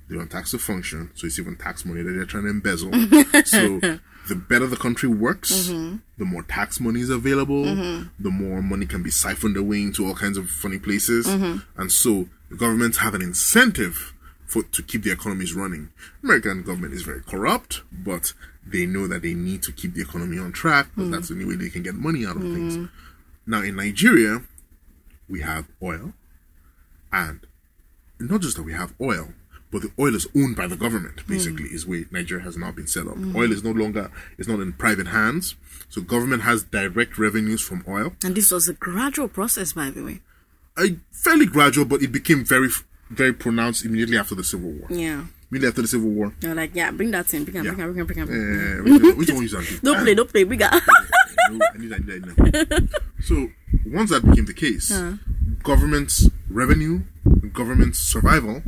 They 0.08 0.16
want 0.16 0.30
tax 0.30 0.50
to 0.50 0.58
function, 0.58 1.10
so 1.14 1.26
it's 1.26 1.38
even 1.38 1.56
tax 1.56 1.84
money 1.84 2.02
that 2.02 2.10
they're 2.10 2.26
trying 2.26 2.44
to 2.44 2.50
embezzle. 2.50 2.92
so 3.44 3.80
the 4.28 4.34
better 4.34 4.66
the 4.66 4.76
country 4.76 5.08
works, 5.08 5.68
mm-hmm. 5.68 5.96
the 6.18 6.24
more 6.24 6.42
tax 6.42 6.78
money 6.80 7.00
is 7.00 7.10
available, 7.10 7.64
the 7.64 8.30
more 8.30 8.62
money 8.62 8.86
can 8.86 9.02
be 9.02 9.10
siphoned 9.10 9.56
away 9.56 9.80
into 9.82 10.06
all 10.06 10.14
kinds 10.14 10.36
of 10.36 10.50
funny 10.50 10.78
places. 10.78 11.26
And 11.26 11.90
so 11.90 12.28
the 12.54 12.58
governments 12.60 12.98
have 12.98 13.14
an 13.14 13.22
incentive 13.22 14.14
for 14.46 14.62
to 14.62 14.82
keep 14.82 15.02
the 15.02 15.10
economies 15.10 15.54
running. 15.54 15.90
American 16.22 16.62
government 16.62 16.94
is 16.94 17.02
very 17.02 17.20
corrupt, 17.20 17.82
but 17.92 18.32
they 18.64 18.86
know 18.86 19.08
that 19.08 19.22
they 19.22 19.34
need 19.34 19.60
to 19.64 19.72
keep 19.72 19.94
the 19.94 20.02
economy 20.02 20.38
on 20.38 20.52
track 20.52 20.86
because 20.94 21.06
hmm. 21.06 21.10
that's 21.10 21.28
the 21.28 21.34
only 21.34 21.46
way 21.46 21.56
they 21.56 21.68
can 21.68 21.82
get 21.82 21.94
money 21.96 22.24
out 22.24 22.36
of 22.36 22.42
hmm. 22.42 22.54
things. 22.54 22.88
Now 23.44 23.62
in 23.62 23.74
Nigeria, 23.74 24.42
we 25.28 25.40
have 25.40 25.66
oil, 25.82 26.12
and 27.12 27.40
not 28.20 28.40
just 28.40 28.56
that 28.56 28.62
we 28.62 28.72
have 28.72 28.94
oil, 29.00 29.30
but 29.72 29.82
the 29.82 29.90
oil 29.98 30.14
is 30.14 30.28
owned 30.36 30.54
by 30.54 30.68
the 30.68 30.76
government. 30.76 31.20
Hmm. 31.20 31.32
Basically, 31.32 31.64
is 31.70 31.84
where 31.86 32.04
Nigeria 32.12 32.44
has 32.44 32.56
now 32.56 32.70
been 32.70 32.86
set 32.86 33.08
up. 33.08 33.16
Oil 33.34 33.50
is 33.50 33.64
no 33.64 33.72
longer 33.72 34.12
is 34.38 34.46
not 34.46 34.60
in 34.60 34.74
private 34.74 35.08
hands, 35.08 35.56
so 35.88 36.00
government 36.02 36.42
has 36.42 36.62
direct 36.62 37.18
revenues 37.18 37.62
from 37.62 37.84
oil. 37.88 38.12
And 38.22 38.36
this 38.36 38.52
was 38.52 38.68
a 38.68 38.74
gradual 38.74 39.26
process, 39.26 39.72
by 39.72 39.90
the 39.90 40.04
way. 40.04 40.20
A 40.76 40.96
fairly 41.12 41.46
gradual, 41.46 41.84
but 41.84 42.02
it 42.02 42.10
became 42.10 42.44
very 42.44 42.68
very 43.10 43.32
pronounced 43.32 43.84
immediately 43.84 44.18
after 44.18 44.34
the 44.34 44.42
Civil 44.42 44.70
War. 44.70 44.88
Yeah. 44.90 45.24
Immediately 45.50 45.68
after 45.68 45.82
the 45.82 45.88
Civil 45.88 46.10
War, 46.10 46.32
They're 46.40 46.54
like, 46.54 46.74
yeah, 46.74 46.90
bring 46.90 47.12
that 47.12 47.32
in. 47.32 47.44
Bring 47.44 47.58
it, 47.58 47.64
Yeah. 47.64 47.72
bring 47.74 47.98
it, 47.98 48.06
bring 48.06 48.18
it, 48.18 48.26
bring 48.26 49.02
it. 49.04 49.12
uh, 49.12 49.14
which, 49.16 49.30
one- 49.30 49.42
use 49.42 49.52
that? 49.52 49.80
Don't 49.84 50.02
play, 50.02 50.14
don't 50.14 50.28
play. 50.30 50.42
Bring 50.42 50.60
it. 50.60 50.70
no, 50.72 51.60
I 51.72 51.78
need 51.78 51.90
that, 51.90 52.00
I 52.00 52.04
need 52.04 52.22
that, 52.24 52.40
I 52.40 52.44
need 52.44 52.68
that. 52.70 53.00
So 53.24 53.48
once 53.86 54.10
that 54.10 54.28
became 54.28 54.46
the 54.46 54.52
case, 54.54 54.92
government's 55.62 56.28
revenue, 56.50 57.02
government's 57.52 57.98
survival 58.00 58.62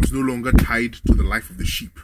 was 0.00 0.12
no 0.12 0.20
longer 0.20 0.50
tied 0.52 0.94
to 1.06 1.14
the 1.14 1.22
life 1.22 1.50
of 1.50 1.58
the 1.58 1.66
sheep. 1.66 1.98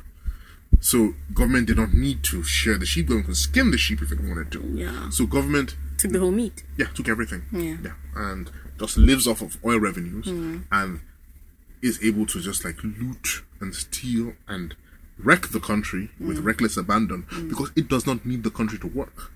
So 0.81 1.15
government 1.35 1.67
did 1.67 1.79
not 1.79 1.93
need 1.95 2.23
to 2.25 2.43
share 2.45 2.79
the 2.79 2.87
sheep. 2.87 3.07
Government 3.07 3.27
could 3.27 3.37
skin 3.37 3.71
the 3.71 3.79
sheep 3.79 4.03
if 4.03 4.13
it 4.13 4.21
wanted 4.21 4.53
to. 4.53 4.61
Yeah. 4.75 5.09
So 5.11 5.25
government, 5.27 5.77
Took 5.99 6.13
the 6.13 6.21
whole 6.21 6.31
meat. 6.31 6.63
yeah, 6.77 6.87
took 6.95 7.09
everything. 7.09 7.43
Yeah. 7.53 7.77
Yeah, 7.83 7.93
and 8.15 8.51
just 8.81 8.97
lives 8.97 9.29
off 9.29 9.43
of 9.43 9.59
oil 9.65 9.79
revenues 9.79 10.27
hmm. 10.27 10.61
and 10.73 11.01
is 11.83 12.03
able 12.03 12.27
to 12.27 12.41
just 12.41 12.65
like 12.65 12.83
loot 12.83 13.43
and 13.61 13.75
steal 13.75 14.33
and 14.49 14.75
wreck 15.19 15.49
the 15.49 15.61
country 15.61 16.11
with 16.19 16.39
hmm. 16.39 16.45
reckless 16.45 16.77
abandon 16.79 17.27
hmm. 17.29 17.49
because 17.49 17.71
it 17.77 17.89
does 17.89 18.07
not 18.07 18.25
need 18.25 18.43
the 18.43 18.51
country 18.51 18.79
to 18.79 18.87
work. 18.87 19.31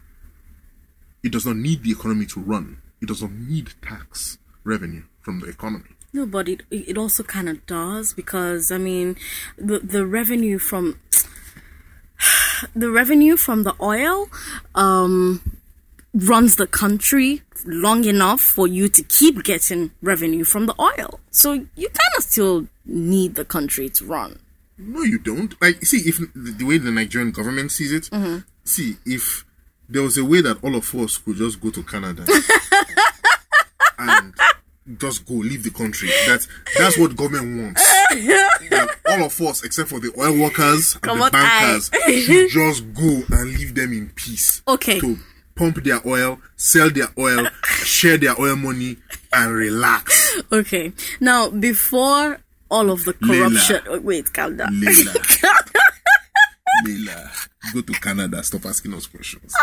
It 1.23 1.31
does 1.31 1.47
not 1.47 1.57
need 1.57 1.83
the 1.83 1.93
economy 1.93 2.27
to 2.27 2.41
run. 2.41 2.79
It 3.03 3.09
does 3.09 3.23
not 3.23 3.33
need 3.33 3.75
tax 3.83 4.39
revenue 4.65 5.05
from 5.21 5.41
the 5.41 5.49
economy. 5.49 5.91
No, 6.13 6.27
but 6.27 6.49
it 6.49 6.63
it 6.71 6.97
also 6.97 7.23
kind 7.23 7.49
of 7.49 7.67
does 7.67 8.15
because 8.15 8.71
I 8.71 8.79
mean, 8.79 9.17
the 9.59 9.79
the 9.81 10.07
revenue 10.07 10.59
from 10.59 11.01
the 12.75 12.91
revenue 12.91 13.37
from 13.37 13.65
the 13.65 13.75
oil 13.81 14.29
um 14.75 15.59
runs 16.15 16.57
the 16.57 16.67
country 16.67 17.43
long 17.67 18.05
enough 18.05 18.41
for 18.41 18.67
you 18.69 18.89
to 18.89 19.03
keep 19.03 19.43
getting 19.43 19.91
revenue 20.01 20.45
from 20.45 20.67
the 20.67 20.75
oil. 20.81 21.21
So 21.31 21.53
you 21.53 21.89
kind 21.89 22.15
of 22.17 22.23
still 22.25 22.67
need 22.87 23.35
the 23.35 23.45
country 23.45 23.89
to 23.91 24.05
run. 24.05 24.39
No, 24.79 25.03
you 25.03 25.19
don't. 25.19 25.61
Like, 25.61 25.85
see, 25.85 25.99
if 26.09 26.19
the, 26.35 26.65
way 26.65 26.79
the 26.79 26.91
Nigerian 26.91 27.31
government 27.33 27.73
sees 27.73 27.93
it, 27.93 28.05
mm-hmm. 28.05 28.39
see, 28.65 28.97
if 29.07 29.45
there 29.89 30.03
was 30.03 30.19
a 30.19 30.25
way 30.25 30.41
that 30.41 30.63
all 30.63 30.75
of 30.75 30.95
us 30.95 31.19
could 31.19 31.37
just 31.37 31.61
go 31.61 31.71
to 31.71 31.83
Canada 31.83 32.27
and 33.99 34.35
just 34.99 35.27
go 35.27 35.35
leave 35.35 35.63
the 35.63 35.71
country, 35.71 36.11
that's 36.27 36.49
that's 36.77 36.99
what 36.99 37.15
government 37.17 37.63
wants. 37.63 37.89
All 39.09 39.23
of 39.25 39.41
us, 39.43 39.63
except 39.65 39.91
for 39.91 40.01
the 40.01 40.13
oil 40.19 40.43
workers 40.43 40.95
and 40.95 41.03
Come 41.03 41.19
the 41.21 41.31
bankers, 41.31 41.91
should 42.25 42.51
just 42.51 42.95
go 42.95 43.23
and 43.31 43.51
leave 43.51 43.75
them 43.75 43.93
in 43.93 44.11
peace. 44.11 44.63
Okay. 44.67 44.99
To 44.99 45.17
pump 45.55 45.83
their 45.85 46.01
oil, 46.07 46.39
sell 46.57 46.91
their 46.91 47.09
oil, 47.19 47.47
share 47.85 48.19
their 48.19 48.39
oil 48.41 48.57
money, 48.57 48.97
and 49.33 49.53
relax. 49.53 50.35
Okay. 50.53 50.93
Now, 51.21 51.49
before 51.51 52.39
all 52.71 52.91
of 52.91 53.05
the 53.05 53.13
corruption, 53.15 53.81
oh, 53.89 54.01
wait, 54.01 54.33
calm 54.33 54.57
down. 54.57 54.81
Leila. 54.81 55.15
Leila, 56.85 57.31
go 57.73 57.81
to 57.83 57.93
Canada. 57.95 58.43
Stop 58.43 58.67
asking 58.67 58.95
us 58.95 59.07
questions. 59.07 59.55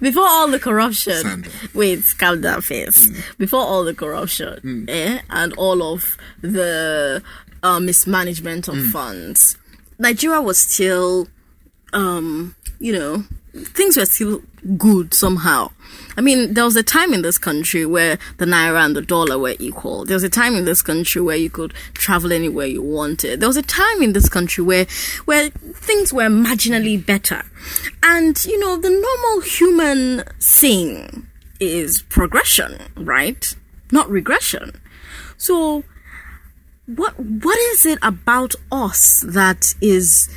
Before 0.00 0.26
all 0.26 0.48
the 0.48 0.58
corruption, 0.60 1.14
Sandra. 1.14 1.52
wait, 1.74 2.14
calm 2.18 2.40
down 2.40 2.60
first. 2.60 3.10
Before 3.38 3.60
all 3.60 3.84
the 3.84 3.94
corruption, 3.94 4.86
eh, 4.88 5.20
and 5.30 5.52
all 5.54 5.82
of 5.82 6.16
the 6.42 7.22
uh, 7.62 7.80
mismanagement 7.80 8.68
of 8.68 8.76
funds, 8.86 9.56
Nigeria 10.04 10.42
was 10.42 10.58
still, 10.58 11.28
um, 11.94 12.54
you 12.78 12.92
know, 12.92 13.24
things 13.54 13.96
were 13.96 14.04
still 14.04 14.42
good 14.76 15.14
somehow. 15.14 15.70
I 16.18 16.20
mean, 16.20 16.52
there 16.52 16.64
was 16.64 16.76
a 16.76 16.82
time 16.82 17.14
in 17.14 17.22
this 17.22 17.38
country 17.38 17.86
where 17.86 18.18
the 18.36 18.44
naira 18.44 18.84
and 18.84 18.94
the 18.94 19.00
dollar 19.00 19.38
were 19.38 19.54
equal. 19.58 20.04
There 20.04 20.14
was 20.14 20.22
a 20.22 20.28
time 20.28 20.56
in 20.56 20.66
this 20.66 20.82
country 20.82 21.22
where 21.22 21.36
you 21.38 21.48
could 21.48 21.72
travel 21.94 22.34
anywhere 22.34 22.66
you 22.66 22.82
wanted. 22.82 23.40
There 23.40 23.48
was 23.48 23.56
a 23.56 23.62
time 23.62 24.02
in 24.02 24.12
this 24.12 24.28
country 24.28 24.62
where 24.62 24.86
where 25.24 25.48
things 25.48 26.12
were 26.12 26.28
marginally 26.28 27.04
better. 27.04 27.42
And 28.02 28.44
you 28.44 28.58
know, 28.60 28.76
the 28.76 28.90
normal 28.90 29.40
human 29.40 30.24
thing 30.38 31.28
is 31.60 32.02
progression, 32.10 32.78
right? 32.94 33.56
Not 33.90 34.10
regression. 34.10 34.82
So 35.38 35.82
what 36.86 37.18
what 37.18 37.58
is 37.72 37.86
it 37.86 37.98
about 38.02 38.54
us 38.70 39.24
that 39.26 39.74
is 39.80 40.28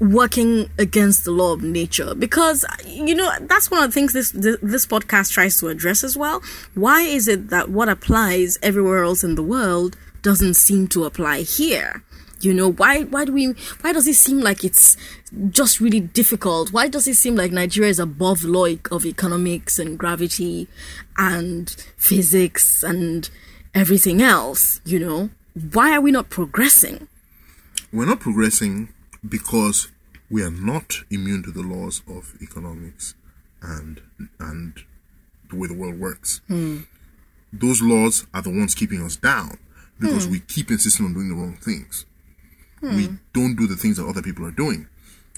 working 0.00 0.70
against 0.78 1.24
the 1.24 1.32
law 1.32 1.52
of 1.52 1.62
nature? 1.62 2.14
Because 2.14 2.64
you 2.86 3.14
know 3.14 3.30
that's 3.42 3.70
one 3.70 3.82
of 3.82 3.90
the 3.90 3.94
things 3.94 4.12
this 4.12 4.30
this, 4.30 4.86
podcast 4.86 5.32
tries 5.32 5.58
to 5.60 5.68
address 5.68 6.04
as 6.04 6.16
well. 6.16 6.42
Why 6.74 7.02
is 7.02 7.26
it 7.28 7.50
that 7.50 7.70
what 7.70 7.88
applies 7.88 8.58
everywhere 8.62 9.02
else 9.02 9.24
in 9.24 9.34
the 9.34 9.42
world 9.42 9.96
doesn't 10.22 10.54
seem 10.54 10.86
to 10.88 11.04
apply 11.04 11.42
here? 11.42 12.02
You 12.40 12.54
know 12.54 12.70
why 12.70 13.02
why 13.02 13.24
do 13.24 13.32
we 13.32 13.46
why 13.80 13.92
does 13.92 14.06
it 14.06 14.14
seem 14.14 14.40
like 14.40 14.62
it's 14.62 14.96
just 15.50 15.80
really 15.80 15.98
difficult? 16.00 16.72
Why 16.72 16.86
does 16.86 17.08
it 17.08 17.16
seem 17.16 17.34
like 17.34 17.50
nigeria 17.50 17.90
is 17.90 17.98
above 17.98 18.42
the 18.42 18.48
law 18.48 18.66
of 18.92 19.04
economics 19.04 19.80
and 19.80 19.98
gravity 19.98 20.68
and 21.16 21.68
physics 21.96 22.84
and 22.84 23.28
everything 23.74 24.22
else 24.22 24.80
you 24.84 24.98
know 24.98 25.30
why 25.72 25.92
are 25.92 26.00
we 26.00 26.10
not 26.10 26.28
progressing 26.30 27.08
We're 27.92 28.06
not 28.06 28.20
progressing 28.20 28.92
because 29.26 29.88
we 30.30 30.42
are 30.42 30.50
not 30.50 30.98
immune 31.10 31.42
to 31.44 31.50
the 31.50 31.62
laws 31.62 32.02
of 32.06 32.34
economics 32.42 33.14
and 33.62 34.00
and 34.38 34.74
the 35.50 35.56
way 35.56 35.68
the 35.68 35.74
world 35.74 35.98
works. 35.98 36.40
Hmm. 36.48 36.80
Those 37.52 37.80
laws 37.80 38.26
are 38.34 38.42
the 38.42 38.50
ones 38.50 38.74
keeping 38.74 39.02
us 39.02 39.16
down 39.16 39.58
because 39.98 40.26
hmm. 40.26 40.32
we 40.32 40.40
keep 40.40 40.70
insisting 40.70 41.06
on 41.06 41.14
doing 41.14 41.30
the 41.30 41.34
wrong 41.34 41.56
things. 41.56 42.04
Hmm. 42.80 42.96
We 42.96 43.08
don't 43.32 43.56
do 43.56 43.66
the 43.66 43.76
things 43.76 43.96
that 43.96 44.06
other 44.06 44.22
people 44.22 44.44
are 44.44 44.50
doing. 44.50 44.86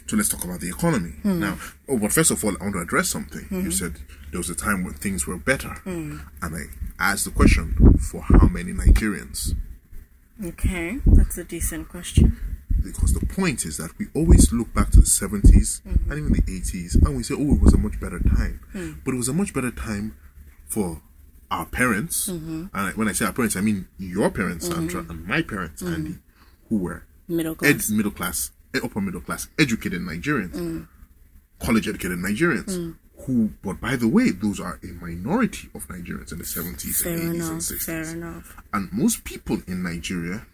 So 0.08 0.16
let's 0.16 0.28
talk 0.28 0.42
about 0.42 0.58
the 0.58 0.68
economy 0.68 1.12
now. 1.22 1.56
Oh, 1.88 1.96
but 1.96 2.12
first 2.12 2.32
of 2.32 2.44
all, 2.44 2.56
I 2.60 2.64
want 2.64 2.74
to 2.74 2.80
address 2.80 3.08
something. 3.08 3.46
You 3.48 3.70
said 3.70 3.94
there 4.32 4.38
was 4.38 4.50
a 4.50 4.56
time 4.56 4.82
when 4.82 4.94
things 4.94 5.24
were 5.24 5.36
better, 5.36 5.76
and 5.84 6.20
I 6.42 6.62
asked 6.98 7.26
the 7.26 7.30
question 7.30 7.76
for 8.10 8.20
how 8.22 8.48
many 8.48 8.72
Nigerians. 8.72 9.54
Okay, 10.44 10.98
that's 11.06 11.36
a 11.38 11.44
decent 11.44 11.88
question. 11.88 12.36
because 12.82 13.12
the 13.12 13.26
point 13.26 13.64
is 13.66 13.76
that 13.76 13.90
we 13.98 14.06
always 14.14 14.52
look 14.52 14.72
back 14.72 14.90
to 14.90 15.00
the 15.00 15.06
70s 15.06 15.84
and 15.84 16.12
even 16.18 16.32
the 16.32 16.42
80s 16.42 16.94
and 17.04 17.14
we 17.16 17.22
say, 17.22 17.34
oh, 17.36 17.54
it 17.54 17.60
was 17.60 17.74
a 17.74 17.78
much 17.78 18.00
better 18.00 18.18
time. 18.20 18.60
Hmm. 18.72 18.92
But 19.04 19.12
it 19.14 19.16
was 19.18 19.28
a 19.28 19.34
much 19.34 19.52
better 19.52 19.70
time 19.70 20.16
for 20.66 21.02
our 21.50 21.66
parents. 21.66 22.28
Mm-hmm. 22.30 22.66
And 22.72 22.96
when 22.96 23.06
I 23.08 23.12
say 23.12 23.26
our 23.26 23.32
parents, 23.34 23.54
I 23.56 23.60
mean 23.60 23.86
your 23.98 24.30
parents, 24.30 24.66
mm-hmm. 24.66 24.88
Sandra, 24.88 25.00
and 25.10 25.26
my 25.26 25.42
parents, 25.42 25.82
mm-hmm. 25.82 25.94
Andy, 25.94 26.14
who 26.70 26.78
were 26.78 27.04
Middle 27.28 27.52
ed- 27.52 27.58
class. 27.58 27.90
middle 27.90 28.10
class, 28.12 28.50
eh, 28.74 28.80
upper 28.82 29.00
middle 29.00 29.20
class, 29.20 29.48
educated 29.58 30.00
Nigerians, 30.00 30.54
mm. 30.54 30.88
college 31.60 31.86
educated 31.86 32.18
Nigerians. 32.18 32.70
Mm. 32.78 32.96
Who, 33.26 33.50
but 33.62 33.80
by 33.80 33.96
the 33.96 34.08
way, 34.08 34.30
those 34.30 34.60
are 34.60 34.78
a 34.82 34.86
minority 34.86 35.68
of 35.74 35.86
Nigerians 35.88 36.32
in 36.32 36.38
the 36.38 36.44
70s 36.44 37.02
Fair 37.02 37.12
and 37.14 37.34
80s 37.34 37.50
and 37.50 37.60
60s. 37.60 37.82
Fair 37.82 38.02
enough. 38.02 38.56
And 38.72 38.92
most 38.92 39.24
people 39.24 39.58
in 39.66 39.82
Nigeria 39.82 40.46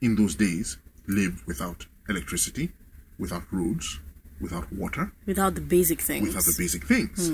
in 0.00 0.16
those 0.16 0.34
days 0.34 0.78
lived 1.06 1.46
without 1.46 1.86
electricity, 2.08 2.72
without 3.18 3.42
roads, 3.52 4.00
without 4.40 4.72
water, 4.72 5.12
Without 5.26 5.54
the 5.54 5.60
basic 5.60 6.00
things. 6.00 6.26
without 6.28 6.44
the 6.44 6.54
basic 6.58 6.84
things. 6.86 7.30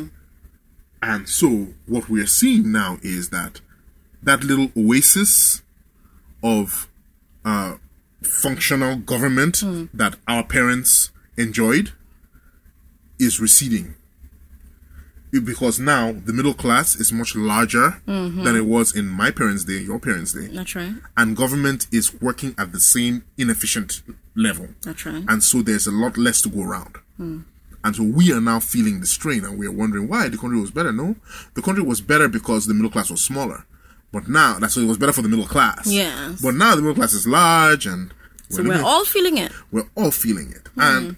And 1.00 1.28
so 1.28 1.68
what 1.86 2.08
we 2.08 2.20
are 2.20 2.26
seeing 2.26 2.72
now 2.72 2.98
is 3.02 3.30
that 3.30 3.60
that 4.22 4.42
little 4.42 4.72
oasis 4.76 5.62
of 6.42 6.88
uh, 7.44 7.76
functional 8.22 8.96
government 8.96 9.62
that 9.94 10.16
our 10.26 10.42
parents 10.44 11.12
enjoyed 11.36 11.92
is 13.18 13.40
receding. 13.40 13.94
Because 15.30 15.78
now 15.78 16.12
the 16.12 16.32
middle 16.32 16.54
class 16.54 16.96
is 16.96 17.12
much 17.12 17.36
larger 17.36 18.00
mm-hmm. 18.06 18.44
than 18.44 18.56
it 18.56 18.64
was 18.64 18.96
in 18.96 19.06
my 19.08 19.30
parents' 19.30 19.64
day, 19.64 19.78
your 19.78 19.98
parents' 19.98 20.32
day, 20.32 20.46
That's 20.48 20.74
right. 20.74 20.94
and 21.16 21.36
government 21.36 21.86
is 21.92 22.18
working 22.20 22.54
at 22.56 22.72
the 22.72 22.80
same 22.80 23.24
inefficient 23.36 24.02
level. 24.34 24.68
That's 24.82 25.04
right. 25.04 25.24
And 25.28 25.42
so 25.42 25.60
there's 25.62 25.86
a 25.86 25.90
lot 25.90 26.16
less 26.16 26.40
to 26.42 26.48
go 26.48 26.62
around. 26.62 26.96
Mm. 27.20 27.44
And 27.84 27.94
so 27.94 28.02
we 28.02 28.32
are 28.32 28.40
now 28.40 28.58
feeling 28.60 29.00
the 29.00 29.06
strain 29.06 29.44
and 29.44 29.58
we 29.58 29.66
are 29.66 29.72
wondering 29.72 30.08
why 30.08 30.28
the 30.28 30.38
country 30.38 30.60
was 30.60 30.70
better. 30.70 30.92
No, 30.92 31.14
the 31.54 31.62
country 31.62 31.82
was 31.84 32.00
better 32.00 32.28
because 32.28 32.66
the 32.66 32.74
middle 32.74 32.90
class 32.90 33.10
was 33.10 33.22
smaller. 33.22 33.66
But 34.10 34.28
now, 34.28 34.58
that's 34.58 34.74
so 34.74 34.80
it 34.80 34.86
was 34.86 34.96
better 34.98 35.12
for 35.12 35.20
the 35.22 35.28
middle 35.28 35.46
class. 35.46 35.86
Yes. 35.86 36.40
But 36.40 36.54
now 36.54 36.74
the 36.74 36.80
middle 36.80 36.94
class 36.94 37.12
is 37.12 37.26
large 37.26 37.86
and 37.86 38.12
So 38.48 38.62
we're 38.62 38.68
we're 38.68 38.74
looking- 38.76 38.86
all 38.86 39.04
feeling 39.04 39.36
it. 39.38 39.52
we're 39.70 39.88
all 39.94 40.10
feeling 40.10 40.50
it. 40.52 40.68
And 40.76 41.10
mm. 41.10 41.16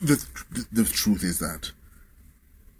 the, 0.00 0.26
the 0.50 0.82
the 0.82 0.84
truth 0.84 1.22
is 1.22 1.38
that 1.38 1.70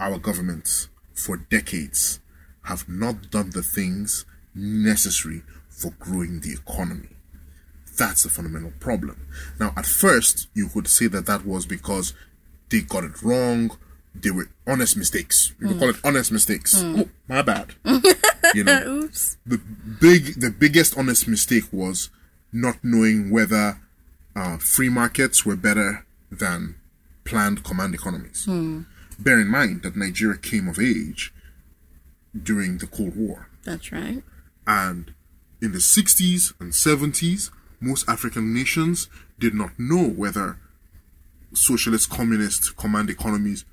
our 0.01 0.19
governments 0.19 0.89
for 1.15 1.37
decades 1.37 2.19
have 2.65 2.89
not 2.89 3.31
done 3.31 3.51
the 3.51 3.63
things 3.63 4.25
necessary 4.55 5.43
for 5.69 5.93
growing 5.99 6.41
the 6.41 6.53
economy. 6.53 7.09
That's 7.97 8.23
the 8.23 8.31
fundamental 8.31 8.73
problem. 8.81 9.27
Now, 9.59 9.73
at 9.77 9.87
first, 9.87 10.49
you 10.55 10.69
could 10.69 10.89
say 10.89 11.07
that 11.09 11.27
that 11.27 11.45
was 11.45 11.67
because 11.67 12.15
they 12.71 12.81
got 12.81 13.05
it 13.05 13.23
wrong. 13.23 13.77
They 14.15 14.31
were 14.31 14.49
honest 14.67 14.97
mistakes. 14.97 15.53
You 15.61 15.69
could 15.69 15.79
call 15.79 15.91
it 15.91 15.97
honest 16.03 16.33
mistakes. 16.33 16.75
Oh, 16.79 17.09
my 17.29 17.43
bad. 17.43 17.75
you 18.55 18.65
know, 18.65 18.83
Oops. 18.87 19.37
the 19.47 19.59
big 20.01 20.41
the 20.41 20.51
biggest 20.51 20.97
honest 20.97 21.29
mistake 21.29 21.65
was 21.71 22.11
not 22.53 22.77
knowing 22.83 23.31
whether 23.31 23.79
uh, 24.35 24.57
free 24.59 24.89
markets 24.89 25.45
were 25.45 25.57
better 25.57 26.07
than 26.31 26.77
planned 27.25 27.63
command 27.65 27.95
economies. 27.95 28.49
Bear 29.21 29.41
in 29.41 29.49
mind 29.49 29.83
that 29.83 29.97
Nigeria 29.97 30.39
came 30.39 30.69
of 30.69 30.79
age 30.79 31.33
during 32.41 32.79
the 32.79 32.87
Cold 32.87 33.17
War, 33.17 33.49
That's 33.65 33.93
right. 33.93 34.23
and 34.67 35.13
in 35.61 35.73
the 35.73 35.79
60s 35.79 36.55
and 36.61 36.73
70s, 36.73 37.51
most 37.81 38.09
African 38.09 38.55
nations 38.55 39.09
did 39.39 39.55
not 39.55 39.79
know 39.79 40.09
whether 40.09 40.59
socialist 41.53 42.09
communist 42.09 42.77
command 42.77 43.11
economies 43.11 43.65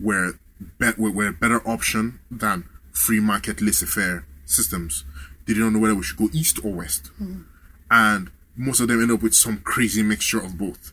were, 0.00 0.38
be- 0.78 0.92
were, 0.96 1.28
a 1.28 1.32
better 1.32 1.60
option 1.68 2.18
than 2.30 2.64
free 2.92 3.20
market 3.20 3.60
laissez-faire 3.60 4.26
systems. 4.44 5.04
They 5.46 5.54
did 5.54 5.60
not 5.60 5.72
know 5.72 5.78
whether 5.80 5.94
we 5.94 6.02
should 6.02 6.16
go 6.18 6.28
east 6.32 6.64
or 6.64 6.72
west. 6.72 7.08
Hmm. 7.18 7.42
And 7.90 8.30
most 8.56 8.80
of 8.80 8.88
them 8.88 9.02
end 9.02 9.12
up 9.12 9.22
with 9.22 9.34
some 9.34 9.58
crazy 9.58 10.02
mixture 10.02 10.38
of 10.42 10.56
both. 10.58 10.92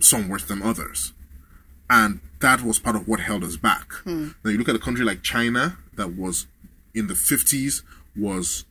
Some 0.00 0.28
worse 0.28 0.44
than 0.44 0.62
others. 0.62 1.12
And 1.90 2.20
that 2.40 2.62
was 2.62 2.78
part 2.78 2.96
of 2.96 3.06
what 3.06 3.20
held 3.20 3.44
us 3.44 3.56
back. 3.56 3.92
Hmm. 4.04 4.28
Now 4.44 4.50
you 4.50 4.58
look 4.58 4.68
at 4.68 4.74
a 4.74 4.80
country 4.80 5.04
like 5.04 5.22
China 5.22 5.78
that 5.94 6.16
was 6.16 6.46
in 6.94 7.06
the 7.06 7.14
50s 7.14 7.82
was 8.16 8.64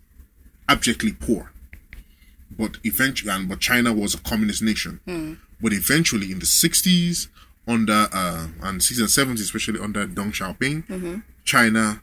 abjectly 0.67 1.11
poor 1.11 1.53
but 2.57 2.77
eventually, 2.83 3.31
and 3.31 3.49
but 3.49 3.59
China 3.59 3.93
was 3.93 4.13
a 4.13 4.19
communist 4.19 4.61
nation. 4.61 4.99
Hmm. 5.05 5.33
But 5.61 5.73
eventually, 5.73 6.31
in 6.31 6.39
the 6.39 6.45
'60s, 6.45 7.27
under 7.67 8.07
uh, 8.11 8.47
and 8.61 8.81
'60s 8.81 8.99
and 8.99 9.37
'70s, 9.37 9.41
especially 9.41 9.79
under 9.79 10.05
Deng 10.07 10.31
Xiaoping, 10.31 10.87
mm-hmm. 10.87 11.19
China 11.43 12.01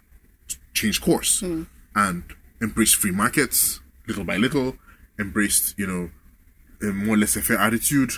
changed 0.73 1.03
course 1.03 1.41
hmm. 1.41 1.65
and 1.95 2.25
embraced 2.63 2.97
free 2.97 3.11
markets 3.11 3.81
little 4.07 4.25
by 4.25 4.37
little, 4.37 4.77
embraced 5.19 5.79
you 5.79 5.87
know 5.87 6.11
a 6.83 6.93
more 6.93 7.17
laissez-faire 7.17 7.59
attitude, 7.59 8.13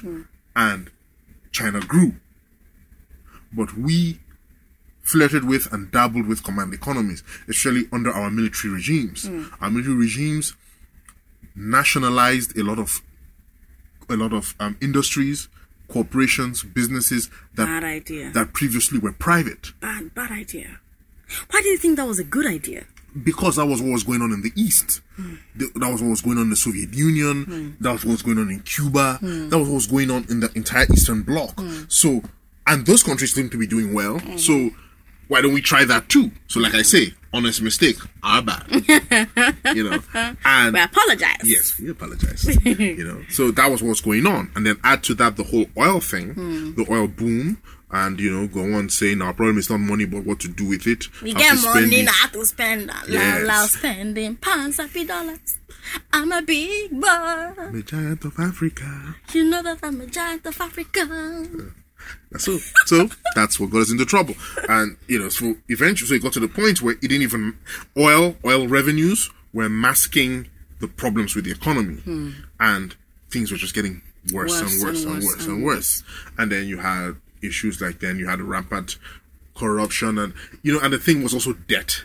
and 0.54 0.90
China 1.50 1.80
grew. 1.80 2.14
But 3.52 3.76
we 3.76 4.20
flirted 5.02 5.44
with 5.44 5.72
and 5.72 5.90
dabbled 5.90 6.26
with 6.26 6.42
command 6.44 6.72
economies, 6.72 7.22
especially 7.48 7.88
under 7.92 8.10
our 8.10 8.30
military 8.30 8.72
regimes. 8.72 9.24
Mm. 9.28 9.50
Our 9.60 9.70
military 9.70 9.96
regimes 9.96 10.54
nationalized 11.54 12.56
a 12.56 12.62
lot 12.64 12.78
of 12.78 13.02
a 14.08 14.16
lot 14.16 14.32
of 14.32 14.54
um, 14.60 14.76
industries, 14.80 15.48
corporations, 15.88 16.62
businesses 16.62 17.30
that 17.54 17.66
that 18.32 18.52
previously 18.52 18.98
were 18.98 19.12
private 19.12 19.72
bad, 19.80 20.14
bad 20.14 20.30
idea. 20.30 20.80
Why 21.50 21.62
do 21.62 21.68
you 21.68 21.78
think 21.78 21.96
that 21.96 22.06
was 22.06 22.18
a 22.18 22.24
good 22.24 22.46
idea? 22.46 22.84
because 23.24 23.56
that 23.56 23.66
was 23.66 23.82
what 23.82 23.90
was 23.92 24.04
going 24.04 24.22
on 24.22 24.32
in 24.32 24.40
the 24.40 24.50
East. 24.56 25.02
Mm. 25.20 25.36
Th- 25.58 25.70
That 25.74 25.92
was 25.92 26.00
what 26.00 26.08
was 26.08 26.22
going 26.22 26.38
on 26.38 26.44
in 26.44 26.48
the 26.50 26.56
Soviet 26.56 26.94
Union. 26.94 27.44
Mm. 27.44 27.78
That 27.80 27.92
was 27.92 28.06
what 28.06 28.12
was 28.12 28.22
going 28.22 28.38
on 28.38 28.48
in 28.48 28.60
Cuba. 28.60 29.18
That 29.20 29.58
was 29.58 29.68
what 29.68 29.74
was 29.74 29.86
going 29.86 30.10
on 30.10 30.24
in 30.30 30.40
the 30.40 30.50
entire 30.54 30.86
Eastern 30.90 31.20
Bloc. 31.22 31.60
So, 31.88 32.22
and 32.66 32.86
those 32.86 33.02
countries 33.02 33.32
seem 33.34 33.50
to 33.50 33.58
be 33.58 33.66
doing 33.66 33.92
well. 33.92 34.20
So, 34.36 34.70
why 35.28 35.40
don't 35.40 35.54
we 35.54 35.62
try 35.62 35.84
that 35.84 36.08
too? 36.08 36.30
So, 36.48 36.60
like 36.60 36.74
I 36.74 36.82
say, 36.82 37.14
honest 37.32 37.62
mistake, 37.62 37.96
our 38.22 38.42
bad. 38.42 38.66
you 39.74 39.88
know, 39.90 39.98
and 40.44 40.74
We 40.74 40.80
apologize. 40.80 41.40
Yes, 41.44 41.78
we 41.78 41.90
apologize. 41.90 42.44
you 42.64 43.04
know, 43.04 43.22
so 43.30 43.50
that 43.52 43.70
was 43.70 43.82
what's 43.82 44.00
going 44.00 44.26
on, 44.26 44.50
and 44.54 44.66
then 44.66 44.78
add 44.84 45.02
to 45.04 45.14
that 45.14 45.36
the 45.36 45.44
whole 45.44 45.66
oil 45.78 46.00
thing, 46.00 46.34
hmm. 46.34 46.74
the 46.74 46.86
oil 46.90 47.08
boom, 47.08 47.58
and 47.90 48.18
you 48.18 48.30
know, 48.30 48.46
go 48.46 48.74
on 48.74 48.88
saying 48.88 49.20
our 49.22 49.32
problem 49.32 49.58
is 49.58 49.70
not 49.70 49.78
money, 49.78 50.06
but 50.06 50.24
what 50.24 50.40
to 50.40 50.48
do 50.48 50.66
with 50.68 50.86
it. 50.86 51.04
We 51.22 51.34
get 51.34 51.62
money 51.62 52.00
it. 52.00 52.04
now 52.06 52.28
to 52.32 52.44
spend. 52.46 52.90
Yes. 53.08 53.46
loud 53.46 53.68
spending 53.68 54.36
pounds 54.36 54.78
happy 54.78 55.04
dollars. 55.04 55.58
I'm 56.12 56.32
a 56.32 56.42
big 56.42 56.90
boy. 56.90 57.70
The 57.72 57.82
giant 57.84 58.24
of 58.24 58.38
Africa. 58.38 59.16
You 59.32 59.44
know 59.44 59.62
that 59.62 59.78
I'm 59.82 60.00
a 60.00 60.06
giant 60.06 60.46
of 60.46 60.60
Africa. 60.60 61.00
Uh, 61.02 61.81
So, 62.38 62.58
so 62.86 63.08
that's 63.34 63.60
what 63.60 63.70
got 63.70 63.82
us 63.82 63.92
into 63.92 64.06
trouble, 64.06 64.34
and 64.68 64.96
you 65.06 65.18
know, 65.18 65.28
so 65.28 65.54
eventually, 65.68 66.08
so 66.08 66.14
it 66.14 66.22
got 66.22 66.32
to 66.32 66.40
the 66.40 66.48
point 66.48 66.80
where 66.80 66.94
it 66.94 67.02
didn't 67.02 67.22
even 67.22 67.58
oil 67.98 68.36
oil 68.44 68.66
revenues 68.68 69.30
were 69.52 69.68
masking 69.68 70.48
the 70.80 70.88
problems 70.88 71.34
with 71.34 71.44
the 71.44 71.50
economy, 71.50 71.96
hmm. 71.96 72.30
and 72.58 72.96
things 73.30 73.50
were 73.50 73.58
just 73.58 73.74
getting 73.74 74.00
worse, 74.32 74.50
Worse 74.50 74.60
and 74.60 74.82
worse 74.82 75.04
and 75.04 75.12
and 75.12 75.24
worse 75.24 75.36
worse 75.36 75.46
and 75.46 75.56
and 75.56 75.64
worse. 75.64 76.02
And 76.38 76.52
then 76.52 76.66
you 76.66 76.78
had 76.78 77.16
issues 77.42 77.80
like 77.80 78.00
then 78.00 78.18
you 78.18 78.28
had 78.28 78.40
rampant 78.40 78.96
corruption, 79.54 80.18
and 80.18 80.32
you 80.62 80.72
know, 80.72 80.80
and 80.80 80.92
the 80.92 80.98
thing 80.98 81.22
was 81.22 81.34
also 81.34 81.52
debt. 81.52 82.04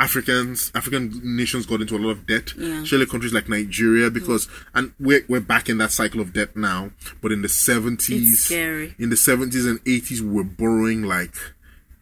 Africans, 0.00 0.70
African 0.74 1.20
nations 1.36 1.66
got 1.66 1.80
into 1.80 1.96
a 1.96 1.98
lot 1.98 2.10
of 2.10 2.26
debt, 2.26 2.54
Yeah. 2.56 2.82
especially 2.82 3.06
countries 3.06 3.32
like 3.32 3.48
Nigeria, 3.48 4.10
because 4.10 4.48
and 4.74 4.92
we're 5.00 5.24
we're 5.28 5.40
back 5.40 5.68
in 5.68 5.78
that 5.78 5.90
cycle 5.90 6.20
of 6.20 6.32
debt 6.32 6.56
now. 6.56 6.90
But 7.20 7.32
in 7.32 7.42
the 7.42 7.48
seventies, 7.48 8.50
in 8.98 9.10
the 9.10 9.16
70s 9.16 9.68
and 9.68 9.82
80s, 9.84 10.20
we 10.20 10.30
were 10.30 10.44
borrowing 10.44 11.02
like 11.02 11.34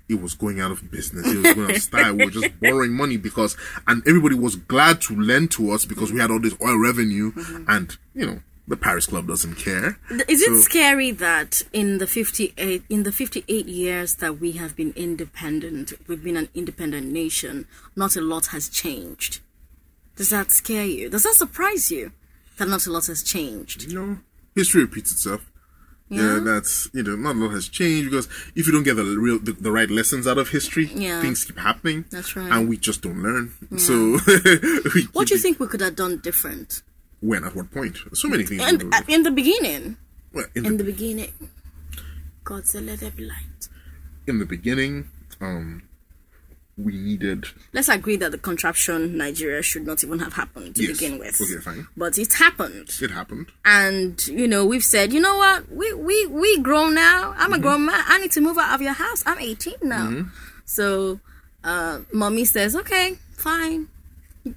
it 0.09 0.21
was 0.21 0.35
going 0.35 0.61
out 0.61 0.71
of 0.71 0.89
business. 0.91 1.27
It 1.27 1.37
was 1.43 1.55
going 1.55 1.71
out 1.71 1.77
of 1.77 1.83
style. 1.83 2.15
We 2.15 2.27
were 2.27 2.31
just 2.31 2.61
borrowing 2.61 2.93
money 2.93 3.17
because, 3.17 3.57
and 3.89 4.07
everybody 4.07 4.37
was 4.37 4.57
glad 4.57 5.01
to 5.03 5.21
lend 5.21 5.51
to 5.53 5.73
us 5.73 5.85
because 5.85 6.13
we 6.13 6.21
had 6.21 6.31
all 6.31 6.41
this 6.41 6.55
oil 6.63 6.79
revenue, 6.79 7.33
mm-hmm. 7.33 7.65
and 7.69 7.97
you 8.15 8.27
know 8.27 8.41
the 8.69 8.77
Paris 8.77 9.07
Club 9.07 9.27
doesn't 9.29 9.55
care. 9.57 9.99
Is 10.29 10.43
it 10.43 10.49
So- 10.51 10.61
scary 10.61 11.11
that 11.13 11.63
in 11.73 11.99
the 11.99 12.07
58 12.07 12.83
in 12.89 13.03
the 13.05 13.13
58 13.13 13.67
years 13.67 14.17
that 14.17 14.41
we 14.41 14.53
have 14.53 14.75
been 14.75 14.93
independent, 14.97 15.93
we've 16.09 16.23
been 16.25 16.37
an 16.37 16.49
independent 16.55 17.07
nation, 17.13 17.67
not 17.95 18.17
a 18.17 18.21
lot 18.21 18.47
has 18.47 18.69
changed? 18.69 19.41
Does 20.17 20.31
that 20.31 20.51
scare 20.51 20.87
you? 20.87 21.09
Does 21.11 21.25
that 21.25 21.35
surprise 21.35 21.91
you 21.91 22.13
that 22.57 22.69
not 22.69 22.87
a 22.87 22.91
lot 22.93 23.07
has 23.07 23.23
changed? 23.23 23.85
You 23.85 23.95
know, 23.95 24.19
history 24.55 24.83
repeats 24.83 25.13
itself. 25.13 25.43
Yeah, 26.09 26.39
that's 26.43 26.89
you 26.93 27.03
know, 27.03 27.17
not 27.17 27.35
a 27.35 27.39
lot 27.39 27.51
has 27.51 27.69
changed 27.69 28.11
because 28.11 28.29
if 28.55 28.67
you 28.67 28.73
don't 28.73 28.85
get 28.85 28.95
the 28.95 29.05
real 29.05 29.39
the, 29.41 29.53
the 29.53 29.73
right 29.73 29.91
lessons 29.91 30.27
out 30.27 30.39
of 30.39 30.49
history, 30.51 30.87
Yeah. 30.95 31.21
things 31.21 31.45
keep 31.45 31.59
happening. 31.59 32.05
That's 32.11 32.37
right. 32.37 32.51
and 32.51 32.69
we 32.69 32.77
just 32.77 33.03
don't 33.03 33.21
learn. 33.23 33.53
So, 33.77 34.19
we 34.95 35.03
What 35.13 35.27
do 35.29 35.35
you 35.35 35.41
think 35.41 35.59
we 35.61 35.67
could 35.67 35.81
have 35.81 35.97
done 35.97 36.19
different? 36.19 36.83
When 37.21 37.45
at 37.45 37.55
what 37.57 37.71
point? 37.71 37.97
So 38.15 38.29
many 38.29 38.45
things. 38.45 38.63
uh, 38.63 39.03
in 39.09 39.23
the 39.23 39.31
beginning, 39.31 39.97
Well, 40.33 40.47
in 40.55 40.63
the 40.63 40.69
in 40.69 40.77
the 40.77 40.85
beginning, 40.85 41.33
God 42.45 42.67
said, 42.67 42.85
"Let 42.85 43.01
there 43.01 43.11
be 43.11 43.25
light." 43.25 43.69
in 44.27 44.39
the 44.41 44.45
beginning, 44.45 45.09
um, 45.41 45.83
we 46.77 46.93
needed 46.97 47.47
Let's 47.73 47.89
agree 47.89 48.17
that 48.17 48.33
the 48.33 48.39
contraption 48.39 49.17
Nigeria 49.17 49.63
should 49.63 49.87
not 49.87 50.03
even 50.05 50.19
have 50.19 50.35
happened 50.35 50.75
to 50.77 50.83
Yes. 50.83 50.99
begin 50.99 51.19
with. 51.19 51.41
Okay, 51.41 51.61
fine. 51.63 51.87
But 51.97 52.19
it 52.19 52.33
happened. 52.35 52.91
it 53.01 53.11
happened. 53.13 53.47
and 53.65 54.27
you 54.27 54.47
know 54.49 54.67
we've 54.67 54.85
said 54.85 55.13
you 55.13 55.21
know 55.21 55.37
what 55.39 55.71
we 55.73 55.95
we 55.95 56.27
we 56.27 56.59
grown 56.61 56.95
now 56.95 57.33
i'm 57.39 57.51
Mm-hmm. 57.51 57.53
a 57.55 57.59
grown 57.61 57.87
man 57.87 58.03
i 58.07 58.19
need 58.19 58.33
to 58.33 58.41
move 58.43 58.59
out 58.59 58.75
of 58.75 58.83
your 58.83 58.93
house 58.93 59.23
i'm 59.27 59.39
18 59.39 59.75
now 59.85 60.27
so 60.65 61.19
uh 61.65 62.01
mommy 62.13 62.45
says 62.45 62.77
okay 62.77 63.17
fine 63.37 63.89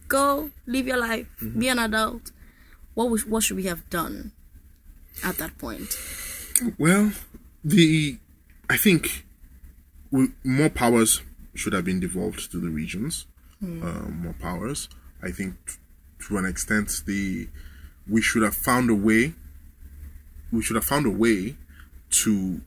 go 0.08 0.50
live 0.66 0.88
your 0.88 0.98
life 0.98 1.28
Mm-hmm. 1.42 1.60
be 1.60 1.68
an 1.70 1.80
adult 1.80 2.32
what 2.94 3.08
what 3.28 3.44
should 3.44 3.58
we 3.58 3.64
have 3.64 3.90
done 3.90 4.32
at 5.24 5.38
that 5.38 5.58
point 5.58 5.98
Well, 6.78 7.12
the 7.64 8.18
I 8.70 8.78
think 8.78 9.26
we, 10.12 10.30
more 10.44 10.70
powers 10.70 11.22
should 11.56 11.74
have 11.74 11.86
been 11.86 12.00
devolved 12.00 12.52
to 12.52 12.60
the 12.60 12.70
regions. 12.70 13.26
Um, 13.62 14.22
more 14.24 14.36
powers. 14.40 14.88
I 15.22 15.32
think 15.32 15.56
t- 15.68 15.74
to 16.28 16.38
an 16.38 16.46
extent 16.46 17.04
the 17.06 17.48
we 18.08 18.22
should 18.22 18.44
have 18.44 18.56
found 18.56 18.90
a 18.90 18.96
way. 18.96 19.34
We 20.52 20.62
should 20.64 20.76
have 20.76 20.86
found 20.86 21.06
a 21.06 21.10
way 21.12 21.56
to 22.24 22.62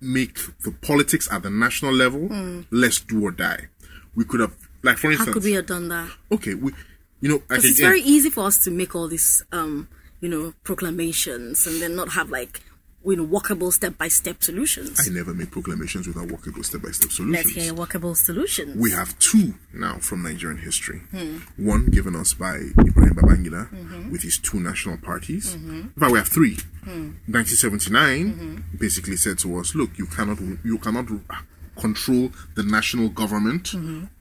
make 0.00 0.38
the 0.64 0.70
politics 0.72 1.28
at 1.32 1.42
the 1.42 1.50
national 1.50 1.92
level 1.92 2.28
less 2.70 2.98
do 3.00 3.22
or 3.24 3.30
die. 3.30 3.68
We 4.14 4.24
could 4.24 4.40
have, 4.40 4.54
like 4.82 4.98
for 4.98 5.10
instance, 5.10 5.28
How 5.28 5.32
could 5.34 5.44
we 5.44 5.52
have 5.52 5.66
done 5.66 5.88
that? 5.88 6.10
okay, 6.30 6.54
we, 6.54 6.72
you 7.20 7.28
know, 7.28 7.38
Because 7.48 7.64
it's 7.64 7.80
very 7.80 8.00
easy 8.02 8.30
for 8.30 8.44
us 8.46 8.58
to 8.64 8.70
make 8.70 8.94
all 8.94 9.08
these, 9.08 9.42
um, 9.52 9.88
you 10.20 10.28
know, 10.28 10.54
proclamations 10.64 11.66
and 11.66 11.80
then 11.80 11.96
not 11.96 12.10
have 12.10 12.30
like, 12.30 12.60
you 13.04 13.16
know, 13.16 13.22
workable 13.22 13.70
step 13.70 13.96
by 13.96 14.08
step 14.08 14.42
solutions. 14.42 14.98
I 15.08 15.12
never 15.12 15.32
make 15.32 15.50
proclamations 15.52 16.08
without 16.08 16.30
workable 16.30 16.62
step 16.64 16.82
by 16.82 16.90
step 16.90 17.10
solutions. 17.12 17.46
Let's 17.54 17.64
hear 17.66 17.72
workable 17.74 18.14
solutions. 18.16 18.76
We 18.76 18.90
have 18.90 19.16
two 19.20 19.54
now 19.72 19.98
from 19.98 20.22
Nigerian 20.24 20.58
history. 20.60 20.98
Hmm. 21.12 21.38
One 21.56 21.86
given 21.86 22.16
us 22.16 22.34
by 22.34 22.56
Ibrahim 22.56 23.14
Babangida 23.14 23.70
mm-hmm. 23.70 24.10
with 24.10 24.22
his 24.22 24.38
two 24.38 24.58
national 24.58 24.98
parties. 24.98 25.54
Mm-hmm. 25.54 25.80
In 25.80 25.92
fact, 25.98 26.12
we 26.12 26.18
have 26.18 26.28
three. 26.28 26.54
Hmm. 26.84 27.12
1979 27.30 28.32
mm-hmm. 28.32 28.76
basically 28.78 29.16
said 29.16 29.38
to 29.38 29.56
us, 29.58 29.74
"Look, 29.74 29.96
you 29.98 30.06
cannot 30.06 30.38
you 30.64 30.78
cannot 30.78 31.06
uh, 31.10 31.36
control 31.80 32.30
the 32.56 32.62
national 32.64 33.08
government 33.10 33.72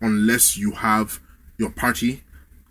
unless 0.02 0.58
you 0.58 0.72
have 0.72 1.20
your 1.58 1.70
party 1.72 2.22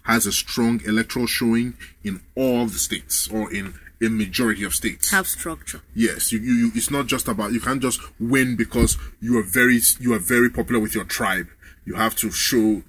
has 0.04 0.26
a 0.26 0.32
strong 0.32 0.80
electoral 0.86 1.26
showing 1.26 1.74
in 2.02 2.20
all 2.34 2.66
the 2.66 2.78
states 2.78 3.28
or 3.28 3.52
in 3.52 3.74
a 4.02 4.08
majority 4.08 4.64
of 4.64 4.74
states." 4.74 5.10
have 5.10 5.26
structure. 5.26 5.80
Yes, 5.94 6.32
you, 6.32 6.38
you, 6.40 6.52
you 6.54 6.70
it's 6.74 6.90
not 6.90 7.06
just 7.06 7.28
about 7.28 7.52
you 7.52 7.60
can't 7.60 7.80
just 7.82 8.00
win 8.20 8.56
because 8.56 8.96
you 9.20 9.38
are 9.38 9.42
very 9.42 9.78
you 10.00 10.12
are 10.14 10.18
very 10.18 10.50
popular 10.50 10.80
with 10.80 10.94
your 10.94 11.04
tribe. 11.04 11.46
You 11.86 11.94
have 11.94 12.14
to 12.16 12.30
show 12.30 12.82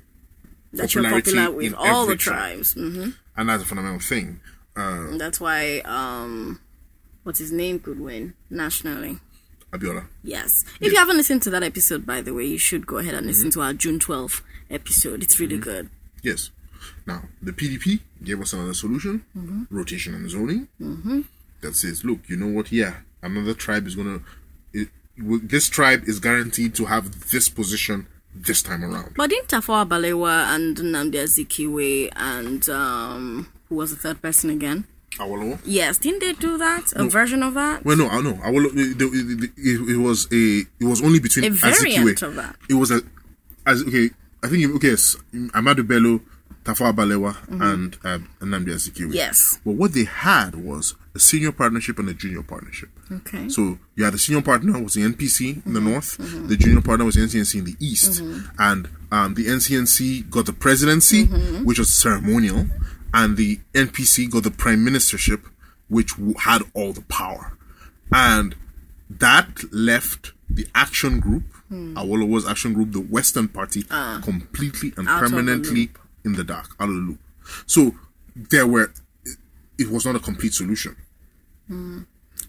That 0.74 0.94
you're 0.96 1.04
popularity 1.04 1.32
popular 1.34 1.52
with 1.58 1.66
in 1.68 1.74
all 1.76 2.06
the 2.06 2.14
every 2.14 2.18
tribe. 2.18 2.38
tribes. 2.56 2.74
hmm 2.74 3.10
and 3.38 3.50
that's 3.50 3.64
a 3.64 3.66
fundamental 3.66 4.00
thing. 4.00 4.40
Uh, 4.78 5.18
that's 5.18 5.40
why, 5.42 5.80
um, 5.84 6.60
what's 7.24 7.40
his 7.40 7.52
name 7.52 7.80
could 7.80 8.00
win 8.00 8.34
nationally. 8.50 9.20
Abiola. 9.74 10.06
Yes. 10.24 10.64
If 10.80 10.94
you 10.94 10.98
haven't 10.98 11.18
listened 11.18 11.42
to 11.44 11.50
that 11.50 11.64
episode, 11.64 12.06
by 12.06 12.22
the 12.22 12.34
way, 12.34 12.46
you 12.46 12.58
should 12.58 12.88
go 12.88 12.98
ahead 12.98 13.14
and 13.14 13.28
listen 13.28 13.50
Mm-hmm. 13.50 13.60
to 13.60 13.66
our 13.66 13.74
June 13.74 14.00
12th 14.00 14.42
episode. 14.70 15.22
It's 15.22 15.38
really 15.38 15.58
good. 15.58 15.90
Yes. 16.24 16.50
Now 17.06 17.24
the 17.42 17.52
PDP 17.52 18.00
gave 18.24 18.42
us 18.42 18.54
another 18.54 18.74
solution: 18.74 19.24
Mm-hmm. 19.38 19.64
rotation 19.70 20.14
and 20.16 20.30
zoning. 20.30 20.68
That 21.62 21.76
says, 21.76 22.04
look, 22.04 22.20
you 22.28 22.36
know 22.38 22.48
what? 22.48 22.72
Yeah, 22.72 22.96
another 23.24 23.54
tribe 23.54 23.88
is 23.88 23.96
gonna. 23.96 24.20
This 25.18 25.70
tribe 25.70 26.04
is 26.08 26.20
guaranteed 26.20 26.76
to 26.76 26.86
have 26.86 27.30
this 27.32 27.48
position 27.48 28.08
this 28.34 28.62
time 28.62 28.84
around. 28.84 29.14
But 29.16 29.30
didn't 29.30 29.48
Tafawa 29.48 29.88
Balewa 29.88 30.54
and 30.54 30.76
Nnamdi 30.76 31.14
Azikiwe 31.24 32.10
and, 32.18 32.68
um, 32.68 33.48
who 33.70 33.76
was 33.76 33.92
the 33.92 33.96
third 33.96 34.22
person 34.22 34.50
again? 34.50 34.84
Awolowo. 35.18 35.58
Yes, 35.64 35.98
didn't 35.98 36.20
they 36.20 36.34
do 36.34 36.58
that? 36.58 36.92
A 36.98 37.06
version 37.06 37.42
of 37.44 37.54
that? 37.54 37.86
Well, 37.86 37.96
no, 37.96 38.10
I 38.10 38.20
know. 38.22 38.38
Will. 38.52 38.66
It, 38.78 39.02
it, 39.02 39.52
it, 39.56 39.90
it 39.96 39.98
was 39.98 40.28
a. 40.34 40.64
It 40.82 40.86
was 40.86 41.02
only 41.02 41.20
between 41.20 41.46
A 41.46 41.50
variant 41.52 42.10
Azikiwe. 42.20 42.22
of 42.28 42.36
that. 42.36 42.58
It 42.70 42.74
was 42.74 42.92
a. 42.92 43.02
As 43.66 43.82
okay, 43.84 44.10
I 44.44 44.48
think 44.50 44.76
okay. 44.76 44.90
Yes, 44.90 45.16
Ahmadu 45.34 45.88
Bello, 45.88 46.20
Tafawa 46.66 46.94
Balewa, 46.94 47.36
and 47.62 47.96
um, 48.04 48.28
Nnamdi 48.42 48.72
Azikiwe. 48.74 49.06
Mm-hmm. 49.08 49.14
Yes. 49.14 49.60
But 49.64 49.76
what 49.76 49.94
they 49.94 50.04
had 50.06 50.56
was 50.56 50.96
a 51.14 51.20
senior 51.20 51.52
partnership 51.52 52.00
and 52.00 52.10
a 52.10 52.14
junior 52.14 52.42
partnership. 52.44 52.90
Okay. 53.12 53.48
So 53.50 53.78
you 53.96 54.04
had 54.04 54.14
the 54.14 54.18
senior 54.18 54.42
partner 54.42 54.82
was 54.84 54.96
the 54.96 55.02
NPC 55.04 55.66
in 55.66 55.74
the 55.74 55.80
north, 55.80 56.18
the 56.18 56.58
junior 56.58 56.82
partner 56.82 57.06
was 57.06 57.16
the 57.16 57.22
NCNC 57.22 57.60
in 57.60 57.66
the 57.66 57.76
east, 57.80 58.22
and 58.60 58.90
um, 59.12 59.36
the 59.36 59.46
NCNC 59.46 60.30
got 60.30 60.48
the 60.48 60.54
presidency, 60.54 61.26
which 61.64 61.78
was 61.80 61.94
ceremonial, 61.94 62.66
and 63.14 63.38
the 63.38 63.60
NPC 63.74 64.30
got 64.30 64.44
the 64.44 64.52
prime 64.52 64.84
ministership, 64.86 65.44
which 65.88 66.16
w- 66.18 66.34
had 66.40 66.64
all 66.74 66.92
the 66.94 67.04
power, 67.04 67.56
and 68.12 68.56
that 69.10 69.72
left 69.72 70.32
the 70.50 70.66
action 70.74 71.20
group, 71.20 71.44
Awolowo's 71.72 72.48
action 72.48 72.74
group, 72.74 72.92
the 72.92 73.00
Western 73.02 73.48
Party, 73.48 73.84
completely 74.24 74.94
and 74.98 75.08
permanently 75.08 75.90
in 76.26 76.34
the 76.34 76.44
dark, 76.44 76.76
out 76.80 76.90
of 76.90 76.96
the 76.96 77.02
loop. 77.02 77.20
So 77.68 77.96
there 78.36 78.68
were, 78.68 78.92
it, 79.78 79.90
was 79.90 80.06
not 80.06 80.16
a 80.16 80.20
complete 80.20 80.54
solution. 80.54 80.98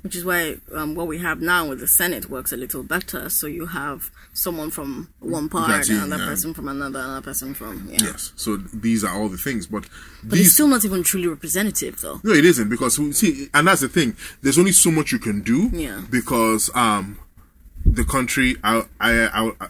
Which 0.03 0.17
is 0.17 0.25
why 0.25 0.57
um, 0.75 0.95
what 0.95 1.07
we 1.07 1.19
have 1.19 1.41
now 1.41 1.69
with 1.69 1.81
the 1.81 1.87
Senate 1.87 2.31
works 2.31 2.53
a 2.53 2.57
little 2.57 2.83
better. 2.83 3.29
So 3.29 3.47
you 3.47 3.67
have 3.67 4.11
someone 4.33 4.71
from 4.71 5.13
one 5.21 5.49
part, 5.49 5.89
it, 5.89 5.91
another 5.91 6.23
yeah. 6.23 6.29
person 6.29 6.55
from 6.55 6.69
another, 6.69 7.01
another 7.01 7.23
person 7.23 7.55
from 7.55 7.89
yeah. 7.91 7.99
Yes. 8.03 8.33
So 8.37 8.57
these 8.57 9.05
are 9.05 9.15
all 9.15 9.29
the 9.29 9.37
things, 9.37 9.67
but, 9.67 9.87
But 10.23 10.33
these 10.37 10.47
it's 10.47 10.55
still 10.55 10.69
not 10.69 10.85
even 10.85 11.03
truly 11.03 11.29
representative, 11.29 12.01
though. 12.01 12.21
no, 12.23 12.33
it 12.33 12.45
isn't 12.45 12.69
because 12.69 12.99
we 12.99 13.13
see, 13.13 13.49
and 13.53 13.67
that's 13.67 13.81
the 13.81 13.89
thing. 13.89 14.17
There's 14.43 14.59
only 14.59 14.73
so 14.73 14.91
much 14.91 15.13
you 15.13 15.19
can 15.19 15.43
do. 15.43 15.71
Yeah. 15.73 16.03
Because 16.11 16.71
um, 16.75 17.19
the 17.85 18.05
country, 18.05 18.57
I, 18.63 18.85
I, 19.01 19.51
I 19.61 19.69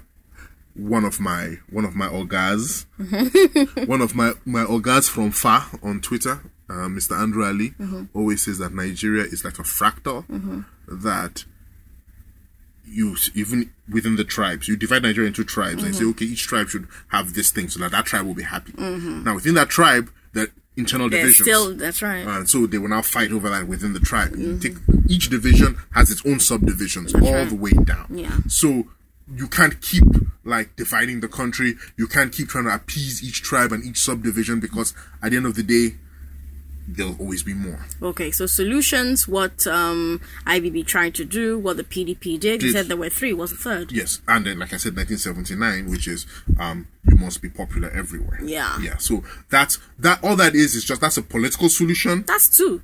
one 0.76 1.04
of 1.04 1.20
my 1.20 1.56
one 1.70 1.84
of 1.84 1.94
my 1.94 2.06
orgas, 2.08 2.86
one 3.88 4.00
of 4.00 4.14
my 4.14 4.32
my 4.44 4.64
orgas 4.64 5.08
from 5.08 5.30
far 5.30 5.66
on 5.82 6.00
Twitter, 6.00 6.40
uh, 6.68 6.88
Mr. 6.88 7.18
Andrew 7.18 7.44
Ali, 7.44 7.70
mm-hmm. 7.70 8.04
always 8.14 8.42
says 8.42 8.58
that 8.58 8.72
Nigeria 8.74 9.24
is 9.24 9.44
like 9.44 9.58
a 9.58 9.62
fractal 9.62 10.26
mm-hmm. 10.26 10.60
that 10.88 11.44
you 12.84 13.16
even 13.34 13.72
within 13.92 14.14
the 14.14 14.22
tribes 14.22 14.68
you 14.68 14.76
divide 14.76 15.02
Nigeria 15.02 15.26
into 15.26 15.42
tribes 15.42 15.82
and 15.82 15.92
say 15.92 16.02
mm-hmm. 16.02 16.10
okay 16.10 16.24
each 16.26 16.46
tribe 16.46 16.68
should 16.68 16.86
have 17.08 17.34
this 17.34 17.50
thing 17.50 17.68
so 17.68 17.80
that 17.80 17.90
that 17.90 18.06
tribe 18.06 18.24
will 18.24 18.34
be 18.34 18.44
happy. 18.44 18.72
Now 18.78 19.34
within 19.34 19.54
that 19.54 19.68
tribe, 19.68 20.10
that 20.34 20.50
internal 20.76 21.08
There's 21.08 21.36
divisions. 21.36 21.46
still 21.46 21.74
that's 21.74 22.02
right. 22.02 22.26
And 22.26 22.48
so 22.48 22.66
they 22.66 22.78
will 22.78 22.88
now 22.88 23.02
fight 23.02 23.32
over 23.32 23.48
that 23.48 23.66
within 23.66 23.92
the 23.92 24.00
tribe. 24.00 24.36
You 24.36 24.58
take, 24.58 24.76
each 25.08 25.30
division 25.30 25.78
has 25.94 26.10
its 26.10 26.24
own 26.26 26.38
subdivisions 26.38 27.14
all 27.14 27.20
right. 27.20 27.48
the 27.48 27.54
way 27.54 27.70
down. 27.70 28.06
Yeah. 28.10 28.36
So 28.48 28.86
you 29.34 29.48
can't 29.48 29.80
keep 29.80 30.04
like 30.44 30.76
dividing 30.76 31.20
the 31.20 31.28
country. 31.28 31.74
You 31.96 32.06
can't 32.06 32.32
keep 32.32 32.48
trying 32.48 32.64
to 32.64 32.74
appease 32.74 33.22
each 33.24 33.42
tribe 33.42 33.72
and 33.72 33.84
each 33.84 33.98
subdivision 33.98 34.60
because 34.60 34.94
at 35.22 35.30
the 35.30 35.36
end 35.36 35.46
of 35.46 35.54
the 35.56 35.62
day, 35.62 35.96
there'll 36.88 37.16
always 37.18 37.42
be 37.42 37.52
more. 37.52 37.84
Okay, 38.00 38.30
so 38.30 38.46
solutions. 38.46 39.26
What 39.26 39.66
um, 39.66 40.20
IBB 40.46 40.86
tried 40.86 41.16
to 41.16 41.24
do, 41.24 41.58
what 41.58 41.76
the 41.76 41.82
PDP 41.82 42.38
did. 42.38 42.62
You 42.62 42.68
Did- 42.68 42.72
said 42.72 42.86
there 42.86 42.96
were 42.96 43.08
three. 43.10 43.32
was 43.32 43.50
the 43.50 43.56
third? 43.56 43.90
Yes, 43.90 44.20
and 44.28 44.46
then 44.46 44.60
like 44.60 44.72
I 44.72 44.76
said, 44.76 44.94
1979, 44.94 45.90
which 45.90 46.06
is 46.06 46.26
um, 46.60 46.86
you 47.10 47.16
must 47.16 47.42
be 47.42 47.48
popular 47.48 47.90
everywhere. 47.90 48.38
Yeah. 48.44 48.78
Yeah. 48.80 48.98
So 48.98 49.24
that's 49.50 49.80
that. 49.98 50.22
All 50.22 50.36
that 50.36 50.54
is 50.54 50.76
is 50.76 50.84
just 50.84 51.00
that's 51.00 51.16
a 51.16 51.22
political 51.22 51.68
solution. 51.68 52.22
That's 52.28 52.56
two. 52.56 52.82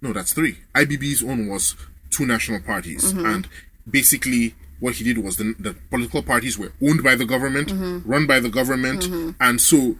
No, 0.00 0.14
that's 0.14 0.32
three. 0.32 0.56
IBB's 0.74 1.22
own 1.22 1.48
was 1.48 1.76
two 2.10 2.24
national 2.26 2.60
parties, 2.60 3.12
Mm-hmm. 3.12 3.26
and 3.26 3.48
basically 3.88 4.54
what 4.82 4.94
he 4.94 5.04
did 5.04 5.18
was 5.18 5.36
the, 5.36 5.54
the 5.58 5.72
political 5.90 6.22
parties 6.22 6.58
were 6.58 6.72
owned 6.82 7.02
by 7.02 7.14
the 7.14 7.24
government, 7.24 7.68
Mm-hmm. 7.68 8.10
run 8.10 8.26
by 8.26 8.38
the 8.40 8.48
government, 8.50 9.08
and 9.40 9.60
so 9.60 9.96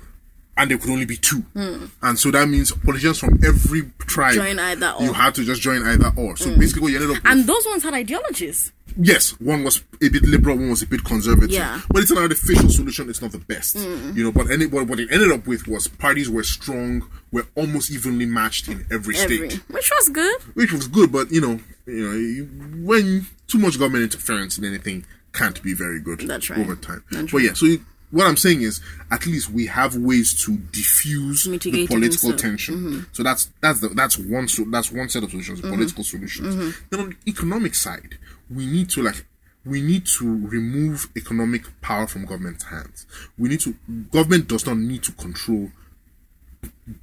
and 0.54 0.70
there 0.70 0.76
could 0.76 0.90
only 0.90 1.06
be 1.06 1.16
two, 1.16 1.42
and 1.54 2.18
so 2.18 2.30
that 2.30 2.46
means 2.46 2.72
politicians 2.72 3.18
from 3.18 3.38
every 3.42 3.82
tribe 4.00 4.34
Mm. 4.34 4.44
Join 4.44 4.58
either 4.58 4.86
or. 4.90 5.00
Mm. 5.00 5.04
You 5.06 5.12
had 5.14 5.34
to 5.36 5.44
just 5.44 5.62
join 5.62 5.82
either 5.86 6.12
or. 6.16 6.36
So 6.36 6.54
basically, 6.58 6.82
what 6.82 6.88
you 6.92 6.96
ended 7.00 7.16
up 7.16 7.22
with, 7.22 7.32
And 7.32 7.46
those 7.46 7.64
ones 7.66 7.82
had 7.84 7.94
ideologies. 7.94 8.70
yes, 9.00 9.30
one 9.40 9.64
was 9.64 9.82
a 10.02 10.08
bit 10.10 10.22
liberal, 10.24 10.56
one 10.56 10.68
was 10.68 10.82
a 10.82 10.86
bit 10.86 11.02
conservative. 11.04 11.50
Yeah. 11.52 11.80
but 11.88 12.02
it's 12.02 12.10
an 12.10 12.18
artificial 12.18 12.68
solution. 12.68 13.08
It's 13.08 13.22
not 13.22 13.32
the 13.32 13.38
best, 13.38 13.76
you 13.76 14.22
know. 14.24 14.30
But 14.32 14.50
any, 14.50 14.66
what, 14.66 14.86
what 14.88 15.00
it 15.00 15.08
ended 15.10 15.32
up 15.32 15.46
with 15.46 15.66
was 15.66 15.88
parties 15.88 16.28
were 16.28 16.42
strong, 16.44 17.08
were 17.30 17.46
almost 17.54 17.90
evenly 17.90 18.26
matched 18.26 18.68
in 18.68 18.84
every 18.90 19.16
Every, 19.16 19.48
state 19.48 19.60
which 19.70 19.90
was 19.96 20.10
good. 20.10 20.40
which 20.60 20.72
was 20.72 20.86
good, 20.86 21.10
but 21.10 21.30
you 21.32 21.40
know, 21.40 21.58
you 21.86 22.08
know, 22.08 22.12
you- 22.16 22.44
when 22.86 23.26
too 23.46 23.58
much 23.58 23.78
government 23.78 24.04
interference 24.04 24.58
in 24.58 24.64
anything 24.64 25.04
can't 25.32 25.62
be 25.62 25.72
very 25.74 26.00
good 26.00 26.20
That's 26.20 26.50
right. 26.50 26.58
over 26.60 26.76
time. 26.76 27.02
That's 27.10 27.32
but 27.32 27.38
yeah, 27.38 27.54
so 27.54 27.66
you- 27.66 27.84
what 28.10 28.26
I'm 28.26 28.36
saying 28.36 28.60
is, 28.60 28.80
at 29.10 29.24
least 29.26 29.48
we 29.50 29.64
have 29.66 29.96
ways 29.96 30.34
to 30.44 30.58
diffuse 30.58 31.44
the 31.44 31.50
Mitigate 31.52 31.88
political 31.88 32.30
so- 32.32 32.36
tension. 32.36 32.74
Mm-hmm. 32.76 33.00
So 33.12 33.22
that's 33.22 33.48
that's 33.62 33.80
the 33.80 33.88
that's 33.88 34.18
one 34.18 34.48
so 34.48 34.64
that's 34.64 34.92
one 34.92 35.08
set 35.08 35.22
of 35.22 35.30
solutions, 35.30 35.60
mm-hmm. 35.60 35.70
political 35.70 36.04
solutions. 36.04 36.54
Mm-hmm. 36.54 36.70
Then 36.90 37.00
on 37.00 37.08
the 37.08 37.30
economic 37.30 37.74
side, 37.74 38.18
we 38.50 38.66
need 38.66 38.90
to 38.90 39.02
like. 39.02 39.24
We 39.64 39.80
need 39.80 40.06
to 40.18 40.24
remove 40.48 41.08
economic 41.16 41.80
power 41.82 42.08
from 42.08 42.26
government's 42.26 42.64
hands. 42.64 43.06
We 43.38 43.48
need 43.48 43.60
to. 43.60 43.76
Government 44.10 44.48
does 44.48 44.66
not 44.66 44.76
need 44.76 45.04
to 45.04 45.12
control 45.12 45.70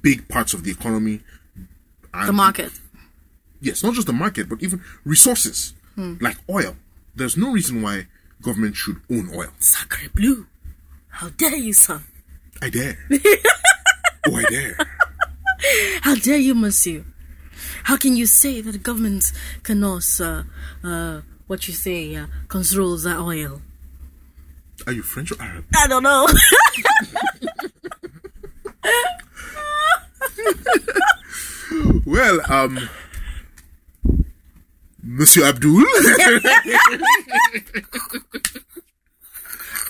big 0.02 0.28
parts 0.28 0.54
of 0.54 0.64
the 0.64 0.70
economy. 0.70 1.22
And 2.12 2.28
The 2.28 2.32
market. 2.32 2.72
Yes, 3.60 3.82
not 3.82 3.94
just 3.94 4.06
the 4.06 4.12
market, 4.12 4.48
but 4.48 4.62
even 4.62 4.82
resources 5.04 5.74
like 5.96 6.36
oil. 6.48 6.76
There's 7.14 7.36
no 7.36 7.52
reason 7.52 7.82
why 7.82 8.06
government 8.40 8.76
should 8.76 8.96
own 9.10 9.30
oil. 9.34 9.50
Sacre 9.58 10.08
bleu. 10.14 10.46
How 11.08 11.28
dare 11.30 11.56
you, 11.56 11.72
sir? 11.72 12.02
I 12.62 12.70
dare. 12.70 12.96
oh, 14.26 14.36
I 14.36 14.42
dare. 14.48 14.76
How 16.00 16.14
dare 16.14 16.38
you, 16.38 16.54
monsieur? 16.54 17.04
How 17.84 17.96
can 17.96 18.16
you 18.16 18.26
say 18.26 18.60
that 18.62 18.72
the 18.72 18.78
government 18.78 19.32
cannot, 19.62 20.04
uh, 20.20 20.44
uh, 20.82 21.20
what 21.46 21.68
you 21.68 21.74
say, 21.74 22.16
uh, 22.16 22.26
control 22.48 22.96
the 22.96 23.18
oil? 23.18 23.60
Are 24.86 24.92
you 24.92 25.02
French 25.02 25.32
or 25.32 25.42
Arab? 25.42 25.66
I 25.76 25.86
don't 25.86 26.02
know. 26.02 26.26
Well, 32.10 32.40
um, 32.50 32.88
Monsieur 35.02 35.44
Abdul, 35.44 35.82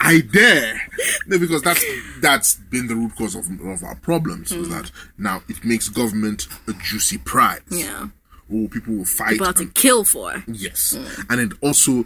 I 0.00 0.20
dare. 0.20 0.80
No, 1.26 1.38
because 1.38 1.62
that's 1.62 1.84
that's 2.20 2.54
been 2.54 2.86
the 2.86 2.94
root 2.94 3.14
cause 3.16 3.34
of, 3.34 3.46
of 3.60 3.82
our 3.82 3.96
problems. 3.96 4.50
Is 4.52 4.66
hmm. 4.68 4.72
that 4.72 4.90
now 5.18 5.42
it 5.48 5.64
makes 5.64 5.88
government 5.88 6.46
a 6.66 6.72
juicy 6.74 7.18
prize. 7.18 7.60
Yeah. 7.70 8.08
Oh, 8.52 8.68
people 8.68 8.94
will 8.96 9.04
fight. 9.04 9.36
About 9.36 9.56
to 9.56 9.64
and- 9.64 9.74
kill 9.74 10.04
for. 10.04 10.42
Yes. 10.46 10.96
Hmm. 10.96 11.22
And 11.28 11.40
it 11.40 11.58
also 11.60 12.04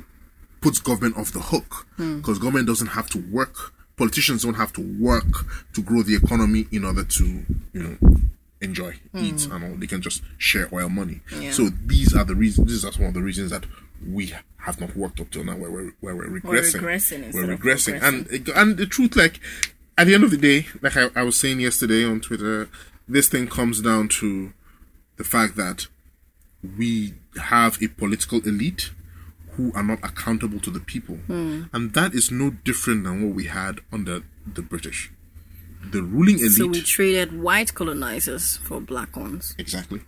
puts 0.60 0.80
government 0.80 1.16
off 1.16 1.32
the 1.32 1.40
hook 1.40 1.86
hmm. 1.96 2.18
because 2.18 2.38
government 2.38 2.66
doesn't 2.66 2.88
have 2.88 3.08
to 3.10 3.18
work. 3.30 3.72
Politicians 3.96 4.42
don't 4.42 4.54
have 4.54 4.72
to 4.72 4.80
work 5.00 5.46
to 5.74 5.80
grow 5.80 6.02
the 6.02 6.16
economy 6.16 6.66
in 6.72 6.84
order 6.84 7.04
to, 7.04 7.24
you 7.72 7.82
know, 7.82 7.96
enjoy, 8.64 8.96
eat, 9.14 9.46
and 9.46 9.64
all. 9.64 9.74
They 9.76 9.86
can 9.86 10.02
just 10.02 10.22
share 10.38 10.68
oil 10.72 10.88
money. 10.88 11.20
Yeah. 11.38 11.52
So 11.52 11.68
these 11.68 12.14
are 12.14 12.24
the 12.24 12.34
reasons. 12.34 12.68
These 12.68 12.84
are 12.84 12.92
some 12.92 13.04
of 13.04 13.14
the 13.14 13.22
reasons 13.22 13.50
that 13.50 13.64
we 14.06 14.32
have 14.58 14.80
not 14.80 14.96
worked 14.96 15.20
up 15.20 15.30
till 15.30 15.44
now, 15.44 15.56
where 15.56 15.70
we're 15.70 15.92
where 16.00 16.16
we're 16.16 16.40
regressing. 16.40 16.80
regressing 16.80 17.34
We're 17.34 17.56
regressing, 17.56 18.02
and 18.02 18.48
and 18.48 18.76
the 18.76 18.86
truth, 18.86 19.14
like 19.16 19.40
at 19.96 20.06
the 20.06 20.14
end 20.14 20.24
of 20.24 20.30
the 20.30 20.36
day, 20.36 20.66
like 20.82 20.96
I, 20.96 21.10
I 21.14 21.22
was 21.22 21.36
saying 21.36 21.60
yesterday 21.60 22.04
on 22.04 22.20
Twitter, 22.20 22.68
this 23.06 23.28
thing 23.28 23.46
comes 23.46 23.80
down 23.80 24.08
to 24.20 24.52
the 25.16 25.24
fact 25.24 25.56
that 25.56 25.86
we 26.76 27.14
have 27.40 27.80
a 27.82 27.88
political 27.88 28.40
elite 28.40 28.90
who 29.52 29.72
are 29.74 29.82
not 29.84 29.98
accountable 30.02 30.58
to 30.60 30.70
the 30.70 30.80
people. 30.80 31.18
And 31.28 31.92
that 31.94 32.12
is 32.14 32.30
no 32.30 32.50
different 32.50 33.04
than 33.04 33.22
what 33.22 33.34
we 33.34 33.44
had 33.44 33.80
under 33.92 34.22
the 34.46 34.62
British. 34.62 35.12
The 35.90 36.02
ruling 36.02 36.38
elite. 36.38 36.52
So 36.52 36.66
we 36.66 36.82
traded 36.82 37.40
white 37.40 37.74
colonizers 37.74 38.56
for 38.58 38.80
black 38.80 39.16
ones. 39.16 39.54
Exactly. 39.58 40.00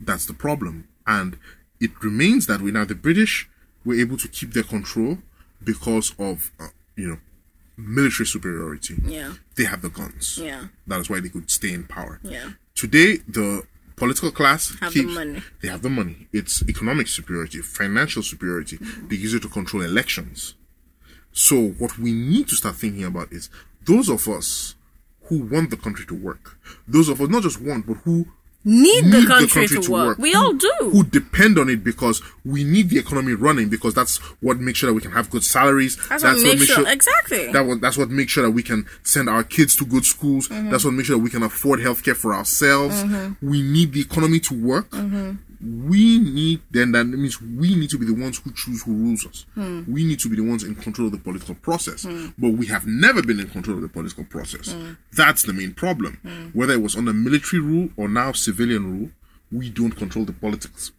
That's 0.00 0.26
the 0.26 0.34
problem. 0.34 0.88
And 1.06 1.38
it 1.80 1.90
remains 2.02 2.46
that 2.46 2.60
way. 2.60 2.70
Now, 2.70 2.84
the 2.84 2.94
British 2.94 3.48
were 3.84 3.94
able 3.94 4.16
to 4.16 4.28
keep 4.28 4.52
their 4.52 4.62
control 4.62 5.18
because 5.62 6.14
of, 6.18 6.50
uh, 6.58 6.68
you 6.96 7.08
know, 7.08 7.18
military 7.76 8.26
superiority. 8.26 8.96
Yeah. 9.04 9.34
They 9.56 9.64
have 9.64 9.82
the 9.82 9.88
guns. 9.90 10.38
Yeah. 10.38 10.66
That 10.86 11.00
is 11.00 11.10
why 11.10 11.20
they 11.20 11.28
could 11.28 11.50
stay 11.50 11.72
in 11.72 11.84
power. 11.84 12.20
Yeah. 12.22 12.50
Today, 12.74 13.18
the 13.28 13.66
political 13.96 14.30
class 14.30 14.74
Have 14.80 14.94
the 14.94 15.02
money. 15.02 15.42
They 15.60 15.68
have 15.68 15.82
the 15.82 15.90
money. 15.90 16.28
It's 16.32 16.62
economic 16.68 17.08
superiority, 17.08 17.58
financial 17.60 18.22
superiority. 18.22 18.78
They 19.08 19.16
use 19.16 19.34
it 19.34 19.42
to 19.42 19.48
control 19.48 19.82
elections. 19.82 20.54
So 21.32 21.68
what 21.78 21.98
we 21.98 22.12
need 22.12 22.48
to 22.48 22.56
start 22.56 22.76
thinking 22.76 23.04
about 23.04 23.32
is 23.32 23.48
those 23.84 24.08
of 24.08 24.26
us 24.28 24.74
who 25.24 25.42
want 25.44 25.70
the 25.70 25.76
country 25.76 26.04
to 26.06 26.14
work, 26.14 26.58
those 26.86 27.08
of 27.08 27.20
us 27.20 27.28
not 27.28 27.42
just 27.42 27.60
want, 27.60 27.86
but 27.86 27.94
who 27.98 28.26
Need, 28.64 29.06
the 29.06 29.18
need 29.18 29.26
country, 29.26 29.66
to, 29.66 29.90
work. 29.90 30.18
We 30.18 30.34
all 30.36 30.52
do. 30.52 30.72
who 30.78 31.02
depend 31.02 31.58
on 31.58 31.68
it 31.68 31.82
because 31.82 32.22
we 32.44 32.62
need 32.62 32.90
the 32.90 32.98
economy 32.98 33.32
running 33.32 33.68
because 33.68 33.92
that's 33.92 34.18
what 34.40 34.58
makes 34.58 34.78
sure 34.78 34.88
that 34.90 34.94
we 34.94 35.00
can 35.00 35.10
have 35.10 35.30
good 35.30 35.42
salaries. 35.42 35.96
That's 36.08 36.22
what 36.22 36.40
makes 36.40 36.66
sure- 36.66 36.88
exactly. 36.88 37.50
That 37.50 37.66
what, 37.66 37.80
that's 37.80 37.98
what 37.98 38.10
makes 38.10 38.30
sure 38.30 38.44
that 38.44 38.52
we 38.52 38.62
can 38.62 38.86
send 39.02 39.28
our 39.28 39.42
kids 39.42 39.74
to 39.76 39.84
good 39.84 40.04
schools. 40.04 40.46
Mm-hmm. 40.48 40.70
That's 40.70 40.84
what 40.84 40.94
makes 40.94 41.08
sure 41.08 41.16
that 41.16 41.22
we 41.24 41.30
can 41.30 41.42
afford 41.42 41.80
healthcare 41.80 42.14
for 42.14 42.34
ourselves. 42.34 43.02
We 43.42 43.62
need 43.62 43.94
the 43.94 44.00
economy 44.00 44.38
to 44.40 44.54
work. 44.54 44.90
Mm-hmm. 44.90 45.32
We 45.62 46.18
need 46.18 46.60
then 46.70 46.92
that 46.92 47.04
means 47.04 47.40
we 47.40 47.74
need 47.74 47.90
to 47.90 47.98
be 47.98 48.06
the 48.06 48.14
ones 48.14 48.38
who 48.38 48.52
choose 48.52 48.82
who 48.82 48.92
rules 48.94 49.24
us. 49.26 49.46
Hmm. 49.54 49.82
We 49.90 50.04
need 50.04 50.18
to 50.20 50.28
be 50.28 50.36
the 50.36 50.42
ones 50.42 50.64
in 50.64 50.74
control 50.74 51.06
of 51.06 51.12
the 51.12 51.18
political 51.18 51.54
process. 51.54 52.04
But 52.38 52.50
we 52.50 52.66
have 52.66 52.86
never 52.86 53.22
been 53.22 53.38
in 53.40 53.48
control 53.48 53.76
of 53.76 53.82
the 53.82 53.88
political 53.88 54.24
process. 54.24 54.72
Hmm. 54.72 54.92
That's 55.12 55.42
the 55.42 55.52
main 55.52 55.74
problem. 55.74 56.50
Whether 56.52 56.74
it 56.74 56.82
was 56.82 56.96
under 56.96 57.12
military 57.12 57.60
rule 57.60 57.90
or 57.96 58.08
now 58.08 58.32
civilian 58.32 59.00
rule, 59.00 59.10
we 59.52 59.68
don't 59.70 59.92
control 59.92 60.24
the 60.24 60.32
politics. 60.32 60.92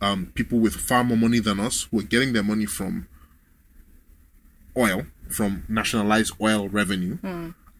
Um, 0.00 0.32
people 0.34 0.58
with 0.60 0.74
far 0.74 1.04
more 1.04 1.18
money 1.18 1.40
than 1.40 1.58
us 1.60 1.88
who 1.90 1.98
are 2.00 2.04
getting 2.04 2.32
their 2.32 2.44
money 2.44 2.66
from 2.66 3.08
oil, 4.76 5.06
from 5.28 5.64
nationalized 5.68 6.32
oil 6.40 6.68
revenue, 6.68 7.18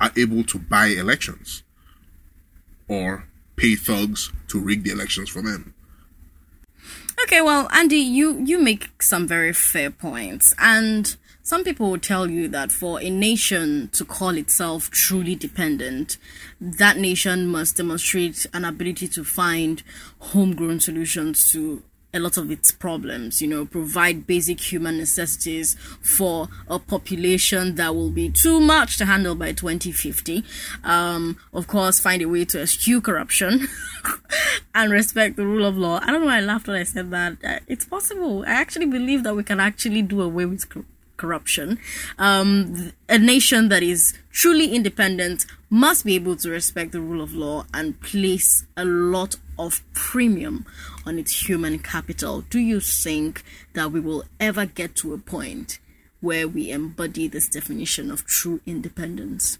are 0.01 0.12
able 0.16 0.45
to 0.45 0.59
buy 0.59 0.87
elections 0.89 1.62
or 2.89 3.26
pay 3.57 3.74
thugs 3.74 4.32
to 4.49 4.61
rig 4.61 4.84
the 4.84 4.91
elections 4.91 5.30
for 5.30 5.43
them. 5.43 5.74
Okay, 7.27 7.43
well, 7.43 7.68
Andy, 7.72 7.97
you 7.97 8.41
you 8.45 8.57
make 8.57 9.03
some 9.03 9.27
very 9.27 9.53
fair 9.53 9.91
points, 9.91 10.55
and 10.61 11.16
some 11.43 11.64
people 11.64 11.91
will 11.91 11.99
tell 11.99 12.31
you 12.31 12.47
that 12.47 12.70
for 12.70 13.03
a 13.03 13.11
nation 13.11 13.89
to 13.95 14.05
call 14.05 14.37
itself 14.37 14.91
truly 14.91 15.35
dependent, 15.35 16.18
that 16.61 16.99
nation 16.99 17.49
must 17.49 17.79
demonstrate 17.79 18.47
an 18.55 18.64
ability 18.64 19.09
to 19.09 19.24
find 19.24 19.83
homegrown 20.20 20.79
solutions 20.79 21.51
to 21.51 21.83
a 22.17 22.21
lot 22.21 22.37
of 22.37 22.51
its 22.51 22.73
problems, 22.73 23.41
you 23.41 23.49
know, 23.49 23.64
provide 23.67 24.27
basic 24.27 24.61
human 24.73 24.97
necessities 24.99 25.77
for 26.01 26.49
a 26.69 26.79
population 26.79 27.75
that 27.77 27.95
will 27.95 28.11
be 28.11 28.31
too 28.31 28.59
much 28.61 28.97
to 28.99 29.05
handle 29.07 29.35
by 29.35 29.53
2050. 29.53 30.43
Um, 30.83 31.37
of 31.53 31.67
course, 31.67 32.01
find 32.01 32.23
a 32.23 32.27
way 32.29 32.45
to 32.47 32.62
eschew 32.62 33.01
corruption 33.01 33.69
and 34.75 34.91
respect 34.91 35.37
the 35.37 35.47
rule 35.47 35.64
of 35.64 35.77
law. 35.77 36.01
I 36.03 36.11
don't 36.11 36.21
know 36.23 36.27
why 36.27 36.39
I 36.39 36.41
laughed 36.41 36.67
when 36.67 36.77
I 36.77 36.85
said 36.85 37.11
that. 37.11 37.37
Uh, 37.45 37.59
It's 37.67 37.85
possible. 37.87 38.45
I 38.47 38.53
actually 38.53 38.87
believe 38.87 39.23
that 39.25 39.37
we 39.37 39.43
can 39.45 39.61
actually 39.61 40.03
do 40.03 40.21
away 40.23 40.47
with 40.47 40.69
cor- 40.69 40.85
corruption. 41.17 41.79
Um, 42.19 42.93
a 43.09 43.19
nation 43.19 43.69
that 43.69 43.83
is 43.83 44.14
truly 44.31 44.75
independent 44.75 45.47
must 45.71 46.05
be 46.05 46.14
able 46.14 46.37
to 46.37 46.51
respect 46.51 46.93
the 46.93 47.01
rule 47.01 47.23
of 47.23 47.35
law 47.35 47.64
and 47.75 48.01
place 48.01 48.64
a 48.77 48.85
lot 48.85 49.37
of 49.59 49.83
premium 49.95 50.64
on 51.05 51.19
its 51.19 51.49
human 51.49 51.79
capital. 51.79 52.43
Do 52.43 52.59
you 52.59 52.81
think 52.81 53.43
that 53.75 53.91
we 53.91 54.01
will 54.01 54.25
ever 54.39 54.67
get 54.67 54.95
to 54.97 55.14
a 55.14 55.19
point 55.19 55.79
where 56.21 56.47
we 56.49 56.71
embody 56.71 57.29
this 57.29 57.49
definition 57.49 58.11
of 58.11 58.25
true 58.27 58.61
independence? 58.67 59.59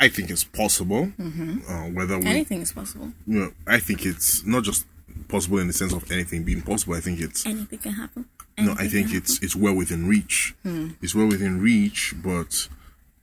I 0.00 0.08
think 0.08 0.28
it's 0.30 0.44
possible. 0.44 1.12
Uh, 1.18 1.84
whether 1.92 2.18
we, 2.18 2.26
Anything 2.26 2.60
is 2.62 2.72
possible. 2.72 3.12
you 3.26 3.38
know, 3.40 3.52
I 3.66 3.78
think 3.78 4.04
it's 4.04 4.44
not 4.44 4.64
just 4.64 4.86
possible 5.28 5.58
in 5.58 5.68
the 5.68 5.72
sense 5.72 5.92
of 5.92 6.10
anything 6.10 6.42
being 6.42 6.62
possible. 6.62 6.94
I 6.94 7.00
think 7.00 7.20
it's 7.20 7.46
Anything 7.46 7.78
can 7.78 7.92
happen. 7.92 8.26
No. 8.58 8.74
I 8.78 8.88
think 8.88 9.12
it's 9.12 9.42
it's 9.42 9.56
well 9.56 9.74
within 9.74 10.06
reach. 10.08 10.54
Hmm. 10.62 10.90
It's 11.02 11.14
well 11.14 11.26
within 11.26 11.60
reach, 11.60 12.14
but 12.16 12.68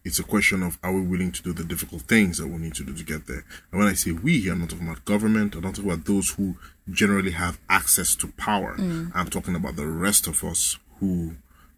it's 0.04 0.20
a 0.20 0.24
question 0.24 0.64
of 0.64 0.78
are 0.84 0.94
we 0.94 1.02
willing 1.02 1.32
to 1.32 1.44
do 1.44 1.54
the 1.54 1.64
difficult 1.64 2.04
things 2.04 2.38
that 2.38 2.48
we 2.48 2.58
need 2.58 2.74
to 2.76 2.84
do 2.84 2.94
to 2.94 3.04
get 3.04 3.28
there. 3.28 3.46
And 3.72 3.80
when 3.80 3.88
I 3.88 3.94
say 3.94 4.12
we, 4.12 4.50
I'm 4.50 4.60
not 4.60 4.70
talking 4.70 4.88
about 4.88 5.06
government. 5.06 5.56
I'm 5.56 5.62
not 5.62 5.76
talking 5.76 5.92
about 5.92 6.06
those 6.06 6.32
who 6.32 6.56
generally 6.90 7.32
have 7.32 7.60
access 7.70 8.16
to 8.16 8.28
power. 8.30 8.74
Hmm. 8.76 9.10
I'm 9.14 9.30
talking 9.30 9.56
about 9.56 9.76
the 9.76 9.88
rest 9.88 10.28
of 10.28 10.44
us 10.44 10.78
who 11.00 11.36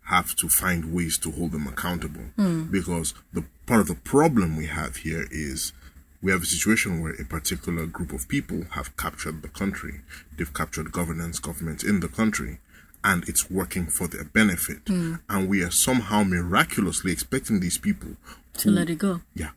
have 0.08 0.36
to 0.36 0.50
find 0.50 0.94
ways 0.94 1.18
to 1.20 1.32
hold 1.32 1.52
them 1.52 1.68
accountable. 1.68 2.26
Hmm. 2.36 2.64
Because 2.64 3.14
the 3.32 3.46
part 3.66 3.82
of 3.82 3.88
the 3.88 3.96
problem 3.96 4.58
we 4.58 4.68
have 4.68 4.98
here 4.98 5.28
is 5.32 5.74
we 6.22 6.32
have 6.32 6.44
a 6.44 6.46
situation 6.46 7.02
where 7.02 7.14
a 7.14 7.26
particular 7.26 7.86
group 7.86 8.14
of 8.14 8.28
people 8.30 8.66
have 8.72 8.96
captured 8.96 9.42
the 9.42 9.50
country. 9.50 10.02
They've 10.38 10.54
captured 10.54 10.92
governance, 10.92 11.40
government 11.40 11.84
in 11.84 12.00
the 12.00 12.08
country, 12.08 12.60
and 13.04 13.28
it's 13.30 13.50
working 13.50 13.88
for 13.88 14.08
their 14.08 14.24
benefit. 14.26 14.82
And 14.88 15.50
we 15.50 15.62
are 15.64 15.72
somehow 15.72 16.24
miraculously 16.24 17.12
expecting 17.12 17.60
these 17.60 17.78
people 17.78 18.12
to 18.58 18.70
let 18.70 18.90
it 18.90 18.98
go. 19.00 19.22
yeah. 19.36 19.50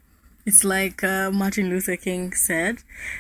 It's 0.49 0.62
like 0.62 1.03
uh, 1.03 1.32
Martin 1.32 1.68
Luther 1.70 1.97
King 1.97 2.32
said 2.32 2.78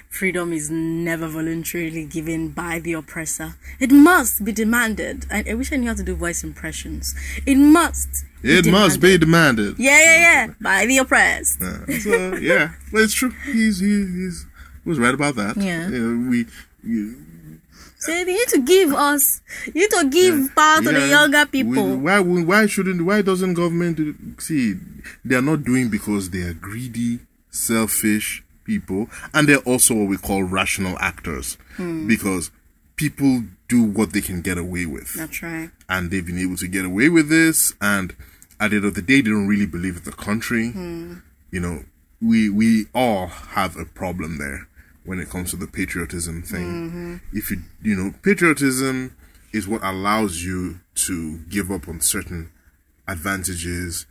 freedom 0.08 0.52
is 0.52 0.70
never 0.70 1.26
voluntarily 1.26 2.04
given 2.06 2.50
by 2.50 2.78
the 2.78 2.92
oppressor. 2.92 3.56
It 3.80 3.90
must 3.90 4.44
be 4.44 4.52
demanded. 4.52 5.26
I, 5.28 5.42
I 5.50 5.54
wish 5.54 5.72
I 5.72 5.76
knew 5.76 5.88
how 5.88 5.94
to 5.94 6.04
do 6.04 6.14
voice 6.14 6.44
impressions. 6.44 7.16
It 7.44 7.56
must. 7.56 8.24
It 8.44 8.66
must 8.70 9.00
be 9.00 9.18
demanded. 9.18 9.74
Yeah, 9.76 9.98
yeah, 10.00 10.18
yeah. 10.46 10.54
By 10.60 10.86
the 10.86 10.98
oppressed. 10.98 11.58
Yeah. 11.60 11.98
So 11.98 12.36
yeah, 12.36 12.74
but 12.92 13.02
it's 13.02 13.14
true. 13.14 13.32
He's 13.46 13.80
he, 13.80 13.88
he's 14.06 14.46
he 14.84 14.88
was 14.88 15.00
right 15.00 15.12
about 15.14 15.34
that. 15.34 15.56
Yeah. 15.56 15.88
You 15.88 15.98
know, 15.98 16.30
we. 16.30 16.46
you- 16.84 17.25
So 17.98 18.12
you 18.12 18.24
need 18.26 18.48
to 18.48 18.60
give 18.60 18.92
us, 18.92 19.40
you 19.66 19.72
need 19.82 19.90
to 19.90 20.08
give 20.10 20.54
power 20.54 20.82
to 20.82 20.92
the 20.92 21.00
yeah, 21.00 21.06
younger 21.10 21.44
we- 21.52 21.62
people. 21.64 21.96
why 21.98 22.20
would- 22.20 22.46
why 22.46 22.66
shouldn't 22.66 23.00
why 23.02 23.22
doesn't 23.22 23.54
government 23.54 23.96
do, 23.96 24.14
see? 24.38 24.74
They 25.24 25.34
are 25.36 25.42
not 25.42 25.64
doing 25.64 25.88
because 25.88 26.30
they 26.30 26.42
are 26.42 26.52
greedy, 26.54 27.20
selfish 27.50 28.42
people, 28.64 29.08
and 29.32 29.48
they're 29.48 29.58
also 29.58 29.94
what 29.94 30.08
we 30.08 30.16
call 30.18 30.42
rational 30.44 30.96
actors 31.00 31.56
Hmm. 31.76 32.06
because 32.06 32.50
people 32.96 33.44
do 33.68 33.82
what 33.82 34.12
they 34.12 34.20
can 34.20 34.40
get 34.42 34.58
away 34.58 34.86
with. 34.86 35.14
That's 35.14 35.42
right. 35.42 35.70
and 35.88 36.10
they've 36.10 36.24
been 36.26 36.38
able 36.38 36.56
to 36.56 36.68
get 36.68 36.84
away 36.84 37.08
with 37.08 37.28
this. 37.28 37.74
And 37.80 38.14
at 38.60 38.70
the 38.70 38.76
end 38.76 38.84
of 38.86 38.94
the 38.94 39.02
day, 39.02 39.20
they 39.20 39.30
don't 39.30 39.46
really 39.48 39.66
believe 39.66 39.96
in 39.98 40.02
the 40.04 40.12
country. 40.12 40.66
You 40.74 41.60
know, 41.60 41.84
we 42.20 42.48
we 42.50 42.86
all 42.94 43.26
have 43.28 43.76
a 43.76 43.84
problem 43.84 44.38
there. 44.38 44.68
When 45.06 45.20
it 45.20 45.30
comes 45.30 45.50
to 45.50 45.56
the 45.56 45.66
patriotism 45.66 46.42
thing. 46.42 46.66
Mm-hmm. 46.66 47.16
If 47.32 47.50
you 47.50 47.58
you 47.82 47.96
know, 47.96 48.12
patriotism 48.22 49.16
is 49.52 49.66
what 49.66 49.82
allows 49.82 50.42
you 50.44 50.80
to 50.94 51.38
give 51.48 51.70
up 51.70 51.88
on 51.88 52.00
certain 52.00 52.50
advantages, 53.08 54.06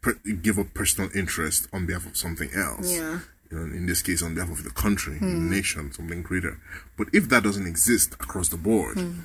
per, 0.00 0.14
give 0.42 0.58
up 0.58 0.72
personal 0.72 1.10
interest 1.14 1.68
on 1.72 1.86
behalf 1.86 2.06
of 2.06 2.16
something 2.16 2.50
else. 2.54 2.96
Yeah. 2.96 3.20
You 3.50 3.58
know, 3.58 3.64
in 3.64 3.86
this 3.86 4.00
case, 4.00 4.22
on 4.22 4.34
behalf 4.34 4.50
of 4.50 4.62
the 4.62 4.70
country, 4.70 5.14
the 5.14 5.26
hmm. 5.26 5.50
nation, 5.50 5.92
something 5.92 6.22
greater. 6.22 6.58
But 6.96 7.08
if 7.12 7.28
that 7.30 7.42
doesn't 7.42 7.66
exist 7.66 8.14
across 8.14 8.48
the 8.48 8.56
board, 8.56 8.98
hmm. 8.98 9.20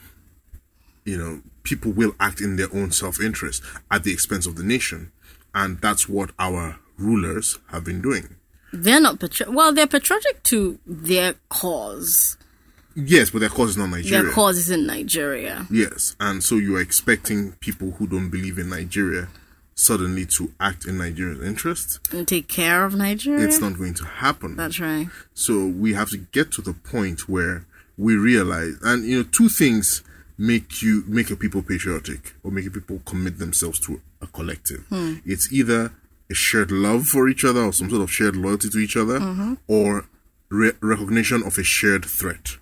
you 1.06 1.18
know, 1.18 1.42
people 1.64 1.92
will 1.92 2.16
act 2.20 2.42
in 2.42 2.56
their 2.56 2.74
own 2.74 2.92
self 2.92 3.22
interest 3.22 3.62
at 3.92 4.04
the 4.04 4.12
expense 4.12 4.48
of 4.48 4.56
the 4.56 4.64
nation. 4.64 5.12
And 5.54 5.80
that's 5.80 6.10
what 6.10 6.32
our 6.40 6.80
rulers 6.98 7.60
have 7.70 7.86
been 7.86 8.02
doing. 8.02 8.36
They're 8.76 9.02
not 9.02 9.20
patri- 9.20 9.48
well. 9.50 9.74
They're 9.74 9.88
patriotic 9.88 10.44
to 10.44 10.80
their 10.86 11.36
cause. 11.50 12.38
Yes, 12.96 13.30
but 13.30 13.40
their 13.40 13.50
cause 13.50 13.72
is 13.72 13.78
not 13.78 13.90
Nigeria. 13.90 14.24
Their 14.24 14.32
cause 14.32 14.58
is 14.58 14.70
in 14.70 14.86
Nigeria. 14.88 15.68
Yes, 15.70 16.16
and 16.20 16.44
so 16.44 16.56
you 16.56 16.78
are 16.78 16.82
expecting 16.82 17.54
people 17.60 17.92
who 17.92 18.08
don't 18.08 18.30
believe 18.30 18.58
in 18.58 18.70
Nigeria 18.70 19.28
suddenly 19.78 20.26
to 20.26 20.54
act 20.62 20.86
in 20.86 20.98
Nigeria's 20.98 21.42
interest. 21.46 22.00
and 22.14 22.26
take 22.26 22.48
care 22.48 22.86
of 22.86 22.96
Nigeria. 22.96 23.46
It's 23.46 23.60
not 23.60 23.78
going 23.78 23.94
to 23.96 24.06
happen. 24.06 24.56
That's 24.56 24.80
right. 24.80 25.10
So 25.34 25.66
we 25.66 25.94
have 25.94 26.10
to 26.12 26.18
get 26.18 26.52
to 26.54 26.62
the 26.62 26.72
point 26.74 27.28
where 27.28 27.66
we 27.98 28.16
realize, 28.16 28.76
and 28.82 29.04
you 29.04 29.18
know, 29.18 29.24
two 29.30 29.50
things 29.50 30.02
make 30.38 30.82
you 30.82 31.04
make 31.08 31.30
a 31.32 31.36
people 31.36 31.62
patriotic 31.62 32.34
or 32.44 32.52
make 32.52 32.66
a 32.66 32.72
people 32.72 33.02
commit 33.06 33.40
themselves 33.40 33.80
to 33.82 34.02
a 34.22 34.28
collective. 34.28 34.86
Hmm. 34.88 35.16
It's 35.26 35.52
either 35.52 35.92
a 36.30 36.34
shared 36.34 36.72
love 36.72 37.06
for 37.08 37.28
each 37.30 37.44
other 37.46 37.62
or 37.62 37.74
some 37.74 37.90
sort 37.90 38.02
of 38.02 38.12
shared 38.12 38.36
loyalty 38.36 38.70
to 38.70 38.78
each 38.80 38.98
other, 38.98 39.58
or 39.68 40.06
re- 40.50 40.72
recognition 40.82 41.44
of 41.44 41.58
a 41.58 41.64
shared 41.64 42.06
threat. 42.06 42.58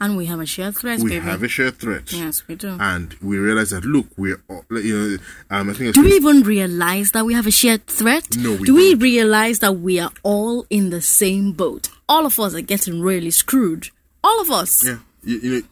And 0.00 0.16
we 0.16 0.26
have 0.26 0.40
a 0.40 0.46
shared 0.46 0.76
threat, 0.76 0.98
We 0.98 1.10
baby. 1.10 1.24
have 1.24 1.42
a 1.44 1.48
shared 1.48 1.78
threat. 1.78 2.12
yes, 2.12 2.42
we 2.48 2.56
do. 2.56 2.76
and 2.80 3.14
we 3.22 3.38
realize 3.38 3.70
that 3.70 3.84
look, 3.84 4.06
we're 4.16 4.42
all, 4.48 4.64
you 4.70 4.98
know, 4.98 5.18
um, 5.56 5.70
I 5.70 5.72
think 5.74 5.88
it's 5.90 5.96
do 5.98 6.02
we 6.04 6.14
even 6.14 6.42
realize 6.42 7.12
that 7.12 7.24
we 7.24 7.34
have 7.34 7.46
a 7.46 7.52
shared 7.52 7.86
threat? 7.86 8.36
No, 8.36 8.56
we 8.56 8.64
do 8.66 8.74
we 8.74 8.90
don't. 8.90 8.98
realize 9.02 9.60
that 9.60 9.74
we 9.76 10.00
are 10.00 10.10
all 10.24 10.66
in 10.70 10.90
the 10.90 11.00
same 11.00 11.52
boat? 11.52 11.88
All 12.08 12.26
of 12.26 12.38
us 12.40 12.52
are 12.54 12.60
getting 12.60 13.00
really 13.00 13.30
screwed. 13.30 13.90
All 14.24 14.40
of 14.40 14.50
us. 14.50 14.84
yeah, 14.84 14.98
you, 15.22 15.38
you 15.38 15.50
know, 15.60 15.62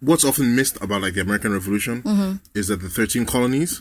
what's 0.00 0.24
often 0.24 0.56
missed 0.56 0.80
about 0.82 1.02
like 1.02 1.12
the 1.14 1.20
American 1.20 1.52
Revolution 1.52 2.02
Mm-hmm. 2.02 2.36
is 2.54 2.68
that 2.68 2.80
the 2.80 2.88
thirteen 2.88 3.26
colonies 3.26 3.78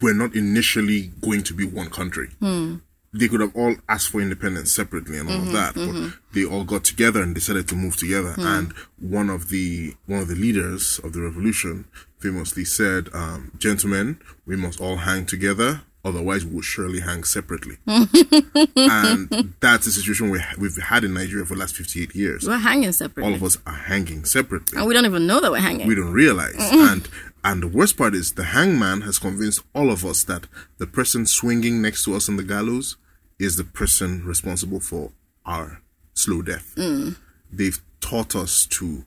were 0.00 0.14
not 0.14 0.34
initially 0.34 1.10
going 1.20 1.42
to 1.44 1.54
be 1.54 1.64
one 1.66 1.90
country. 1.90 2.28
Hmm. 2.40 2.76
They 3.12 3.26
could 3.26 3.40
have 3.40 3.56
all 3.56 3.74
asked 3.88 4.10
for 4.10 4.20
independence 4.20 4.72
separately 4.72 5.18
and 5.18 5.28
all 5.28 5.36
Mm-hmm, 5.38 5.46
of 5.48 5.52
that, 5.52 5.74
but 5.74 6.18
they 6.32 6.44
all 6.44 6.62
got 6.62 6.84
together 6.84 7.20
and 7.20 7.34
decided 7.34 7.66
to 7.68 7.74
move 7.74 7.96
together. 7.96 8.32
Hmm. 8.34 8.46
And 8.46 8.72
one 9.00 9.28
of 9.30 9.48
the 9.48 9.94
one 10.06 10.20
of 10.20 10.28
the 10.28 10.36
leaders 10.36 11.00
of 11.02 11.12
the 11.12 11.20
revolution 11.20 11.86
famously 12.20 12.64
said, 12.64 13.08
um, 13.12 13.50
"Gentlemen, 13.58 14.20
we 14.46 14.54
must 14.56 14.80
all 14.80 14.96
hang 14.98 15.26
together." 15.26 15.82
Otherwise, 16.02 16.46
we 16.46 16.54
will 16.54 16.62
surely 16.62 17.00
hang 17.00 17.24
separately, 17.24 17.76
and 17.86 19.52
that's 19.60 19.84
the 19.84 19.90
situation 19.90 20.30
we 20.30 20.40
we've 20.58 20.76
had 20.76 21.04
in 21.04 21.12
Nigeria 21.14 21.44
for 21.44 21.54
the 21.54 21.60
last 21.60 21.76
fifty-eight 21.76 22.14
years. 22.14 22.46
We're 22.46 22.56
hanging 22.58 22.92
separately. 22.92 23.24
All 23.30 23.36
of 23.36 23.42
us 23.42 23.58
are 23.66 23.74
hanging 23.74 24.24
separately. 24.24 24.78
and 24.78 24.86
we 24.86 24.94
don't 24.94 25.04
even 25.04 25.26
know 25.26 25.40
that 25.40 25.50
we're 25.50 25.58
hanging. 25.60 25.86
We 25.86 25.94
don't 25.94 26.12
realize. 26.12 26.54
and 26.58 27.06
and 27.42 27.62
the 27.62 27.68
worst 27.68 27.96
part 27.96 28.14
is 28.14 28.34
the 28.34 28.44
hangman 28.44 29.02
has 29.02 29.18
convinced 29.18 29.62
all 29.74 29.90
of 29.90 30.04
us 30.04 30.24
that 30.24 30.46
the 30.78 30.86
person 30.86 31.26
swinging 31.26 31.80
next 31.80 32.04
to 32.04 32.14
us 32.14 32.28
on 32.28 32.36
the 32.36 32.42
gallows 32.42 32.96
is 33.38 33.56
the 33.56 33.64
person 33.64 34.24
responsible 34.24 34.80
for 34.80 35.12
our 35.46 35.80
slow 36.14 36.42
death. 36.42 36.74
Mm. 36.76 37.16
They've 37.50 37.80
taught 38.00 38.36
us 38.36 38.66
to 38.66 39.04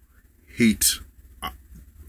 hate 0.57 0.99
our- 1.41 1.53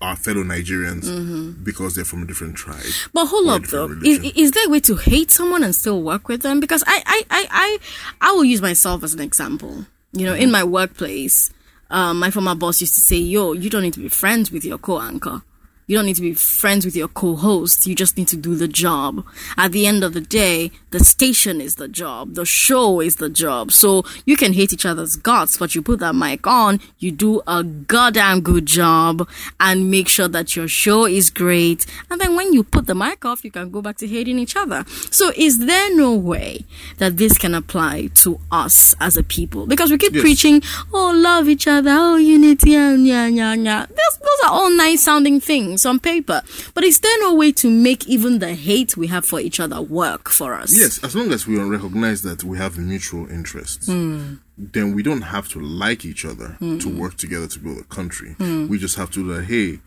our 0.01 0.16
fellow 0.16 0.43
Nigerians 0.43 1.05
mm-hmm. 1.05 1.62
because 1.62 1.95
they're 1.95 2.05
from 2.05 2.22
a 2.22 2.27
different 2.27 2.57
tribe. 2.57 2.85
But 3.12 3.27
hold 3.27 3.49
up, 3.49 3.62
though. 3.64 3.91
Is, 4.03 4.18
is 4.35 4.51
there 4.53 4.66
a 4.66 4.70
way 4.70 4.81
to 4.81 4.97
hate 4.97 5.31
someone 5.31 5.62
and 5.62 5.75
still 5.75 6.03
work 6.03 6.29
with 6.29 6.43
them? 6.43 6.61
Because 6.61 6.83
I, 6.87 7.03
I, 7.07 7.22
I, 7.31 7.47
I, 7.51 7.79
I 8.20 8.33
will 8.33 8.45
use 8.45 8.62
myself 8.62 9.03
as 9.03 9.14
an 9.14 9.20
example. 9.20 9.87
You 10.12 10.27
know, 10.27 10.35
in 10.35 10.45
mm-hmm. 10.45 10.53
my 10.53 10.64
workplace, 10.64 11.51
um, 11.91 12.18
my 12.20 12.31
former 12.31 12.55
boss 12.55 12.81
used 12.81 12.95
to 12.95 13.01
say, 13.01 13.16
"Yo, 13.16 13.53
you 13.53 13.68
don't 13.68 13.83
need 13.83 13.95
to 13.95 14.01
be 14.01 14.09
friends 14.09 14.51
with 14.51 14.64
your 14.64 14.79
co-anchor. 14.79 15.43
You 15.87 15.97
don't 15.97 16.07
need 16.07 16.16
to 16.16 16.22
be 16.22 16.35
friends 16.35 16.85
with 16.85 16.97
your 16.97 17.09
co-host. 17.09 17.87
You 17.87 17.95
just 17.95 18.16
need 18.16 18.28
to 18.28 18.37
do 18.37 18.55
the 18.55 18.68
job. 18.68 19.24
At 19.57 19.72
the 19.72 19.87
end 19.87 20.03
of 20.03 20.14
the 20.14 20.20
day, 20.20 20.70
the 20.91 21.01
station 21.05 21.61
is 21.61 21.74
the 21.76 21.89
job. 21.89 22.35
The 22.35 22.45
show 22.47 23.01
is 23.01 23.16
the 23.16 23.28
job. 23.28 23.72
So 23.72 24.05
you 24.24 24.37
can 24.37 24.53
hate 24.55 24.72
each 24.72 24.87
other's 24.87 25.16
guts, 25.16 25.59
but 25.59 25.74
you 25.74 25.82
put 25.82 26.01
that 26.01 26.14
mic 26.14 26.47
on, 26.47 26.80
you 26.99 27.12
do 27.12 27.43
a 27.47 27.62
goddamn 27.62 28.41
good 28.41 28.66
job 28.66 29.28
and 29.61 29.91
make 29.91 30.09
sure 30.09 30.28
that 30.28 30.57
your 30.57 30.68
show 30.68 31.05
is 31.07 31.30
great. 31.30 31.85
And 32.11 32.20
then 32.20 32.35
when 32.37 32.53
you 32.53 32.64
put 32.64 32.87
the 32.87 32.95
mic 32.95 33.24
off, 33.24 33.45
you 33.45 33.51
can 33.51 33.70
go 33.70 33.82
back 33.82 33.97
to 33.99 34.07
hating 34.07 34.39
each 34.39 34.57
other. 34.57 34.85
So 35.11 35.32
is 35.37 35.66
there 35.66 35.95
no 35.95 36.14
way 36.14 36.64
that 36.99 37.16
this 37.18 37.37
can 37.39 37.55
apply 37.55 38.09
to 38.16 38.41
us 38.51 38.95
as 39.01 39.16
a 39.16 39.22
people? 39.22 39.66
Because 39.66 39.91
we 39.91 39.99
keep 39.99 40.14
Yes. 40.14 40.22
preaching, 40.22 40.62
oh, 40.93 41.12
love 41.14 41.49
each 41.49 41.66
other, 41.66 41.91
oh, 41.93 42.16
unity, 42.16 42.74
and 42.74 43.07
yeah, 43.07 43.26
yeah, 43.26 43.55
yeah. 43.55 43.87
Those, 43.87 44.18
those 44.20 44.34
are 44.45 44.51
all 44.51 44.70
nice 44.70 45.03
sounding 45.03 45.40
things 45.40 45.84
on 45.86 45.99
paper. 45.99 46.42
But 46.74 46.84
is 46.84 47.01
there 47.01 47.18
no 47.20 47.34
way 47.34 47.53
to 47.53 47.70
make 47.70 48.07
even 48.07 48.38
the 48.38 48.55
hate 48.55 48.97
we 48.97 49.07
have 49.09 49.24
for 49.24 49.40
each 49.40 49.59
other 49.61 49.80
work 49.80 50.28
for 50.28 50.55
us? 50.55 50.76
Yes, 50.76 51.03
as 51.03 51.16
long 51.16 51.32
as 51.32 51.47
we 51.47 51.59
recognize 51.59 52.22
that 52.22 52.45
we 52.45 52.59
have 52.59 52.78
mutual 52.78 53.28
interests, 53.30 53.86
hmm. 53.86 54.34
then 54.57 54.95
we 54.95 55.03
don't 55.03 55.22
have 55.22 55.49
to 55.51 55.61
like 55.61 56.05
each 56.05 56.24
other 56.24 56.57
to 56.61 56.88
hmm. 56.88 56.99
work 56.99 57.16
together 57.16 57.47
to 57.49 57.59
build 57.59 57.78
a 57.78 57.84
country. 57.84 58.32
Hmm. 58.34 58.68
We 58.68 58.78
just 58.78 58.97
have 58.97 59.11
to 59.12 59.24
like, 59.24 59.47
hey, 59.47 59.80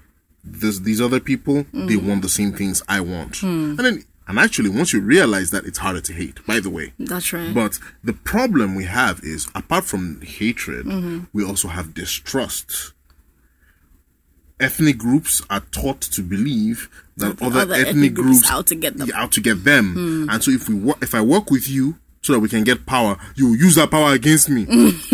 this, 0.43 0.80
these 0.80 1.01
other 1.01 1.20
people, 1.20 1.66
they 1.74 1.97
want 1.97 2.22
the 2.22 2.30
same 2.30 2.53
things 2.53 2.82
I 2.88 3.01
want, 3.01 3.43
and 3.43 3.78
then 3.78 4.03
and 4.28 4.38
actually, 4.38 4.70
once 4.70 4.91
you 4.91 4.99
realize 4.99 5.51
that, 5.51 5.66
it's 5.66 5.78
harder 5.78 6.01
to 6.01 6.14
hate. 6.14 6.45
By 6.45 6.60
the 6.60 6.70
way, 6.70 6.91
That's 6.99 7.32
right. 7.32 7.53
but 7.53 7.80
the 8.03 8.12
problem 8.12 8.76
we 8.76 8.84
have 8.84 9.22
is, 9.24 9.47
apart 9.55 9.86
from 9.86 10.20
hatred, 10.22 10.86
mm-hmm. 10.86 11.20
we 11.32 11.45
also 11.45 11.70
have 11.70 11.93
distrust. 11.93 12.91
Ethnic 14.60 14.97
groups 14.97 15.41
are 15.49 15.60
taught 15.72 16.01
to 16.01 16.22
believe 16.24 16.89
that 17.18 17.41
other, 17.41 17.60
other 17.62 17.74
ethnic, 17.76 17.88
ethnic 17.89 18.14
groups 18.16 18.39
groups 18.41 18.51
out 18.51 18.68
to 18.68 18.76
get 18.76 18.97
them. 18.97 19.10
out 19.14 19.32
to 19.34 19.41
get 19.41 19.64
them. 19.64 19.93
Hmm. 19.93 20.30
And 20.30 20.43
so, 20.43 20.51
if 20.51 20.68
we 20.68 20.76
work, 20.76 20.97
if 21.01 21.14
I 21.14 21.22
work 21.22 21.51
with 21.51 21.70
you 21.70 21.97
so 22.22 22.34
that 22.34 22.39
we 22.39 22.49
can 22.49 22.64
get 22.64 22.86
power, 22.86 23.18
you 23.36 23.49
will 23.49 23.55
use 23.55 23.76
that 23.76 23.91
power 23.91 24.14
against 24.14 24.49
me. 24.49 24.66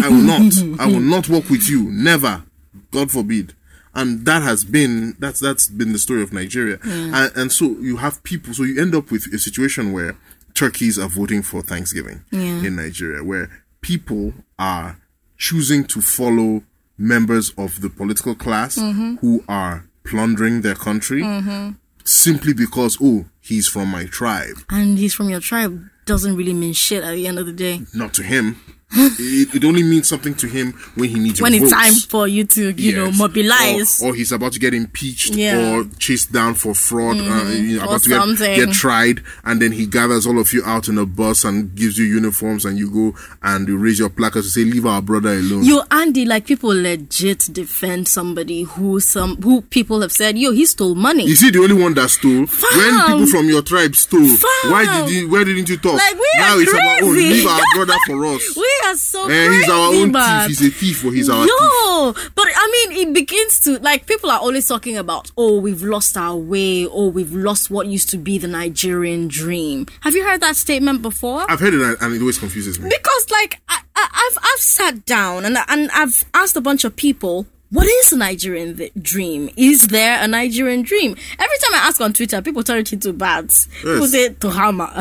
I 0.01 0.07
will 0.09 0.15
not. 0.21 0.79
I 0.79 0.85
will 0.87 0.99
not 1.01 1.27
work 1.29 1.49
with 1.49 1.69
you. 1.69 1.83
Never. 1.91 2.43
God 2.91 3.11
forbid. 3.11 3.53
And 3.95 4.25
that 4.25 4.41
has 4.41 4.63
been 4.63 5.15
that's 5.19 5.39
that's 5.39 5.67
been 5.67 5.91
the 5.93 5.99
story 5.99 6.23
of 6.23 6.33
Nigeria. 6.33 6.79
And, 6.83 7.31
and 7.35 7.51
so 7.51 7.65
you 7.79 7.97
have 7.97 8.23
people. 8.23 8.53
So 8.53 8.63
you 8.63 8.81
end 8.81 8.95
up 8.95 9.11
with 9.11 9.27
a 9.33 9.37
situation 9.37 9.91
where 9.93 10.15
turkeys 10.55 10.97
are 10.97 11.09
voting 11.09 11.41
for 11.43 11.61
Thanksgiving 11.61 12.23
Yeah. 12.31 12.63
in 12.65 12.75
Nigeria, 12.75 13.23
where 13.23 13.49
people 13.81 14.33
are 14.57 14.97
choosing 15.37 15.83
to 15.85 16.01
follow 16.01 16.63
members 17.03 17.53
of 17.57 17.81
the 17.81 17.89
political 17.89 18.33
class 18.35 18.77
mm-hmm. 18.77 19.15
who 19.15 19.43
are 19.47 19.85
plundering 20.03 20.61
their 20.61 20.75
country 20.75 21.21
mm-hmm. 21.21 21.71
simply 22.03 22.53
because 22.53 22.97
oh 23.01 23.25
he's 23.39 23.67
from 23.67 23.89
my 23.89 24.05
tribe. 24.05 24.55
and 24.69 24.97
he's 24.97 25.13
from 25.13 25.29
your 25.29 25.39
tribe 25.39 25.89
doesn't 26.05 26.35
really 26.35 26.53
mean 26.53 26.73
shit 26.73 27.03
at 27.03 27.13
the 27.13 27.27
end 27.27 27.39
of 27.39 27.45
the 27.45 27.53
day. 27.53 27.81
Not 27.93 28.13
to 28.15 28.23
him. 28.23 28.59
It, 28.95 29.55
it 29.55 29.63
only 29.65 29.83
means 29.83 30.07
something 30.07 30.33
to 30.35 30.47
him 30.47 30.73
when 30.95 31.09
he 31.09 31.19
needs 31.19 31.41
When 31.41 31.53
it's 31.53 31.63
votes. 31.71 31.73
time 31.73 31.93
for 32.09 32.27
you 32.27 32.43
to, 32.45 32.71
you 32.71 32.95
know, 32.95 33.11
mobilize. 33.11 34.01
or, 34.01 34.09
or 34.09 34.15
he's 34.15 34.31
about 34.31 34.53
to 34.53 34.59
get 34.59 34.73
impeached 34.73 35.35
Yeah. 35.35 35.55
Mm-hmm. 35.55 35.91
or 35.93 35.95
chased 35.99 36.31
down 36.31 36.53
for 36.55 36.73
fraud, 36.73 37.17
uh, 37.17 37.49
you 37.51 37.77
know, 37.77 37.83
or 37.83 37.95
about 37.95 38.01
to 38.03 38.37
get, 38.37 38.55
get 38.65 38.71
tried, 38.73 39.21
and 39.43 39.61
then 39.61 39.71
he 39.71 39.85
gathers 39.85 40.25
all 40.27 40.39
of 40.39 40.53
you 40.53 40.63
out 40.65 40.87
in 40.87 40.97
a 40.97 41.05
bus 41.05 41.43
and 41.43 41.73
gives 41.75 41.97
you 41.97 42.05
uniforms, 42.05 42.65
and 42.65 42.77
you 42.77 42.89
go 42.89 43.17
and 43.41 43.67
you 43.67 43.77
raise 43.77 43.99
your 43.99 44.09
placards 44.09 44.47
to 44.47 44.51
say, 44.51 44.65
"Leave 44.69 44.85
our 44.85 45.01
brother 45.01 45.29
alone." 45.33 45.63
Yo, 45.63 45.81
Andy, 45.91 46.25
like 46.25 46.45
people 46.45 46.69
legit 46.69 47.47
defend 47.51 48.07
somebody 48.07 48.63
who 48.63 48.99
some 48.99 49.41
who 49.41 49.61
people 49.61 50.01
have 50.01 50.11
said, 50.11 50.37
yo, 50.37 50.51
he 50.51 50.65
stole 50.65 50.95
money. 50.95 51.25
is 51.25 51.41
he 51.41 51.49
the 51.51 51.59
only 51.59 51.73
one 51.81 51.93
that 51.93 52.09
stole 52.09 52.31
when 52.39 52.47
Fam. 52.47 53.05
people 53.11 53.27
from 53.27 53.47
your 53.47 53.61
tribe 53.61 53.95
stole. 53.95 54.27
Fam. 54.27 54.71
Why 54.71 54.85
did 54.85 55.13
you? 55.15 55.29
Why 55.29 55.43
didn't 55.43 55.69
you 55.69 55.77
talk? 55.77 55.93
Like, 55.93 56.13
we 56.15 56.27
now 56.37 56.57
it's 56.57 56.71
about 56.71 57.01
oh, 57.03 57.07
leave 57.07 57.47
our 57.47 57.61
brother 57.75 57.95
for 58.07 58.25
us. 58.25 58.41
we 58.57 58.69
are 58.85 58.95
so 58.95 59.23
Eh, 59.25 59.47
crazy, 59.47 59.55
he's 59.61 59.69
our 59.69 59.93
own 59.93 60.11
man. 60.11 60.47
thief. 60.49 60.59
He's 60.59 60.67
a 60.67 60.71
thief, 60.71 61.05
or 61.05 61.11
he's 61.13 61.29
our 61.29 61.43
thief. 61.43 61.51
Yo, 61.59 62.13
but 62.35 62.45
I 62.55 62.85
mean, 62.89 63.07
it 63.07 63.13
begins 63.13 63.59
to 63.61 63.79
like 63.79 64.05
people 64.05 64.29
are 64.31 64.39
always 64.39 64.67
talking 64.67 64.97
about, 64.97 65.31
oh, 65.37 65.59
we've 65.59 65.81
lost 65.83 66.17
our 66.17 66.35
way, 66.35 66.85
or 66.85 67.09
we've 67.11 67.33
lost 67.33 67.69
what 67.69 67.87
used 67.87 68.09
to 68.09 68.17
be 68.17 68.37
the 68.37 68.47
Nigerian 68.47 69.27
dream. 69.27 69.87
Have 70.01 70.13
you 70.15 70.23
heard 70.25 70.41
that 70.41 70.55
statement 70.55 71.01
before? 71.01 71.45
I've 71.49 71.59
heard 71.59 71.73
it, 71.73 71.81
and- 72.01 72.13
it 72.13 72.19
always 72.19 72.37
confuses 72.39 72.79
me. 72.79 72.89
because 72.89 73.29
like 73.31 73.59
I, 73.69 73.79
I, 73.95 74.07
I've 74.31 74.37
I've 74.43 74.59
sat 74.59 75.05
down 75.05 75.45
and 75.45 75.57
and 75.67 75.89
I've 75.91 76.25
asked 76.33 76.55
a 76.55 76.61
bunch 76.61 76.83
of 76.83 76.95
people 76.95 77.47
what 77.73 77.87
is 77.87 78.11
a 78.13 78.17
Nigerian 78.17 78.79
dream? 79.01 79.49
Is 79.57 79.87
there 79.87 80.23
a 80.23 80.27
Nigerian 80.27 80.83
dream? 80.83 81.15
Every 81.39 81.57
time 81.57 81.73
I 81.73 81.87
ask 81.87 81.99
on 81.99 82.13
Twitter, 82.13 82.41
people 82.41 82.63
turn 82.63 82.77
it 82.79 82.93
into 82.93 83.11
bats. 83.13 83.67
People 83.81 83.99
Yes. 84.01 84.11
say 84.11 84.29
to 84.29 84.49
hammer, 84.51 84.91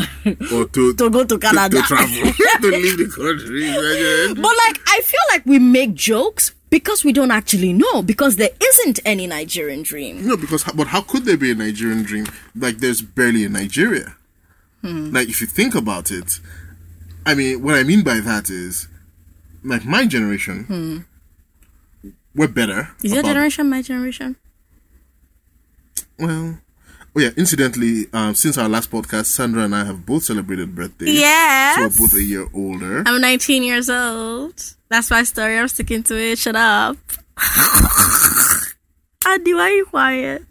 Or 0.53 0.65
to, 0.67 0.95
to 1.01 1.11
go 1.11 1.25
to 1.25 1.39
Canada. 1.39 1.77
to 1.81 1.83
travel, 1.83 2.33
to 2.63 2.69
leave 2.71 2.97
the 2.99 3.09
country. 3.15 4.35
But 4.35 4.57
like, 4.67 4.81
I 4.89 5.01
feel 5.03 5.21
like 5.31 5.45
we 5.45 5.59
make 5.59 5.95
jokes 5.95 6.53
because 6.71 7.05
we 7.05 7.13
don't 7.13 7.31
actually 7.31 7.75
know 7.75 8.01
because 8.03 8.37
there 8.37 8.49
isn't 8.71 9.01
any 9.05 9.27
Nigerian 9.27 9.83
dream. 9.83 10.27
No, 10.27 10.37
because 10.39 10.65
but 10.65 10.87
how 10.87 11.03
could 11.03 11.27
there 11.27 11.37
be 11.37 11.51
a 11.51 11.55
Nigerian 11.55 12.03
dream? 12.03 12.27
Like 12.57 12.79
there's 12.79 13.03
barely 13.03 13.45
a 13.45 13.51
Nigeria. 13.51 14.17
Hmm. 14.81 15.11
Like 15.13 15.29
if 15.29 15.41
you 15.43 15.47
think 15.47 15.75
about 15.75 16.11
it, 16.11 16.41
I 17.27 17.35
mean, 17.35 17.63
what 17.63 17.75
I 17.75 17.83
mean 17.83 18.03
by 18.03 18.21
that 18.21 18.49
is, 18.49 18.89
like 19.63 19.85
my 19.85 20.07
generation, 20.07 20.65
hmm. 20.65 20.99
We're 22.35 22.49
better. 22.49 22.91
Is 23.03 23.13
your 23.13 23.23
generation 23.23 23.69
my 23.71 23.83
generation? 23.83 24.37
Well, 26.19 26.59
oh 27.17 27.21
yeah. 27.21 27.31
Incidentally, 27.37 28.07
um, 28.13 28.35
since 28.35 28.57
our 28.59 28.69
last 28.69 28.91
podcast, 28.91 29.27
Sandra 29.27 29.65
and 29.65 29.75
I 29.75 29.85
have 29.85 30.05
both 30.07 30.25
celebrated 30.25 30.75
birthdays. 30.75 31.21
Yeah, 31.21 31.75
So 31.75 31.81
we're 31.83 31.89
both 32.09 32.15
a 32.15 32.23
year 32.23 32.49
older. 32.55 33.03
I'm 33.07 33.21
19 33.21 33.63
years 33.63 33.89
old. 33.91 34.55
That's 34.89 35.11
my 35.11 35.23
story. 35.25 35.59
I'm 35.59 35.69
sticking 35.69 36.03
to 36.05 36.17
it. 36.17 36.39
Shut 36.39 36.57
up. 36.57 36.97
Andy, 39.27 39.55
why 39.55 39.71
are 39.71 39.73
you 39.77 39.85
quiet? 39.87 40.43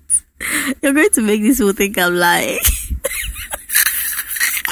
You're 0.81 0.93
going 0.93 1.09
to 1.11 1.21
make 1.21 1.41
these 1.41 1.57
people 1.57 1.73
think 1.73 1.97
I'm 1.97 2.15
lying. 2.15 2.59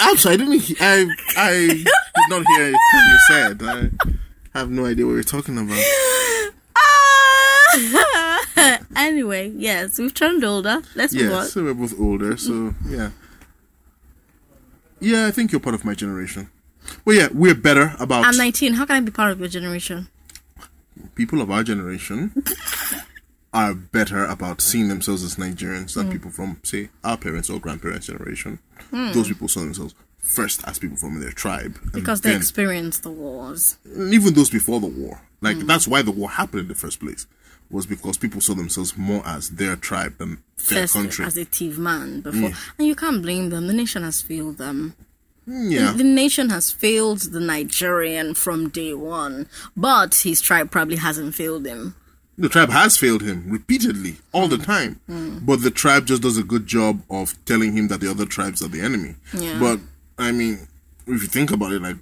Absolutely, 0.01 0.45
I 0.45 0.47
didn't. 0.47 0.62
he- 0.62 0.78
I 0.80 1.07
I 1.38 1.51
did 1.68 2.30
not 2.30 2.45
hear 2.47 2.62
anything 2.62 3.03
you 3.12 3.18
said. 3.28 3.62
I 3.62 4.57
have 4.60 4.70
no 4.72 4.86
idea 4.86 5.05
what 5.05 5.14
you're 5.14 5.24
talking 5.24 5.57
about. 5.57 5.78
Anyway, 8.95 9.51
yes, 9.55 9.97
we've 9.97 10.13
turned 10.13 10.43
older. 10.43 10.82
Let's 10.95 11.13
move 11.13 11.30
Yeah, 11.32 11.38
on. 11.38 11.45
so 11.47 11.63
we're 11.63 11.74
both 11.74 11.97
older. 11.99 12.36
So 12.38 12.51
mm. 12.51 12.76
yeah, 12.89 13.11
yeah. 14.99 15.28
I 15.28 15.32
think 15.32 15.51
you're 15.51 15.61
part 15.61 15.76
of 15.76 15.86
my 15.86 15.93
generation. 15.93 16.49
Well, 17.05 17.15
yeah, 17.15 17.28
we're 17.34 17.55
better 17.55 17.95
about 17.99 18.26
I'm 18.26 18.36
19. 18.38 18.74
How 18.74 18.86
can 18.86 18.95
I 18.97 18.99
be 19.01 19.11
part 19.11 19.32
of 19.32 19.39
your 19.39 19.49
generation? 19.49 20.07
people 21.15 21.41
of 21.41 21.49
our 21.49 21.63
generation 21.63 22.34
are 23.53 23.74
better 23.74 24.26
about 24.26 24.59
seeing 24.61 24.89
themselves 24.89 25.24
as 25.24 25.36
Nigerians 25.36 25.93
than 25.93 26.07
mm. 26.09 26.11
people 26.11 26.30
from, 26.32 26.59
say, 26.63 26.89
our 27.05 27.17
parents 27.17 27.49
or 27.49 27.57
grandparents' 27.59 28.07
generation. 28.07 28.59
Mm. 28.91 29.13
Those 29.13 29.30
people 29.30 29.47
saw 29.47 29.61
themselves 29.61 29.95
first 30.17 30.61
as 30.67 30.78
people 30.78 30.97
from 30.97 31.20
their 31.22 31.32
tribe, 31.32 31.78
Because 31.93 32.20
they 32.22 32.32
then- 32.32 32.38
experienced 32.38 33.03
the 33.03 33.11
wars. 33.11 33.78
even 33.95 34.34
those 34.34 34.49
before 34.49 34.80
the 34.82 34.88
war. 34.88 35.22
Like 35.41 35.57
Hmm. 35.57 35.67
that's 35.67 35.88
why 35.88 36.01
the 36.01 36.11
war 36.11 36.30
happened 36.32 36.63
in 36.63 36.67
the 36.67 36.76
first 36.76 36.99
place. 36.99 37.26
Was 37.72 37.86
because 37.86 38.17
people 38.17 38.41
saw 38.41 38.55
themselves 38.55 38.97
more 38.97 39.22
as 39.28 39.49
their 39.49 39.76
tribe 39.76 40.17
than 40.17 40.41
their 40.70 40.82
First 40.82 40.93
country. 40.93 41.26
as 41.26 41.38
a 41.38 41.45
thief 41.45 41.78
man 41.78 42.22
before. 42.22 42.49
Mm. 42.49 42.55
And 42.80 42.88
you 42.88 42.95
can't 42.95 43.22
blame 43.22 43.49
them. 43.51 43.67
The 43.67 43.74
nation 43.74 44.01
has 44.03 44.22
failed 44.24 44.57
them. 44.57 44.95
Mm, 45.47 45.72
yeah, 45.72 45.91
The 45.93 46.03
nation 46.03 46.49
has 46.49 46.72
failed 46.72 47.20
the 47.32 47.39
Nigerian 47.39 48.34
from 48.34 48.70
day 48.70 48.93
one. 48.95 49.47
But 49.78 50.15
his 50.24 50.41
tribe 50.41 50.72
probably 50.72 50.95
hasn't 50.97 51.36
failed 51.36 51.65
him. 51.65 51.95
the 52.38 52.49
tribe 52.49 52.70
has 52.70 52.97
failed 52.97 53.22
him 53.22 53.43
repeatedly, 53.49 54.15
all 54.32 54.47
the 54.47 54.55
mm. 54.57 54.65
time. 54.65 54.99
Hmm. 55.07 55.39
But 55.41 55.61
the 55.61 55.70
tribe 55.72 56.05
just 56.05 56.22
does 56.22 56.38
a 56.38 56.43
good 56.43 56.65
job 56.65 57.01
of 57.09 57.34
telling 57.45 57.74
him 57.74 57.88
that 57.89 57.99
the 57.99 58.09
other 58.09 58.26
tribes 58.26 58.61
are 58.63 58.70
the 58.70 58.82
enemy. 58.82 59.15
Yeah. 59.34 59.59
But 59.59 59.80
I 60.17 60.32
mean, 60.32 60.67
if 61.05 61.22
you 61.22 61.28
think 61.28 61.51
about 61.51 61.72
it, 61.74 61.82
like, 61.82 61.97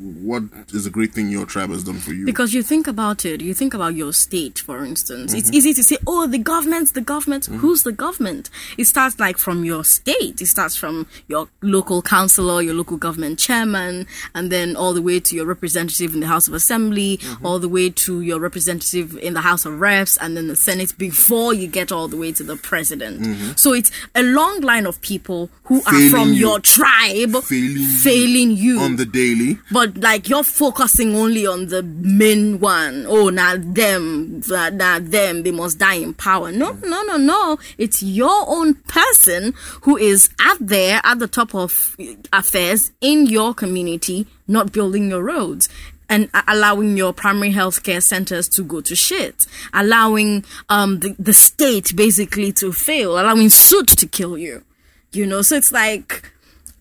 what 0.00 0.42
is 0.72 0.86
a 0.86 0.90
great 0.90 1.12
thing 1.12 1.28
your 1.28 1.46
tribe 1.46 1.70
has 1.70 1.84
done 1.84 1.98
for 1.98 2.12
you? 2.12 2.24
Because 2.24 2.54
you 2.54 2.62
think 2.62 2.86
about 2.86 3.24
it, 3.24 3.40
you 3.40 3.54
think 3.54 3.74
about 3.74 3.94
your 3.94 4.12
state, 4.12 4.58
for 4.60 4.84
instance. 4.84 5.32
Mm-hmm. 5.32 5.38
It's 5.38 5.52
easy 5.52 5.74
to 5.74 5.82
say, 5.82 5.98
oh, 6.06 6.26
the 6.26 6.38
government, 6.38 6.94
the 6.94 7.00
government. 7.00 7.46
Who's 7.46 7.82
the 7.82 7.92
government? 7.92 8.50
It 8.76 8.84
starts 8.86 9.18
like 9.18 9.38
from 9.38 9.64
your 9.64 9.84
state. 9.84 10.40
It 10.40 10.46
starts 10.46 10.76
from 10.76 11.06
your 11.26 11.48
local 11.62 12.02
councillor, 12.02 12.62
your 12.62 12.74
local 12.74 12.96
government 12.96 13.38
chairman, 13.38 14.06
and 14.34 14.50
then 14.52 14.76
all 14.76 14.94
the 14.94 15.02
way 15.02 15.20
to 15.20 15.34
your 15.36 15.46
representative 15.46 16.14
in 16.14 16.20
the 16.20 16.26
House 16.26 16.48
of 16.48 16.54
Assembly, 16.54 17.18
Mm-hmm. 17.18 17.46
all 17.46 17.58
the 17.58 17.68
way 17.68 17.90
to 17.90 18.20
your 18.20 18.38
representative 18.40 19.16
in 19.18 19.34
the 19.34 19.40
House 19.40 19.64
of 19.66 19.80
Reps, 19.80 20.16
and 20.18 20.36
then 20.36 20.46
the 20.48 20.56
Senate 20.56 20.96
before 20.98 21.52
you 21.54 21.66
get 21.66 21.90
all 21.92 22.06
the 22.08 22.16
way 22.16 22.32
to 22.32 22.42
the 22.44 22.56
president. 22.56 23.58
So 23.58 23.72
it's 23.72 23.90
a 24.14 24.22
long 24.22 24.60
line 24.60 24.86
of 24.86 25.00
people 25.00 25.50
who 25.64 25.76
are 25.82 25.92
Mm-hmm. 25.98 26.10
From 26.14 26.28
you. 26.32 26.34
your 26.48 26.60
tribe 26.60 27.32
Failing 27.42 27.76
you 27.76 27.98
failing 27.98 28.50
you 28.56 28.78
on 28.80 28.96
the 28.96 29.04
daily. 29.06 29.58
but 29.72 29.87
like 29.96 30.28
you're 30.28 30.44
focusing 30.44 31.14
only 31.14 31.46
on 31.46 31.66
the 31.66 31.82
main 31.82 32.60
one. 32.60 33.06
Oh, 33.08 33.28
now 33.30 33.56
them, 33.56 34.42
now 34.48 34.98
them, 34.98 35.42
they 35.42 35.50
must 35.50 35.78
die 35.78 35.94
in 35.94 36.14
power. 36.14 36.52
No, 36.52 36.72
no, 36.72 37.02
no, 37.02 37.16
no. 37.16 37.58
It's 37.76 38.02
your 38.02 38.44
own 38.48 38.74
person 38.74 39.54
who 39.82 39.96
is 39.96 40.30
out 40.40 40.58
there 40.60 41.00
at 41.04 41.18
the 41.18 41.28
top 41.28 41.54
of 41.54 41.96
affairs 42.32 42.92
in 43.00 43.26
your 43.26 43.54
community, 43.54 44.26
not 44.46 44.72
building 44.72 45.08
your 45.08 45.22
roads. 45.22 45.68
And 46.10 46.30
allowing 46.46 46.96
your 46.96 47.12
primary 47.12 47.52
healthcare 47.52 48.02
centers 48.02 48.48
to 48.50 48.62
go 48.62 48.80
to 48.80 48.96
shit, 48.96 49.46
allowing 49.74 50.42
um 50.70 51.00
the, 51.00 51.14
the 51.18 51.34
state 51.34 51.94
basically 51.94 52.50
to 52.52 52.72
fail, 52.72 53.18
allowing 53.20 53.50
suit 53.50 53.88
to 53.88 54.06
kill 54.06 54.38
you. 54.38 54.64
You 55.12 55.26
know, 55.26 55.42
so 55.42 55.56
it's 55.56 55.70
like 55.70 56.32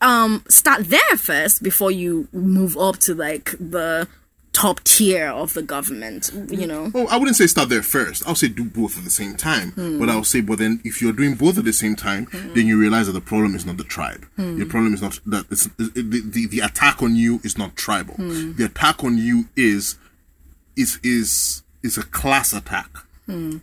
um 0.01 0.43
start 0.47 0.85
there 0.85 1.17
first 1.17 1.63
before 1.63 1.91
you 1.91 2.27
move 2.31 2.77
up 2.77 2.97
to 2.97 3.13
like 3.13 3.51
the 3.59 4.07
top 4.53 4.83
tier 4.83 5.27
of 5.27 5.53
the 5.53 5.61
government 5.61 6.31
you 6.49 6.65
know 6.65 6.91
Oh, 6.95 7.05
I 7.07 7.17
wouldn't 7.17 7.37
say 7.37 7.45
start 7.45 7.69
there 7.69 7.83
first. 7.83 8.27
I'll 8.27 8.33
say 8.33 8.47
do 8.47 8.63
both 8.63 8.97
at 8.97 9.03
the 9.03 9.11
same 9.11 9.35
time. 9.35 9.71
Hmm. 9.73 9.99
But 9.99 10.09
I'll 10.09 10.23
say, 10.23 10.41
but 10.41 10.57
then 10.57 10.81
if 10.83 10.99
you're 10.99 11.13
doing 11.13 11.35
both 11.35 11.59
at 11.59 11.65
the 11.65 11.73
same 11.73 11.95
time, 11.95 12.25
hmm. 12.25 12.53
then 12.53 12.65
you 12.65 12.79
realize 12.79 13.05
that 13.05 13.13
the 13.13 13.21
problem 13.21 13.53
is 13.55 13.65
not 13.67 13.77
the 13.77 13.83
tribe. 13.83 14.25
Hmm. 14.35 14.57
Your 14.57 14.65
problem 14.65 14.93
is 14.95 15.01
not 15.01 15.19
that 15.27 15.45
it's, 15.51 15.65
the, 15.77 16.01
the 16.01 16.47
the 16.47 16.59
attack 16.61 17.03
on 17.03 17.15
you 17.15 17.39
is 17.43 17.57
not 17.57 17.75
tribal. 17.75 18.15
The 18.17 18.65
attack 18.65 19.03
on 19.03 19.17
you 19.19 19.45
is 19.55 19.97
is 20.75 20.99
is 21.03 21.61
is 21.83 21.97
a 21.97 22.03
class 22.03 22.53
attack. 22.53 22.89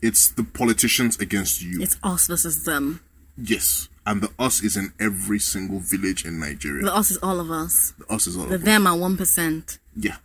It's 0.02 0.30
the 0.30 0.44
politicians 0.44 1.18
against 1.18 1.62
you. 1.62 1.82
it's 1.82 1.96
us 2.02 2.26
versus 2.28 2.64
them 2.64 3.00
yes, 3.36 3.88
and 4.06 4.20
the 4.22 4.30
us 4.38 4.62
is 4.62 4.76
in 4.76 4.92
every 5.00 5.38
single 5.38 5.78
village 5.80 6.24
in 6.24 6.38
Nigeria. 6.40 6.84
the 6.84 6.94
us 6.94 7.10
is 7.10 7.18
all 7.22 7.40
of 7.40 7.50
us 7.50 7.92
The 7.98 8.14
us 8.14 8.26
is 8.26 8.36
all 8.36 8.44
the 8.46 8.54
of 8.56 8.60
us. 8.62 8.64
them 8.66 8.86
are 8.86 8.96
one 8.96 9.16
percent 9.16 9.78
Yeah. 9.96 10.16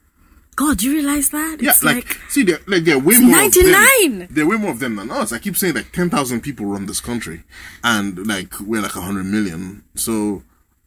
god 0.55 0.77
do 0.79 0.87
you 0.87 0.93
realize 0.95 1.29
that 1.29 1.57
Yeah, 1.61 1.71
it's 1.71 1.83
like, 1.83 1.95
like, 2.07 2.17
see, 2.29 2.43
there, 2.43 2.59
like 2.67 2.83
there 2.83 2.95
are 2.95 2.99
way 2.99 3.17
more. 3.19 3.31
of 3.31 3.53
99. 3.55 4.19
them. 4.19 4.27
There 4.31 4.43
are 4.45 4.47
way 4.49 4.57
more 4.57 4.71
of 4.71 4.79
them 4.79 4.95
than 4.97 5.09
us. 5.11 5.31
I 5.31 5.39
keep 5.39 5.55
saying 5.57 5.75
like 5.75 5.91
ten 5.93 6.09
thousand 6.09 6.41
people 6.41 6.65
run 6.65 6.85
this 6.85 6.99
country, 7.01 7.43
and 7.83 8.27
like 8.27 8.59
we're 8.59 8.81
like 8.81 8.91
hundred 8.91 9.25
million. 9.25 9.83
So, 9.95 10.43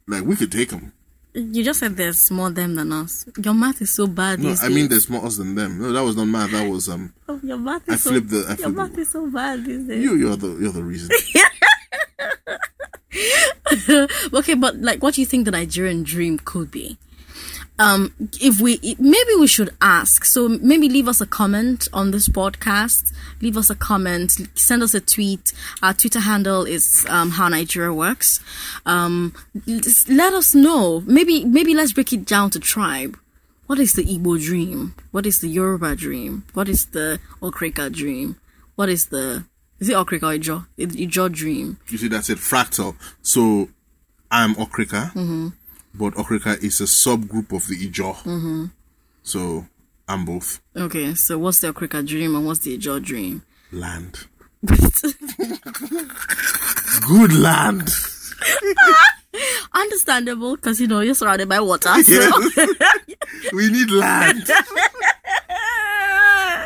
like 0.07 0.25
we 0.25 0.37
could 0.37 0.53
take 0.53 0.69
them. 0.71 0.93
you 1.35 1.65
just 1.65 1.81
said 1.81 1.97
there's 1.97 2.31
more 2.31 2.51
them 2.51 2.75
than 2.75 2.93
us 2.93 3.25
your 3.43 3.55
math 3.55 3.81
is 3.81 3.91
so 3.91 4.07
bad 4.07 4.39
No, 4.39 4.55
I 4.61 4.69
mean 4.69 4.89
there's 4.89 5.09
more 5.09 5.25
us 5.25 5.39
than 5.39 5.55
them. 5.55 5.81
No, 5.81 5.91
that 5.93 6.03
was 6.05 6.15
not 6.17 6.27
math. 6.27 6.51
That 6.51 6.69
was 6.69 6.91
um. 6.91 7.15
Oh, 7.29 7.41
your 7.43 7.57
math 7.57 7.89
I 7.89 7.95
is 7.95 8.03
so 8.03 8.11
flipped 8.11 8.29
the- 8.29 8.45
I 8.51 8.55
your 8.61 8.69
math 8.69 8.95
the- 8.95 9.01
is 9.01 9.11
so 9.17 9.27
bad 9.31 9.65
these 9.65 9.85
days 9.89 10.03
You, 10.05 10.13
you're 10.17 10.37
the 10.37 10.49
you're 10.61 10.73
the 10.73 10.83
reason. 10.85 11.09
okay, 14.35 14.55
but 14.55 14.77
like, 14.81 15.03
what 15.03 15.15
do 15.15 15.21
you 15.21 15.27
think 15.27 15.45
the 15.45 15.51
Nigerian 15.51 16.03
dream 16.03 16.39
could 16.39 16.71
be? 16.71 16.99
Um, 17.79 18.13
if 18.41 18.61
we 18.61 18.79
maybe 18.99 19.31
we 19.39 19.47
should 19.47 19.71
ask. 19.81 20.25
So 20.25 20.49
maybe 20.49 20.89
leave 20.89 21.09
us 21.09 21.21
a 21.21 21.27
comment 21.27 21.89
on 21.93 22.11
this 22.11 22.29
podcast. 22.29 23.13
Leave 23.41 23.57
us 23.57 23.71
a 23.71 23.75
comment. 23.75 24.37
Send 24.55 24.83
us 24.83 24.95
a 24.95 25.01
tweet. 25.01 25.53
Our 25.83 25.95
Twitter 25.95 26.21
handle 26.21 26.65
is 26.65 27.07
um, 27.09 27.31
How 27.31 27.49
Nigeria 27.49 27.93
Works. 27.93 28.41
Um, 28.87 29.35
let 29.67 30.33
us 30.33 30.55
know. 30.55 31.01
Maybe 31.07 31.45
maybe 31.45 31.75
let's 31.75 31.93
break 31.93 32.13
it 32.13 32.25
down 32.25 32.51
to 32.51 32.61
tribe. 32.61 33.19
What 33.67 33.79
is 33.79 33.95
the 33.95 34.05
Igbo 34.05 34.41
dream? 34.41 34.95
What 35.13 35.25
is 35.25 35.41
the 35.41 35.49
Yoruba 35.49 35.97
dream? 35.97 36.45
What 36.53 36.69
is 36.69 36.87
the 36.87 37.21
Okrika 37.41 37.91
dream? 37.91 38.37
What 38.77 38.91
is 38.91 39.07
the 39.07 39.45
is 39.83 39.89
it 39.89 39.95
Okrika 39.95 40.23
or 40.23 40.39
Ijo? 40.39 40.67
Ijo 40.79 41.33
dream? 41.33 41.77
you 41.89 41.99
see, 41.99 42.07
that's 42.07 42.31
it. 42.31 42.39
Fractal. 42.39 42.95
So, 43.21 43.69
I'm 44.31 44.55
Okrika, 44.55 45.13
mm-hmm. 45.13 45.49
but 45.93 46.15
Okrika 46.15 46.63
is 46.63 46.81
a 46.81 46.85
subgroup 46.85 47.53
of 47.53 47.67
the 47.67 47.75
Ijo. 47.89 48.15
Mm-hmm. 48.15 48.67
So, 49.25 49.67
I'm 50.09 50.25
both 50.25 50.61
Okay, 50.77 51.15
so 51.15 51.37
what's 51.39 51.59
the 51.61 51.73
Okrika 51.73 52.07
dream 52.07 52.37
and 52.37 52.47
what's 52.47 52.61
the 52.61 52.79
Ijo 52.79 53.03
dream? 53.03 53.43
land. 53.73 54.27
Good 57.09 57.33
land. 57.33 57.91
Understandable, 59.75 60.55
because 60.55 60.81
you 60.81 60.87
know 60.87 61.01
you're 61.01 61.15
surrounded 61.15 61.49
by 61.49 61.59
water. 61.59 61.93
So. 62.05 62.31
we 63.53 63.69
need 63.69 63.91
land. 63.91 64.49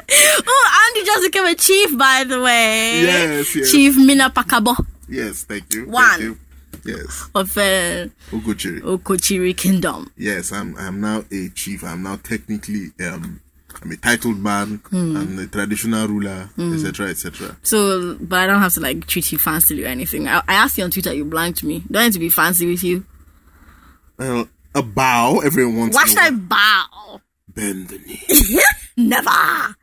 oh, 0.46 0.90
Andy 0.94 1.06
just 1.06 1.24
became 1.24 1.46
a 1.46 1.54
chief, 1.54 1.98
by 1.98 2.24
the 2.26 2.40
way. 2.40 3.02
Yes, 3.02 3.54
yes. 3.56 3.70
Chief 3.70 3.96
Mina 3.96 4.30
Pakabo 4.30 4.76
Yes, 5.08 5.44
thank 5.44 5.72
you. 5.74 5.86
One. 5.86 6.04
Thank 6.10 6.22
you. 6.22 6.38
Yes. 6.84 7.28
of 7.34 7.56
uh, 7.56 8.06
Oguchiri. 8.30 8.80
Okochiri 8.80 9.56
Kingdom. 9.56 10.12
Yes, 10.16 10.52
I'm 10.52 10.76
I'm 10.76 11.00
now 11.00 11.24
a 11.32 11.48
chief. 11.48 11.82
I'm 11.82 12.02
now 12.02 12.16
technically 12.16 12.92
um 13.00 13.40
I'm 13.82 13.90
a 13.90 13.96
titled 13.96 14.38
man. 14.38 14.80
I'm 14.92 15.38
a 15.38 15.46
traditional 15.46 16.08
ruler, 16.08 16.48
etc., 16.58 17.08
etc. 17.08 17.56
So, 17.62 18.16
but 18.20 18.38
I 18.38 18.46
don't 18.46 18.60
have 18.60 18.72
to 18.74 18.80
like 18.80 19.06
treat 19.06 19.30
you 19.32 19.38
fancily 19.38 19.84
or 19.84 19.88
anything. 19.88 20.28
I, 20.28 20.38
I 20.48 20.54
asked 20.54 20.78
you 20.78 20.84
on 20.84 20.90
Twitter, 20.90 21.12
you 21.12 21.24
blanked 21.24 21.62
me. 21.62 21.82
Do 21.90 21.98
I 21.98 22.04
need 22.04 22.12
to 22.14 22.18
be 22.18 22.30
fancy 22.30 22.66
with 22.66 22.82
you? 22.82 23.04
Well, 24.18 24.48
a 24.74 24.82
bow 24.82 25.40
every 25.44 25.66
once 25.66 25.94
Why 25.94 26.04
should 26.04 26.18
I 26.18 26.30
bow? 26.30 27.20
Bend 27.48 27.88
the 27.88 27.98
knee. 27.98 28.60
Never. 28.96 29.76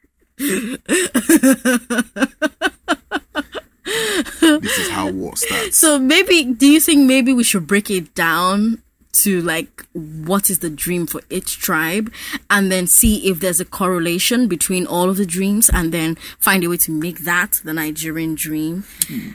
This 4.42 4.78
is 4.78 4.90
how 4.90 5.10
war 5.10 5.36
starts. 5.36 5.78
So 5.78 6.00
maybe, 6.00 6.44
do 6.44 6.68
you 6.68 6.80
think 6.80 7.08
maybe 7.08 7.34
we 7.34 7.44
should 7.44 7.68
break 7.68 7.90
it 7.90 8.14
down 8.14 8.83
to 9.14 9.42
like 9.42 9.86
what 9.94 10.50
is 10.50 10.60
the 10.60 10.70
dream 10.70 11.06
for 11.08 11.22
each 11.30 11.58
tribe, 11.60 12.12
and 12.50 12.72
then 12.72 12.88
see 12.88 13.28
if 13.30 13.40
there's 13.40 13.60
a 13.60 13.66
correlation 13.66 14.48
between 14.48 14.86
all 14.88 15.10
of 15.10 15.18
the 15.18 15.26
dreams, 15.26 15.70
and 15.72 15.92
then 15.94 16.16
find 16.40 16.64
a 16.64 16.68
way 16.70 16.78
to 16.78 16.92
make 16.92 17.20
that 17.20 17.62
the 17.64 17.74
Nigerian 17.74 18.36
dream? 18.36 18.84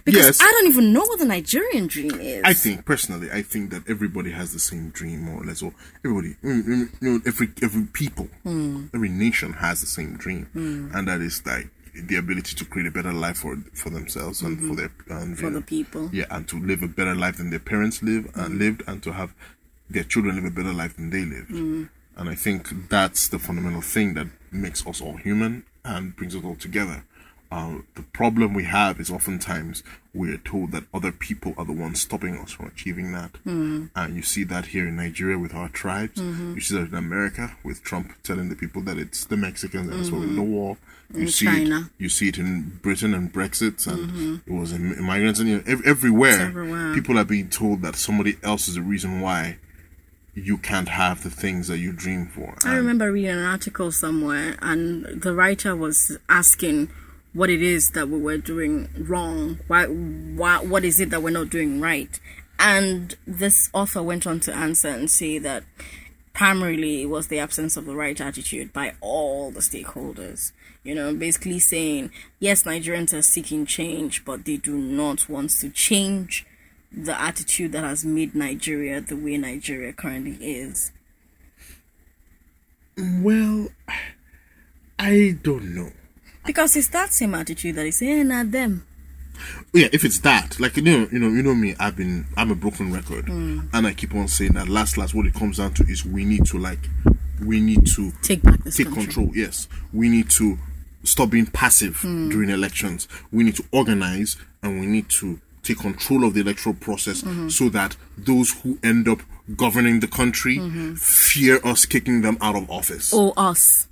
Because 0.05 0.25
Yes. 0.27 0.41
I 0.43 0.51
don't 0.51 0.67
even 0.69 0.93
know 0.93 1.01
what 1.01 1.19
the 1.19 1.25
Nigerian 1.25 1.87
dream 1.87 2.13
is. 2.21 2.43
I 2.45 2.53
think 2.55 2.85
personally, 2.85 3.31
I 3.33 3.43
think 3.43 3.71
that 3.71 3.89
everybody 3.89 4.31
has 4.33 4.53
the 4.53 4.59
same 4.59 4.91
dream, 4.91 5.21
more 5.23 5.43
or 5.43 5.45
less. 5.45 5.63
Or 5.63 5.73
everybody, 6.05 6.35
mm, 6.43 6.63
mm, 6.65 6.89
you 7.01 7.11
know, 7.13 7.21
every 7.27 7.49
every 7.63 7.85
people, 7.93 8.29
Hmm. 8.43 8.87
every 8.95 9.09
nation 9.09 9.53
has 9.55 9.81
the 9.81 9.87
same 9.87 10.17
dream, 10.17 10.49
and 10.55 11.07
that 11.09 11.21
is 11.21 11.43
like 11.47 11.69
the 12.09 12.15
ability 12.17 12.55
to 12.55 12.65
create 12.65 12.87
a 12.87 12.91
better 12.93 13.13
life 13.13 13.39
for 13.39 13.57
for 13.75 13.91
themselves 13.91 14.41
and 14.43 14.59
for 14.69 14.77
their 14.77 14.91
and, 15.09 15.35
Mm-hmm. 15.35 15.35
For 15.35 15.47
you 15.47 15.53
the 15.53 15.61
people. 15.63 16.11
Yeah, 16.13 16.27
and 16.31 16.47
to 16.49 16.57
live 16.59 16.83
a 16.83 16.89
better 16.89 17.15
life 17.15 17.39
than 17.39 17.51
their 17.51 17.59
parents 17.59 18.03
live 18.03 18.31
and 18.35 18.59
lived, 18.59 18.83
and 18.87 19.03
to 19.03 19.13
have 19.13 19.35
their 19.91 20.05
children 20.05 20.37
live 20.37 20.45
a 20.45 20.51
better 20.51 20.73
life 20.73 20.97
than 20.97 21.11
they 21.11 21.25
lived. 21.25 21.51
Mm. 21.51 21.89
And 22.17 22.29
I 22.29 22.35
think 22.35 22.89
that's 22.89 23.29
the 23.29 23.39
fundamental 23.39 23.81
thing 23.81 24.15
that 24.15 24.27
makes 24.51 24.87
us 24.87 25.01
all 25.01 25.17
human 25.17 25.65
and 25.85 26.17
brings 26.17 26.35
us 26.35 26.45
all 26.45 26.57
together. 26.57 27.05
Uh, 27.51 27.79
the 27.95 28.03
problem 28.03 28.53
we 28.53 28.65
have 28.65 29.01
is 29.01 29.11
oftentimes 29.11 29.83
we're 30.13 30.37
told 30.37 30.71
that 30.73 30.85
other 30.93 31.11
people 31.11 31.55
are 31.57 31.65
the 31.65 31.73
ones 31.73 32.01
stopping 32.01 32.37
us 32.37 32.53
from 32.53 32.67
achieving 32.67 33.13
that. 33.13 33.33
Mm. 33.47 33.91
And 33.97 34.17
you 34.17 34.23
see 34.23 34.45
that 34.45 34.67
here 34.67 34.87
in 34.87 34.97
Nigeria 34.97 35.39
with 35.39 35.55
our 35.55 35.71
tribes. 35.71 36.21
Mm-hmm. 36.21 36.55
You 36.57 36.61
see 36.61 36.75
that 36.75 36.89
in 36.89 36.95
America 36.95 37.57
with 37.65 37.83
Trump 37.83 38.13
telling 38.23 38.51
the 38.51 38.57
people 38.57 38.83
that 38.83 38.99
it's 38.99 39.25
the 39.25 39.37
Mexicans 39.39 39.89
and 39.89 40.13
we're 40.13 40.27
in 40.27 40.37
the 40.37 40.43
war. 40.43 40.77
You 41.15 41.21
In 41.23 41.29
see 41.29 41.47
China. 41.47 41.79
it. 41.79 42.03
You 42.03 42.11
see 42.11 42.29
it 42.29 42.37
in 42.37 42.81
Britain 42.83 43.15
and 43.15 43.33
Brexit, 43.33 43.87
and 43.87 44.11
mm-hmm. 44.11 44.35
it 44.55 44.61
was 44.61 44.73
in 44.73 45.03
migrants, 45.03 45.41
and 45.41 45.49
you 45.49 45.57
know, 45.57 45.63
ev- 45.67 45.81
everywhere, 45.87 46.49
everywhere. 46.49 46.93
people 46.93 47.19
are 47.19 47.25
being 47.25 47.49
told 47.49 47.81
that 47.81 47.97
somebody 47.97 48.37
else 48.43 48.69
is 48.69 48.75
the 48.75 48.83
reason 48.83 49.23
why 49.23 49.57
you 50.45 50.59
can't 50.59 50.89
have 50.89 51.23
the 51.23 51.31
things 51.31 51.69
that 51.69 51.79
you 51.79 51.93
dream 51.93 52.27
for. 52.27 52.57
I 52.65 52.75
remember 52.75 53.13
reading 53.13 53.31
an 53.31 53.45
article 53.45 53.93
somewhere, 53.93 54.57
and 54.61 55.05
the 55.23 55.35
writer 55.35 55.75
was 55.77 56.19
asking 56.29 56.91
what 57.33 57.51
it 57.51 57.63
is 57.63 57.91
that 57.91 58.09
we 58.09 58.19
were 58.19 58.39
doing 58.39 58.89
wrong. 58.97 59.59
Why, 59.69 59.87
why, 59.87 60.59
what 60.59 60.85
is 60.85 61.01
it 61.01 61.11
that 61.11 61.23
we're 61.23 61.31
not 61.31 61.51
doing 61.51 61.81
right? 61.81 62.19
And 62.59 63.15
this 63.27 63.71
author 63.73 64.03
went 64.03 64.27
on 64.27 64.41
to 64.41 64.55
answer 64.55 64.89
and 64.89 65.11
say 65.11 65.39
that 65.39 65.65
primarily 66.33 67.03
it 67.03 67.07
was 67.07 67.29
the 67.29 67.39
absence 67.39 67.77
of 67.77 67.85
the 67.85 67.95
right 67.95 68.21
attitude 68.21 68.73
by 68.73 68.95
all 69.01 69.51
the 69.51 69.61
stakeholders. 69.61 70.53
You 70.83 70.95
know, 70.95 71.15
basically 71.15 71.59
saying, 71.59 72.11
yes, 72.41 72.63
Nigerians 72.63 73.17
are 73.17 73.23
seeking 73.23 73.67
change, 73.67 74.25
but 74.25 74.45
they 74.45 74.57
do 74.57 74.77
not 74.77 75.29
want 75.29 75.51
to 75.51 75.71
change 75.71 76.47
the 76.91 77.21
attitude 77.21 77.73
that 77.73 77.85
has 77.85 78.05
made 78.05 78.35
Nigeria 78.35 79.01
the 79.01 79.17
way 79.17 79.37
Nigeria 79.37 79.93
currently 79.93 80.37
is. 80.45 80.93
well, 82.97 83.69
I 84.99 85.39
don't 85.43 85.75
know. 85.75 85.93
Because 86.45 86.77
it's 86.77 86.89
that 86.89 87.13
same 87.13 87.35
attitude 87.35 87.77
that 87.77 87.87
is 87.87 87.99
saying, 87.99 88.29
not 88.29 88.51
them. 88.51 88.87
Yeah, 89.73 89.89
if 89.93 90.05
it's 90.05 90.19
that, 90.21 90.59
like 90.59 90.77
you 90.77 90.83
know, 90.83 91.07
you 91.13 91.19
know, 91.19 91.29
you 91.29 91.43
know 91.43 91.55
me. 91.55 91.77
I've 91.79 91.97
been, 91.97 92.27
I'm 92.37 92.51
a 92.51 92.55
broken 92.57 92.93
record, 92.93 93.27
hmm. 93.29 93.61
and 93.73 93.87
I 93.87 93.93
keep 93.95 94.15
on 94.15 94.27
saying 94.27 94.53
that. 94.55 94.69
Last, 94.69 94.97
last, 94.99 95.15
what 95.15 95.27
it 95.27 95.35
comes 95.35 95.59
down 95.59 95.75
to 95.75 95.85
is 95.85 96.05
we 96.05 96.25
need 96.25 96.47
to 96.47 96.59
like, 96.59 96.89
we 97.45 97.61
need 97.61 97.87
to 97.95 98.11
Take 98.23 98.43
back 98.43 98.65
this 98.65 98.77
take 98.77 98.87
country. 98.87 99.05
control. 99.05 99.31
Yes, 99.35 99.69
we 99.93 100.09
need 100.09 100.31
to 100.31 100.59
stop 101.05 101.31
being 101.31 101.47
passive 101.47 101.99
hmm. 101.99 102.31
during 102.31 102.51
elections. 102.51 103.07
We 103.31 103.45
need 103.45 103.57
to 103.57 103.65
organize, 103.71 104.37
and 104.63 104.81
we 104.81 104.87
need 104.87 105.09
to 105.11 105.41
take 105.69 105.79
control 105.79 106.25
of 106.25 106.35
the 106.35 106.41
electoral 106.41 106.75
process 106.75 107.23
so 107.55 107.69
that 107.71 107.97
those 108.17 108.49
who 108.63 108.79
end 108.83 109.07
up 109.09 109.21
governing 109.57 110.01
the 110.01 110.09
country 110.09 110.59
fear 110.97 111.61
us 111.65 111.87
kicking 111.87 112.23
them 112.23 112.37
out 112.41 112.57
of 112.57 112.71
office. 112.71 113.13
or 113.13 113.33
us. 113.37 113.87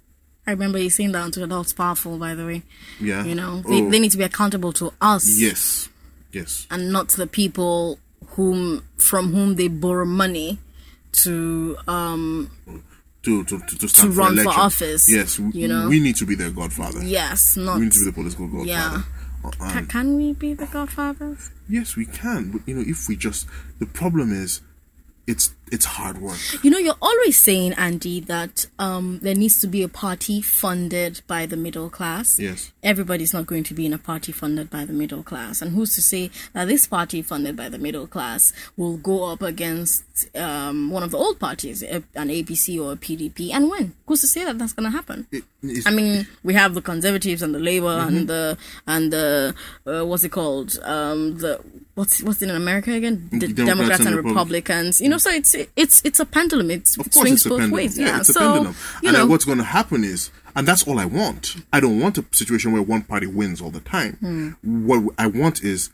I 0.49 0.53
remember 0.53 0.79
you 0.79 0.91
saying 0.91 1.11
that 1.13 1.23
on 1.23 1.33
Twitter. 1.33 1.47
That's 1.49 1.73
powerful, 1.73 2.19
by 2.19 2.35
the 2.35 2.47
way. 2.47 2.63
Yeah. 3.01 3.25
You 3.25 3.35
know, 3.35 3.63
they, 3.63 3.83
Oh. 3.83 3.91
they 3.91 3.99
need 3.99 4.13
to 4.13 4.19
be 4.19 4.23
accountable 4.25 4.73
to 4.75 4.93
us 5.01 5.25
Yes. 5.41 5.89
Yes. 6.33 6.67
and 6.71 6.93
not 6.93 7.09
to 7.11 7.17
the 7.17 7.27
people 7.27 7.99
whom 8.37 8.83
from 8.97 9.33
whom 9.33 9.57
they 9.57 9.69
borrow 9.69 10.05
money 10.07 10.59
to 11.23 11.77
um 11.89 12.51
To 13.23 13.43
to 13.45 13.59
to, 13.59 13.89
to 13.89 14.09
run 14.11 14.37
for 14.37 14.43
election. 14.43 14.61
office, 14.63 15.09
Yes. 15.09 15.39
We, 15.39 15.63
you 15.63 15.69
know? 15.69 15.89
we 15.89 15.99
need 15.99 16.15
to 16.17 16.27
be 16.27 16.35
their 16.37 16.51
godfather. 16.51 17.03
yes 17.03 17.57
not 17.57 17.79
We 17.79 17.85
need 17.87 17.93
to 17.95 18.01
be 18.01 18.05
the 18.07 18.13
political 18.13 18.47
godfather. 18.47 18.69
Yeah. 18.71 19.03
Uh, 19.45 19.51
Ca- 19.51 19.79
and 19.79 19.89
can 19.89 20.17
we 20.17 20.33
be 20.33 20.55
the 20.55 20.67
godfathers 20.67 21.51
yes, 21.69 21.97
we 21.97 22.07
can. 22.07 22.51
But 22.51 22.67
you 22.67 22.75
know, 22.75 22.85
if 22.87 23.09
we 23.09 23.17
just 23.17 23.47
the 23.79 23.87
problem 23.87 24.33
is, 24.33 24.61
it's 25.27 25.55
it's 25.73 25.85
hard 25.85 26.19
work. 26.19 26.39
you 26.63 26.71
know 26.71 26.79
you're 26.79 26.95
always 27.03 27.37
saying 27.37 27.73
andy 27.73 28.21
that 28.21 28.67
um 28.79 29.19
there 29.23 29.35
needs 29.35 29.59
to 29.59 29.67
be 29.67 29.83
a 29.83 29.89
party 29.89 30.41
funded 30.41 31.21
by 31.27 31.45
the 31.45 31.57
middle 31.57 31.91
class 31.91 32.39
Yes. 32.39 32.71
everybody's 32.85 33.33
not 33.35 33.47
going 33.47 33.65
to 33.65 33.75
be 33.75 33.85
in 33.85 33.93
a 33.93 33.99
party 33.99 34.31
funded 34.31 34.71
by 34.71 34.85
the 34.85 34.93
middle 34.93 35.25
class. 35.25 35.61
And 35.61 35.73
who's 35.73 35.95
to 35.97 36.03
say 36.03 36.31
that 36.53 36.69
this 36.69 36.87
party 36.87 37.21
funded 37.23 37.57
by 37.57 37.69
the 37.69 37.79
middle 37.79 38.07
class 38.07 38.53
will 38.77 38.97
go 38.97 39.25
up 39.33 39.43
against 39.43 40.05
um, 40.37 40.91
one 40.91 41.03
of 41.03 41.11
the 41.11 41.19
old 41.19 41.41
parties, 41.41 41.83
an 41.83 42.05
APC 42.15 42.81
or 42.81 42.93
a 42.93 42.97
PDP, 42.97 43.51
and 43.53 43.69
when? 43.69 43.95
Who's 44.07 44.21
to 44.21 44.29
say 44.29 44.45
that 44.45 44.59
that's 44.59 44.73
going 44.73 44.89
to 44.91 44.97
happen? 44.97 45.27
It, 45.33 45.43
I 45.85 45.91
mean, 45.91 46.29
we 46.45 46.55
have 46.55 46.75
the 46.75 46.83
conservatives 46.83 47.43
and 47.43 47.53
the 47.55 47.59
Labour 47.59 47.87
Mm-hmm. 47.99 48.17
and 48.17 48.29
the 48.29 48.59
and 48.87 49.13
the 49.13 49.55
uh, 49.87 50.05
what's 50.07 50.23
it 50.23 50.31
called? 50.31 50.79
Um, 50.85 51.39
the 51.39 51.61
what's 51.97 52.23
what's 52.23 52.41
in 52.43 52.51
America 52.51 52.93
again? 52.93 53.29
The 53.33 53.49
Democrats 53.49 53.57
Democrats, 53.67 54.01
and 54.01 54.09
and 54.09 54.17
Republic- 54.17 54.69
Republicans. 54.69 55.01
You 55.01 55.09
know, 55.09 55.19
so 55.19 55.31
it's 55.31 55.55
it's 55.75 55.97
it's 56.05 56.21
a 56.21 56.25
pendulum. 56.37 56.71
It's, 56.71 56.97
of 56.99 57.07
it 57.09 57.15
swings 57.15 57.45
a 57.45 57.49
both 57.49 57.59
pendulum. 57.59 57.71
ways. 57.77 57.99
Yeah, 57.99 58.07
Yeah, 58.07 58.21
it's 58.21 58.29
a 58.29 58.33
so 58.35 58.41
pendulum. 58.53 58.77
you 59.03 59.09
and 59.09 59.19
know, 59.19 59.27
what's 59.27 59.45
going 59.45 59.59
to 59.59 59.65
happen 59.65 60.05
is, 60.05 60.31
and 60.55 60.69
that's 60.69 60.87
all 60.87 60.99
I 61.01 61.07
want. 61.07 61.57
I 61.73 61.81
don't 61.81 61.99
want 62.01 62.17
a 62.19 62.25
situation 62.33 62.73
where 62.73 62.83
one 62.83 63.03
party 63.03 63.27
wins 63.27 63.61
all 63.61 63.71
the 63.71 63.81
time. 63.81 64.15
Hmm. 64.21 64.87
What 64.87 65.15
I 65.19 65.27
want 65.27 65.63
is 65.65 65.91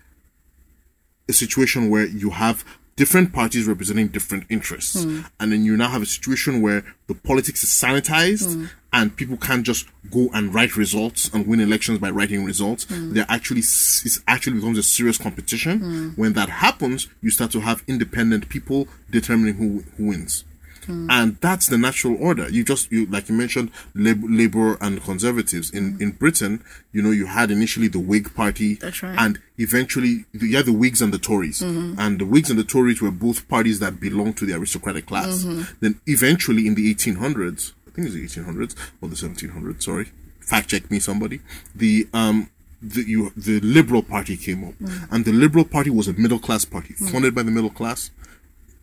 a 1.29 1.33
situation 1.33 1.89
where 1.89 2.05
you 2.07 2.31
have 2.31 2.65
different 2.97 3.33
parties 3.33 3.67
representing 3.67 4.09
different 4.09 4.45
interests 4.51 5.03
Hmm. 5.03 5.21
and 5.41 5.51
then 5.51 5.65
you 5.65 5.77
now 5.79 5.89
have 5.89 6.03
a 6.03 6.07
situation 6.07 6.61
where 6.61 6.85
the 7.07 7.15
politics 7.15 7.63
is 7.65 7.71
sanitized 7.71 8.53
Hmm. 8.55 8.67
And 8.93 9.17
people 9.17 9.37
can't 9.37 9.65
just 9.65 9.87
go 10.11 10.29
and 10.35 10.53
write 10.55 10.77
results 10.77 11.31
and 11.33 11.47
win 11.47 11.61
elections 11.61 11.99
by 11.99 12.11
writing 12.11 12.45
results 12.45 12.85
Hmm. 12.85 13.13
they're 13.15 13.27
actually 13.29 13.61
it 13.61 14.19
actually 14.29 14.57
becomes 14.57 14.79
a 14.79 14.83
serious 14.83 15.19
competition 15.19 16.13
when 16.17 16.33
that 16.35 16.49
happens 16.49 17.09
you 17.23 17.31
start 17.31 17.51
to 17.53 17.61
have 17.61 17.83
independent 17.87 18.49
people 18.49 18.89
determining 19.11 19.55
who, 19.55 19.85
who 19.97 20.07
wins 20.09 20.45
Hmm. 20.87 21.07
and 21.11 21.37
that's 21.41 21.69
the 21.69 21.79
natural 21.79 22.17
order. 22.19 22.49
You 22.51 22.65
just 22.65 22.91
you 22.91 23.07
like 23.07 23.29
you 23.29 23.37
mentioned 23.37 23.71
Lab- 23.95 24.25
Labour 24.29 24.77
and 24.81 25.01
Conservatives 25.01 25.71
in 25.71 25.97
in 26.03 26.11
Britain. 26.11 26.61
You 26.93 27.03
know, 27.03 27.13
you 27.13 27.27
had 27.27 27.53
initially 27.53 27.87
the 27.87 28.01
Whig 28.01 28.35
Party, 28.35 28.75
That's 28.81 29.01
right. 29.01 29.15
and 29.17 29.39
eventually 29.59 30.25
you 30.33 30.57
had 30.57 30.67
the 30.67 30.73
Whigs 30.73 31.01
and 31.01 31.15
the 31.15 31.21
Tories, 31.21 31.63
and 31.63 32.19
the 32.19 32.27
Whigs 32.27 32.51
and 32.51 32.59
the 32.59 32.65
Tories 32.65 33.01
were 33.01 33.13
both 33.13 33.47
parties 33.49 33.79
that 33.79 34.01
belonged 34.01 34.37
to 34.39 34.45
the 34.45 34.55
aristocratic 34.55 35.07
class. 35.07 35.45
Then 35.79 36.01
eventually 36.09 36.67
in 36.67 36.75
the 36.75 36.91
1800s, 36.93 37.75
I 37.93 37.95
think 37.95 38.09
it's 38.09 38.35
the 38.35 38.43
1800s 38.43 38.75
or 39.01 39.09
the 39.09 39.17
1700s. 39.17 39.83
Sorry, 39.83 40.11
fact 40.41 40.71
check 40.71 40.91
me, 40.91 40.99
somebody. 40.99 41.41
The 41.75 42.09
um. 42.13 42.51
The, 42.85 43.03
you, 43.03 43.31
the 43.37 43.61
Liberal 43.61 44.03
Party 44.03 44.37
came 44.37 44.65
up, 44.65 44.75
and 45.13 45.25
the 45.25 45.31
Liberal 45.33 45.65
Party 45.65 45.89
was 45.89 46.09
a 46.09 46.15
middle 46.15 46.41
class 46.41 46.65
party, 46.65 46.95
funded 46.95 47.33
by 47.33 47.45
the 47.45 47.53
middle 47.53 47.71
class, 47.71 48.11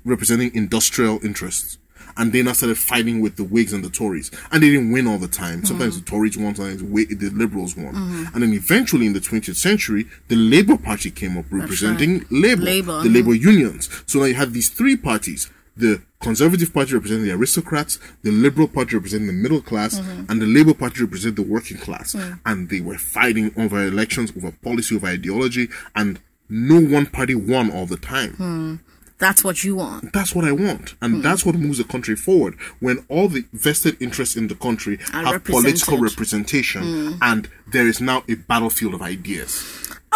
representing 0.05 0.55
industrial 0.55 1.20
interests. 1.22 1.78
And 2.18 2.34
they 2.34 2.41
now 2.41 2.53
started 2.53 2.78
fighting 2.78 3.22
with 3.22 3.36
the 3.36 3.43
Whigs 3.43 3.74
and 3.74 3.84
the 3.84 3.89
Tories. 3.89 4.32
And 4.51 4.64
they 4.64 4.70
didn't 4.70 4.91
win 4.91 5.07
all 5.07 5.18
the 5.18 5.28
time. 5.28 5.66
Sometimes 5.66 5.99
the 5.99 6.05
Tories 6.05 6.38
won, 6.38 6.55
sometimes 6.55 6.82
the 6.82 7.30
Liberals 7.34 7.76
won. 7.78 7.95
And 8.34 8.43
then 8.43 8.53
eventually 8.53 9.05
in 9.05 9.14
the 9.14 9.20
20th 9.20 9.55
century, 9.55 10.05
the 10.28 10.36
Labour 10.36 10.78
Party 10.78 11.12
came 11.12 11.38
up 11.38 11.45
representing 11.49 12.26
Labour, 12.30 12.64
Labour, 12.64 13.01
the 13.03 13.10
mhm. 13.10 13.14
Labour 13.16 13.34
unions. 13.36 13.89
So 14.05 14.20
now 14.20 14.26
you 14.26 14.36
have 14.36 14.53
these 14.53 14.70
three 14.70 14.97
parties. 14.97 15.49
The 15.78 16.02
Conservative 16.22 16.74
Party 16.74 16.94
representing 16.94 17.26
the 17.26 17.32
aristocrats, 17.32 18.00
the 18.24 18.32
Liberal 18.32 18.68
Party 18.68 18.96
representing 18.96 19.28
the 19.28 19.34
middle 19.34 19.62
class, 19.62 19.98
and 19.98 20.42
the 20.42 20.46
Labour 20.46 20.74
Party 20.74 21.02
representing 21.04 21.44
the 21.44 21.50
working 21.50 21.78
class. 21.78 22.16
And 22.46 22.70
they 22.70 22.82
were 22.82 22.98
fighting 22.98 23.54
over 23.58 23.82
elections, 23.86 24.34
over 24.36 24.52
policy, 24.52 24.96
over 24.98 25.08
ideology, 25.08 25.70
and 25.96 26.20
no 26.50 26.80
one 26.82 27.06
party 27.06 27.36
won 27.36 27.72
all 27.72 27.86
the 27.86 27.98
time. 27.98 28.82
That's 29.20 29.44
what 29.44 29.66
you 29.66 29.76
want. 29.76 30.14
That's 30.14 30.34
what 30.34 30.46
I 30.46 30.54
want. 30.54 30.96
And 31.02 31.16
Hmm. 31.16 31.22
that's 31.22 31.46
what 31.46 31.56
moves 31.56 31.78
the 31.78 31.84
country 31.84 32.16
forward. 32.16 32.56
When 32.80 33.04
all 33.10 33.28
the 33.28 33.44
vested 33.52 33.98
interests 34.02 34.38
in 34.38 34.48
the 34.48 34.56
country 34.56 34.98
Are 35.14 35.26
have 35.26 35.44
political 35.44 35.98
represented. 35.98 35.98
Hmm. 35.98 36.04
representation 36.04 37.18
and 37.22 37.50
there 37.68 37.86
is 37.88 38.00
now 38.00 38.24
a 38.30 38.36
battlefield 38.36 38.94
of 38.94 39.02
ideas. 39.02 39.62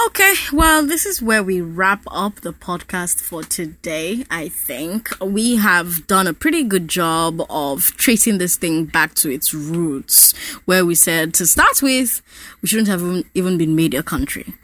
Okay, 0.07 0.33
well, 0.51 0.85
this 0.85 1.05
is 1.05 1.21
where 1.21 1.43
we 1.43 1.61
wrap 1.61 2.03
up 2.09 2.37
the 2.41 2.51
podcast 2.51 3.21
for 3.21 3.43
today. 3.43 4.25
I 4.29 4.49
think 4.49 5.09
we 5.21 5.57
have 5.57 6.07
done 6.07 6.25
a 6.25 6.33
pretty 6.33 6.63
good 6.63 6.87
job 6.87 7.41
of 7.49 7.95
tracing 7.97 8.39
this 8.39 8.57
thing 8.57 8.85
back 8.85 9.13
to 9.15 9.29
its 9.29 9.53
roots, 9.53 10.31
where 10.65 10.83
we 10.83 10.95
said 10.95 11.35
to 11.35 11.45
start 11.45 11.83
with, 11.83 12.21
we 12.61 12.67
shouldn't 12.67 12.87
have 12.87 13.01
even- 13.35 13.57
been 13.57 13.75
made 13.75 13.93
a 13.93 14.01
country. 14.01 14.55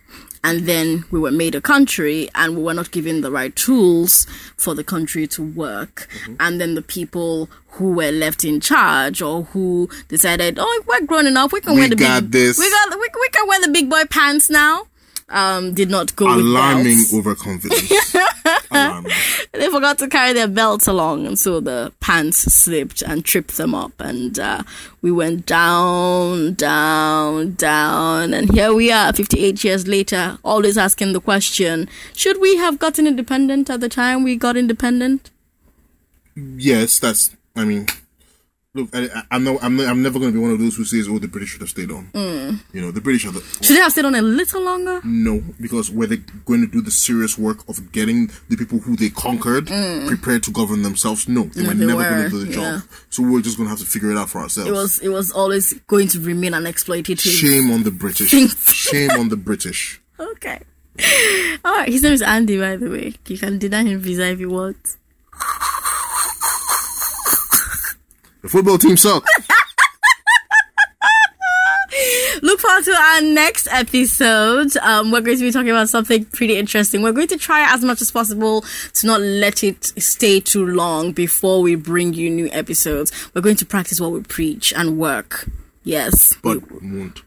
And 0.44 0.66
then 0.66 1.04
we 1.12 1.20
were 1.20 1.32
made 1.32 1.54
a 1.54 1.62
country 1.62 2.30
and 2.34 2.56
we 2.56 2.64
were 2.64 2.74
not 2.74 2.92
given 2.92 3.22
the 3.22 3.30
right 3.30 3.54
tools 3.56 4.26
for 4.58 4.74
the 4.74 4.86
country 4.86 5.28
to 5.28 5.44
work. 5.44 6.08
Mm-hmm. 6.24 6.36
And 6.40 6.62
then 6.62 6.74
the 6.76 6.82
people 6.82 7.50
who 7.72 7.92
were 7.92 8.12
left 8.12 8.44
in 8.46 8.62
charge 8.62 9.22
or 9.22 9.44
who 9.44 9.90
decided, 10.08 10.58
oh, 10.58 10.84
we're 10.88 11.06
grown 11.06 11.28
enough, 11.28 11.52
we 11.52 11.60
can 11.62 11.74
We 11.76 11.82
wear 11.82 11.90
the 11.90 11.96
got 11.98 12.24
big, 12.24 12.32
this. 12.32 12.58
we 12.58 12.70
got, 12.70 12.90
we, 12.98 13.08
we 13.22 13.30
can 13.30 13.48
wear 13.48 13.60
the 13.62 13.68
big 13.68 13.90
boy 13.90 14.06
pants 14.06 14.50
now 14.50 14.88
um, 15.30 15.74
did 15.74 15.90
not 15.90 16.16
go 16.16 16.28
Alarming 16.34 17.00
overconfidence. 17.14 18.16
Alarming. 18.72 19.12
They 19.54 19.70
forgot 19.70 19.98
to 20.00 20.08
carry 20.08 20.34
their 20.34 20.48
belts 20.48 20.88
along, 20.88 21.26
and 21.26 21.38
so 21.38 21.60
the 21.60 21.92
pants 22.00 22.38
slipped 22.54 23.02
and 23.02 23.24
tripped 23.26 23.58
them 23.58 23.74
up, 23.74 23.94
and 24.00 24.38
uh, 24.40 24.64
we 25.02 25.12
went 25.12 25.46
down, 25.46 26.54
down, 26.54 27.54
down, 27.54 28.34
and 28.34 28.52
here 28.54 28.74
we 28.74 28.92
are, 28.92 29.14
58 29.14 29.64
years 29.64 29.88
later, 29.88 30.38
always 30.44 30.78
asking 30.78 31.14
the 31.14 31.22
question: 31.22 31.90
Should 32.16 32.40
we 32.40 32.58
have 32.58 32.80
gotten 32.80 33.08
independent 33.08 33.70
at 33.70 33.80
the 33.80 33.90
time 33.90 34.24
we 34.24 34.36
got 34.36 34.58
independent? 34.58 35.32
yes, 36.36 37.00
that's. 37.00 37.36
I 37.56 37.66
mean, 37.66 37.88
look, 38.76 38.90
I, 38.94 39.24
I'm 39.32 39.44
not. 39.44 39.64
I'm, 39.64 39.76
not, 39.76 39.88
I'm 39.88 40.02
never 40.04 40.20
going 40.20 40.32
to 40.32 40.38
be 40.38 40.42
one 40.42 40.52
of 40.52 40.60
those 40.60 40.76
who 40.76 40.84
says, 40.86 41.08
"Oh, 41.10 41.18
the 41.20 41.28
British 41.28 41.50
should 41.50 41.62
have 41.62 41.70
stayed 41.70 41.92
on." 41.92 42.10
Mm. 42.14 42.60
You 42.74 42.82
know, 42.82 42.92
the 42.92 43.02
British 43.02 43.26
are 43.26 43.32
the 43.32 43.42
Should 43.62 43.76
they 43.76 43.82
have 43.82 43.92
stayed 43.92 44.06
on 44.06 44.16
a 44.16 44.22
little 44.22 44.62
longer? 44.64 45.02
no, 45.04 45.42
because 45.60 45.90
were 45.92 46.06
they 46.08 46.18
going 46.46 46.62
to 46.62 46.68
do 46.68 46.82
the 46.82 46.92
serious 46.92 47.38
work 47.38 47.68
of 47.68 47.92
getting 47.92 48.30
the 48.50 48.56
people 48.58 48.80
who 48.80 48.96
they 48.96 49.10
conquered 49.10 49.68
prepared 50.08 50.44
to 50.44 50.52
govern 50.52 50.82
themselves? 50.84 51.28
No, 51.28 51.44
they 51.44 51.64
were 51.64 51.70
Mm. 51.74 51.80
they 51.80 51.86
never 51.86 52.04
going 52.10 52.24
to 52.24 52.30
do 52.30 52.46
the 52.46 52.52
job. 52.54 52.64
yeah. 52.64 52.82
So 53.10 53.24
we're 53.24 53.42
just 53.42 53.58
going 53.58 53.66
to 53.68 53.72
have 53.72 53.80
to 53.80 53.86
figure 53.86 54.12
it 54.12 54.18
out 54.18 54.30
for 54.30 54.40
ourselves. 54.40 54.70
It 54.70 54.74
was 54.74 55.00
it 55.00 55.10
was 55.10 55.32
always 55.32 55.74
going 55.88 56.08
to 56.10 56.20
remain 56.20 56.54
an 56.54 56.64
exploitative. 56.66 57.20
Shame 57.40 57.72
on 57.72 57.84
the 57.84 57.92
British. 57.92 58.30
Shame 58.30 59.12
on 59.12 59.30
the 59.30 59.38
British. 59.50 60.00
Okay. 60.20 60.60
All 61.66 61.74
right. 61.78 61.88
His 61.90 62.04
name 62.04 62.12
is 62.14 62.22
Andy, 62.22 62.60
by 62.60 62.76
the 62.76 62.90
way. 62.90 63.14
You 63.28 63.38
can 63.38 63.58
deny 63.58 63.84
him 63.84 64.00
visa 64.00 64.28
if 64.32 64.40
you 64.40 64.50
want. 64.50 64.98
The 68.42 68.50
football 68.50 68.78
team 68.78 68.96
suck. 68.98 69.26
Look 72.42 72.62
forward 72.62 72.86
to 72.86 72.92
our 72.92 73.22
next 73.22 73.68
episode. 73.70 74.78
Um, 74.78 75.12
we're 75.12 75.22
going 75.22 75.38
to 75.38 75.44
be 75.44 75.52
talking 75.52 75.72
about 75.72 75.90
something 75.90 76.24
pretty 76.26 76.56
interesting. 76.56 77.02
We're 77.02 77.12
going 77.12 77.28
to 77.28 77.38
try 77.38 77.72
as 77.74 77.84
much 77.84 78.02
as 78.02 78.12
possible 78.12 78.64
to 78.94 79.08
not 79.08 79.20
let 79.20 79.64
it 79.64 79.84
stay 80.02 80.40
too 80.40 80.66
long 80.66 81.12
before 81.12 81.62
we 81.62 81.76
bring 81.76 82.14
you 82.14 82.30
new 82.30 82.50
episodes. 82.52 83.12
We're 83.34 83.42
going 83.42 83.58
to 83.58 83.66
practice 83.66 84.00
what 84.00 84.12
we 84.12 84.22
preach 84.22 84.72
and 84.74 84.98
work. 84.98 85.50
Yes, 85.84 86.38
but 86.42 86.72
won't. 86.82 87.24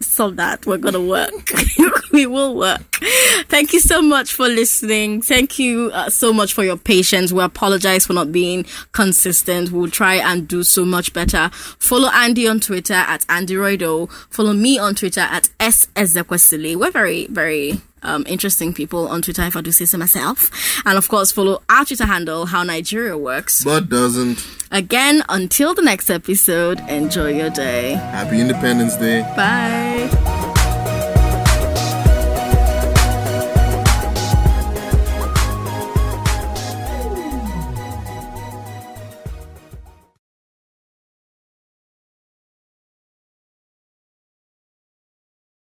Some 0.00 0.36
that 0.36 0.66
we're 0.66 0.78
gonna 0.78 1.00
work. 1.00 1.32
we 2.12 2.26
will 2.26 2.56
work. 2.56 2.82
Thank 3.48 3.72
you 3.72 3.80
so 3.80 4.00
much 4.00 4.32
for 4.32 4.48
listening. 4.48 5.22
Thank 5.22 5.58
you 5.58 5.90
uh, 5.92 6.10
so 6.10 6.32
much 6.32 6.52
for 6.52 6.64
your 6.64 6.76
patience. 6.76 7.32
We 7.32 7.42
apologize 7.42 8.06
for 8.06 8.12
not 8.12 8.32
being 8.32 8.64
consistent. 8.92 9.70
We'll 9.70 9.90
try 9.90 10.14
and 10.14 10.48
do 10.48 10.62
so 10.62 10.84
much 10.84 11.12
better. 11.12 11.50
Follow 11.52 12.08
Andy 12.08 12.48
on 12.48 12.60
Twitter 12.60 12.94
at 12.94 13.24
Andy 13.28 13.54
Roido. 13.54 14.10
Follow 14.30 14.52
me 14.52 14.78
on 14.78 14.94
Twitter 14.94 15.20
at 15.20 15.50
S. 15.60 15.88
We're 15.96 16.90
very, 16.90 17.26
very 17.26 17.80
um, 18.06 18.24
interesting 18.26 18.72
people 18.72 19.08
on 19.08 19.22
Twitter, 19.22 19.42
if 19.42 19.56
I 19.56 19.60
do 19.60 19.72
say 19.72 19.84
so 19.84 19.98
myself. 19.98 20.50
And 20.86 20.96
of 20.96 21.08
course, 21.08 21.32
follow 21.32 21.62
our 21.68 21.84
Twitter 21.84 22.06
handle, 22.06 22.46
How 22.46 22.62
Nigeria 22.62 23.16
Works. 23.18 23.64
But 23.64 23.88
doesn't. 23.88 24.46
Again, 24.70 25.22
until 25.28 25.74
the 25.74 25.82
next 25.82 26.10
episode, 26.10 26.80
enjoy 26.88 27.36
your 27.36 27.50
day. 27.50 27.92
Happy 27.92 28.40
Independence 28.40 28.96
Day. 28.96 29.22
Bye. 29.36 30.35